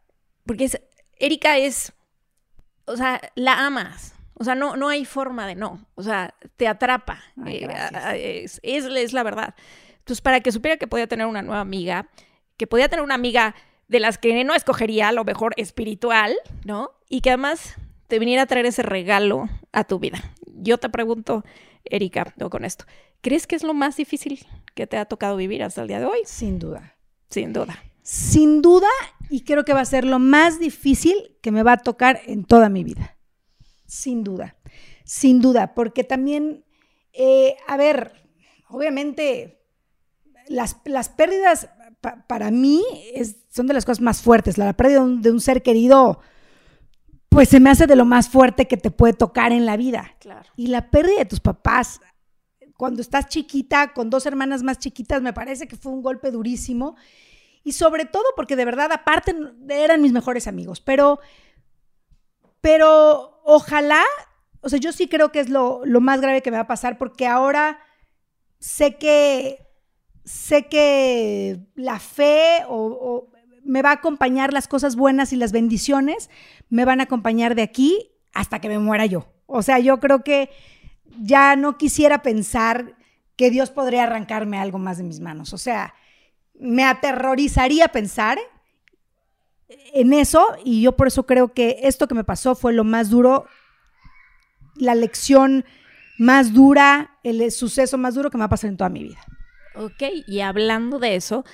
[0.46, 0.70] porque.
[1.18, 1.92] Erika es...
[2.86, 4.13] O sea, la amas.
[4.36, 5.86] O sea, no, no hay forma de no.
[5.94, 7.20] O sea, te atrapa.
[7.46, 9.54] Eh, es, es, es la verdad.
[9.98, 12.08] Entonces, para que supiera que podía tener una nueva amiga,
[12.56, 13.54] que podía tener una amiga
[13.88, 16.34] de las que no escogería, a lo mejor espiritual,
[16.64, 16.90] ¿no?
[17.08, 17.76] Y que además
[18.08, 20.22] te viniera a traer ese regalo a tu vida.
[20.46, 21.44] Yo te pregunto,
[21.84, 22.84] Erika, con esto,
[23.20, 26.06] ¿crees que es lo más difícil que te ha tocado vivir hasta el día de
[26.06, 26.20] hoy?
[26.24, 26.96] Sin duda.
[27.30, 27.82] Sin duda.
[28.02, 28.88] Sin duda,
[29.30, 32.44] y creo que va a ser lo más difícil que me va a tocar en
[32.44, 33.13] toda mi vida.
[33.86, 34.56] Sin duda.
[35.04, 36.64] Sin duda, porque también,
[37.12, 38.12] eh, a ver,
[38.68, 39.60] obviamente
[40.48, 41.68] las, las pérdidas
[42.26, 42.82] para mí
[43.50, 44.58] son de las cosas más fuertes.
[44.58, 46.20] La, pérdida de un, ser querido,
[47.28, 50.14] pues se me hace de lo más fuerte que te puede tocar en la vida.
[50.56, 52.00] Y la pérdida de tus papás,
[52.76, 56.96] cuando estás chiquita, con dos hermanas más chiquitas, me parece que fue un golpe durísimo.
[57.62, 59.34] Y sobre todo porque de verdad, aparte,
[59.68, 60.80] eran mis mejores amigos.
[60.80, 61.20] Pero,
[62.60, 64.02] pero ojalá,
[64.60, 66.66] o sea, yo sí creo que es lo, lo más grave que me va a
[66.66, 67.78] pasar porque ahora
[68.58, 69.64] sé que
[70.24, 73.28] sé que la fe o,
[73.62, 76.28] me va a acompañar las cosas buenas y las bendiciones,
[76.68, 79.32] me van a acompañar de aquí hasta que me muera yo.
[79.46, 80.50] O sea, yo creo que
[81.18, 82.96] ya no quisiera pensar
[83.36, 85.54] que Dios podría arrancarme algo más de mis manos.
[85.54, 85.94] O sea,
[86.54, 88.38] me aterrorizaría pensar
[89.92, 93.10] en eso y yo por eso creo que esto que me pasó fue lo más
[93.10, 93.46] duro,
[94.76, 95.64] la lección
[96.18, 99.20] más dura, el suceso más duro que me va a pasar en toda mi vida.
[99.76, 101.44] Ok, y hablando de eso,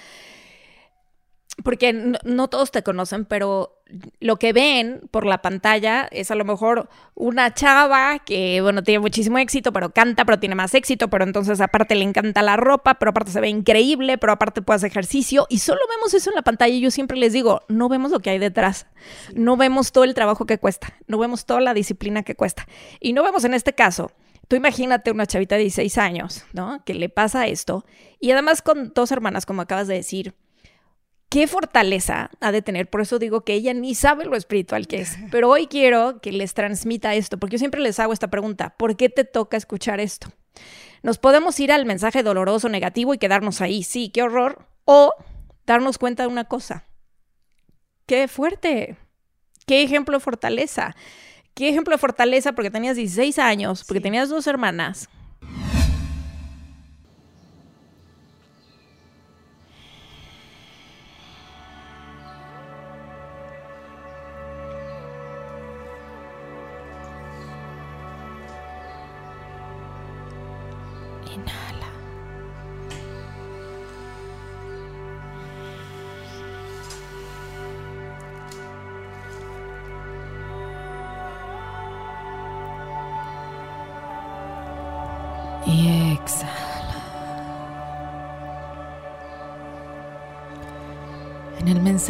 [1.63, 3.83] porque no, todos te conocen, pero
[4.21, 9.01] lo que ven por la pantalla es a lo mejor una chava que, bueno, tiene
[9.01, 12.95] muchísimo éxito, pero canta, pero tiene más éxito, pero entonces aparte le encanta la ropa,
[12.95, 16.37] pero aparte se ve increíble, pero aparte puede hacer ejercicio y solo vemos eso en
[16.37, 18.87] la pantalla y yo siempre les digo, no vemos lo que hay detrás,
[19.35, 22.67] no vemos todo el trabajo que cuesta, no vemos toda la disciplina que cuesta
[23.01, 24.13] y no vemos en este caso
[24.51, 26.83] Tú imagínate una chavita de 16 años, ¿no?
[26.85, 27.87] Que le pasa esto.
[28.19, 30.35] Y además con dos hermanas, como acabas de decir,
[31.31, 32.91] qué fortaleza ha de tener.
[32.91, 35.17] Por eso digo que ella ni sabe lo espiritual que es.
[35.31, 38.75] Pero hoy quiero que les transmita esto, porque yo siempre les hago esta pregunta.
[38.77, 40.29] ¿Por qué te toca escuchar esto?
[41.03, 43.83] Nos podemos ir al mensaje doloroso, negativo y quedarnos ahí.
[43.83, 44.67] Sí, qué horror.
[44.85, 45.15] O
[45.65, 46.85] darnos cuenta de una cosa.
[48.05, 48.97] Qué fuerte.
[49.67, 50.95] Qué ejemplo de fortaleza
[51.55, 55.09] qué ejemplo de fortaleza porque tenías 16 años, porque tenías dos hermanas.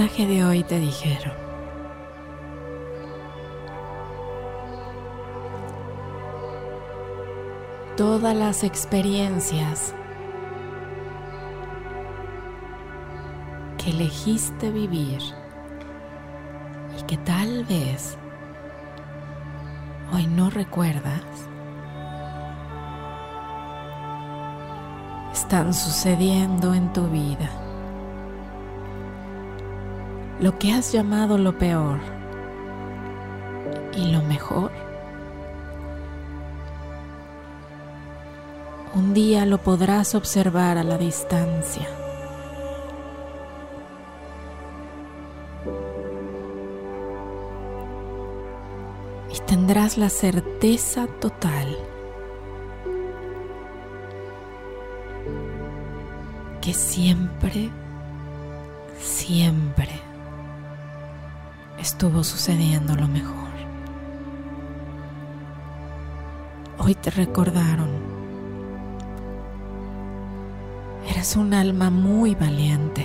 [0.01, 1.35] Mensaje de hoy te dijeron,
[7.99, 9.95] todas las experiencias
[13.77, 15.21] que elegiste vivir
[16.99, 18.17] y que tal vez
[20.15, 21.25] hoy no recuerdas,
[25.35, 27.70] están sucediendo en tu vida.
[30.41, 31.99] Lo que has llamado lo peor
[33.95, 34.71] y lo mejor,
[38.95, 41.87] un día lo podrás observar a la distancia.
[49.35, 51.77] Y tendrás la certeza total
[56.63, 57.71] que siempre,
[58.99, 59.80] siempre
[62.01, 63.51] estuvo sucediendo lo mejor.
[66.79, 67.91] Hoy te recordaron.
[71.07, 73.05] Eres un alma muy valiente.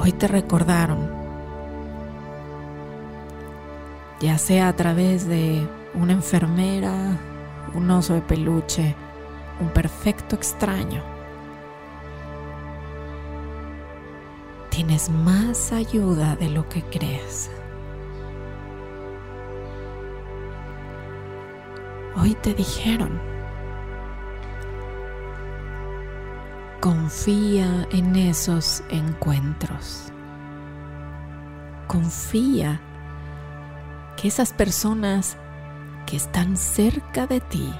[0.00, 1.10] Hoy te recordaron,
[4.20, 7.18] ya sea a través de una enfermera,
[7.74, 8.94] un oso de peluche,
[9.60, 11.11] un perfecto extraño
[14.92, 17.50] tienes más ayuda de lo que crees.
[22.14, 23.18] Hoy te dijeron,
[26.78, 30.12] confía en esos encuentros.
[31.86, 32.78] Confía
[34.18, 35.38] que esas personas
[36.04, 37.72] que están cerca de ti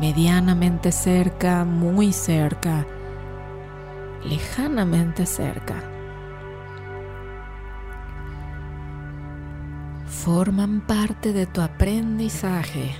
[0.00, 2.86] medianamente cerca, muy cerca,
[4.24, 5.74] lejanamente cerca.
[10.06, 12.94] Forman parte de tu aprendizaje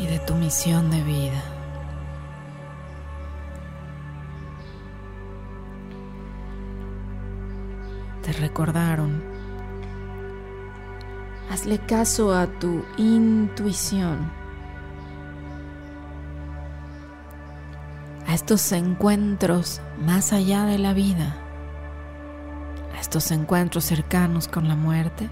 [0.00, 1.42] y de tu misión de vida.
[8.22, 9.20] Te recordaron.
[11.50, 14.41] Hazle caso a tu intuición.
[18.32, 21.36] A estos encuentros más allá de la vida,
[22.96, 25.28] a estos encuentros cercanos con la muerte,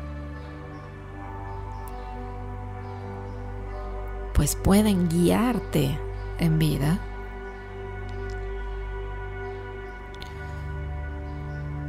[4.35, 5.99] pues pueden guiarte
[6.41, 6.99] en vida.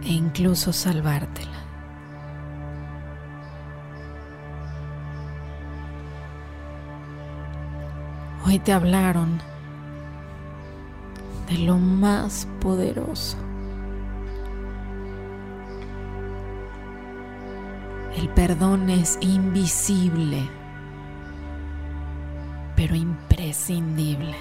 [0.04, 1.60] E incluso salvártela.
[8.46, 9.52] Hoy te hablaron
[11.52, 13.36] de lo más poderoso.
[18.16, 20.50] El perdón es invisible,
[22.76, 24.36] pero imprescindible.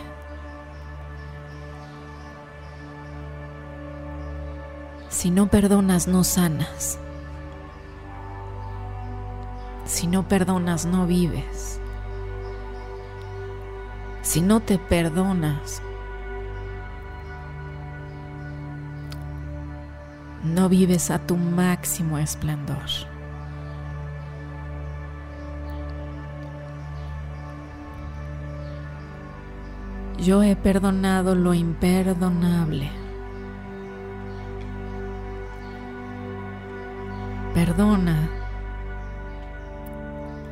[5.08, 6.98] Si no perdonas, no sanas.
[9.84, 11.80] Si no perdonas, no vives.
[14.22, 15.82] Si no te perdonas,
[20.44, 23.10] no vives a tu máximo esplendor.
[30.18, 32.90] Yo he perdonado lo imperdonable.
[37.54, 38.28] Perdona,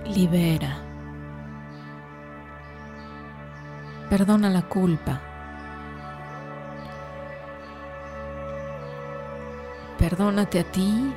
[0.06, 0.78] libera.
[4.08, 5.27] Perdona la culpa.
[10.08, 11.12] Perdónate a ti.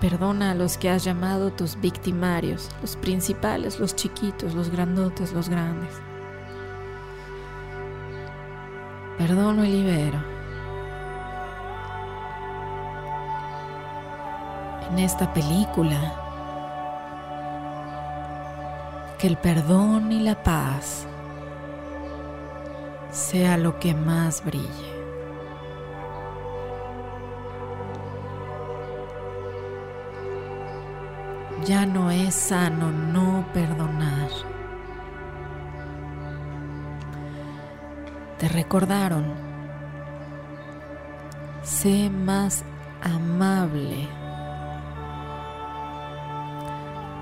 [0.00, 5.48] Perdona a los que has llamado tus victimarios, los principales, los chiquitos, los grandotes, los
[5.48, 5.90] grandes.
[9.18, 10.22] Perdono y libero.
[14.92, 15.98] En esta película,
[19.18, 21.08] que el perdón y la paz
[23.10, 24.95] sea lo que más brille.
[31.66, 34.28] Ya no es sano no perdonar.
[38.38, 39.24] Te recordaron.
[41.64, 42.62] Sé más
[43.02, 44.06] amable,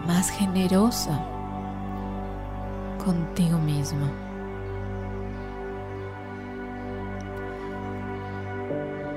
[0.07, 1.19] más generosa
[3.03, 4.09] contigo mismo.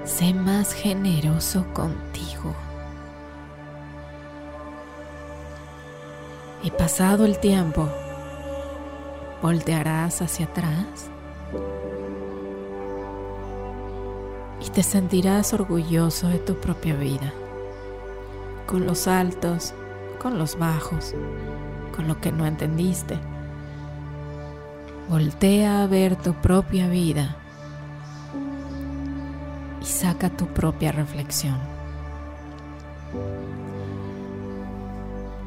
[0.05, 2.55] Sé más generoso contigo.
[6.87, 7.89] Pasado el tiempo,
[9.41, 11.09] voltearás hacia atrás
[14.65, 17.33] y te sentirás orgulloso de tu propia vida,
[18.65, 19.73] con los altos,
[20.17, 21.13] con los bajos,
[21.93, 23.19] con lo que no entendiste.
[25.09, 27.35] Voltea a ver tu propia vida
[29.81, 31.57] y saca tu propia reflexión.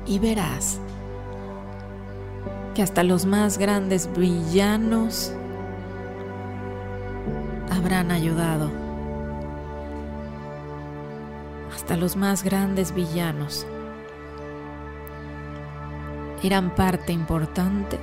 [0.05, 0.83] Y verás
[2.75, 5.33] que hasta los más grandes villanos
[7.71, 8.71] habrán ayudado.
[11.75, 13.67] Hasta los más grandes villanos
[16.43, 17.99] eran parte importante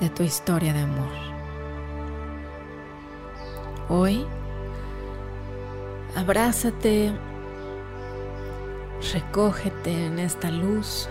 [0.00, 1.12] de tu historia de amor.
[3.88, 4.26] Hoy,
[6.16, 7.12] abrázate,
[9.12, 11.08] recógete en esta luz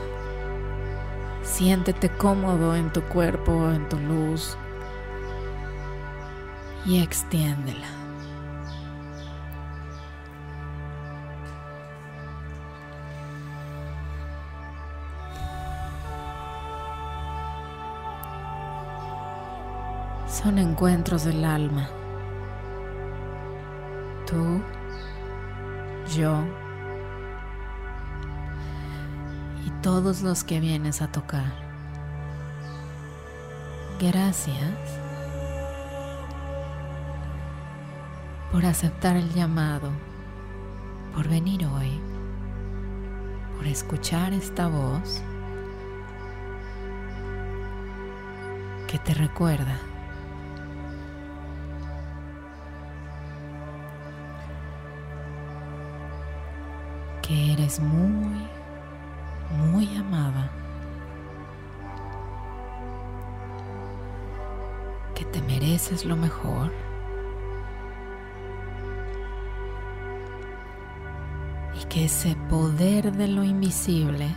[1.46, 4.58] Siéntete cómodo en tu cuerpo, en tu luz
[6.86, 8.06] y extiéndela.
[20.46, 21.90] son encuentros del alma.
[24.28, 24.62] Tú,
[26.16, 26.44] yo
[29.86, 31.54] todos los que vienes a tocar.
[34.00, 34.74] Gracias
[38.52, 39.92] por aceptar el llamado,
[41.14, 42.02] por venir hoy,
[43.58, 45.22] por escuchar esta voz
[48.88, 49.78] que te recuerda
[57.22, 58.55] que eres muy,
[59.52, 60.50] muy amada,
[65.14, 66.72] que te mereces lo mejor.
[71.82, 74.34] Y que ese poder de lo invisible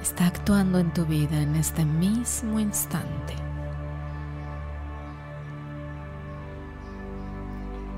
[0.00, 3.34] está actuando en tu vida en este mismo instante.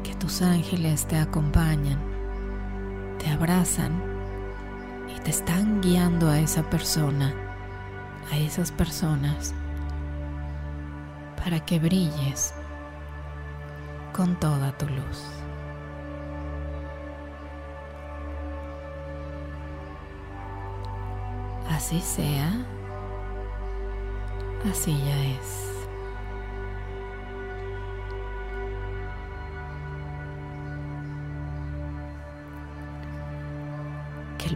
[0.03, 2.17] Que tus ángeles te acompañan
[3.19, 4.16] te abrazan
[5.27, 7.35] te están guiando a esa persona,
[8.31, 9.53] a esas personas,
[11.43, 12.55] para que brilles
[14.13, 15.25] con toda tu luz.
[21.73, 22.65] Así sea,
[24.71, 25.76] así ya es.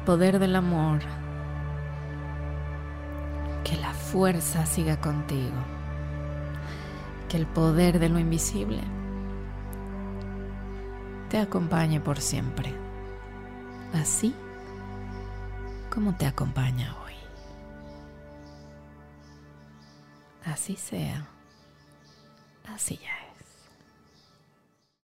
[0.01, 1.01] El poder del amor,
[3.62, 5.55] que la fuerza siga contigo,
[7.28, 8.81] que el poder de lo invisible
[11.28, 12.72] te acompañe por siempre,
[13.93, 14.35] así
[15.93, 17.14] como te acompaña hoy.
[20.47, 21.27] Así sea,
[22.66, 23.19] así ya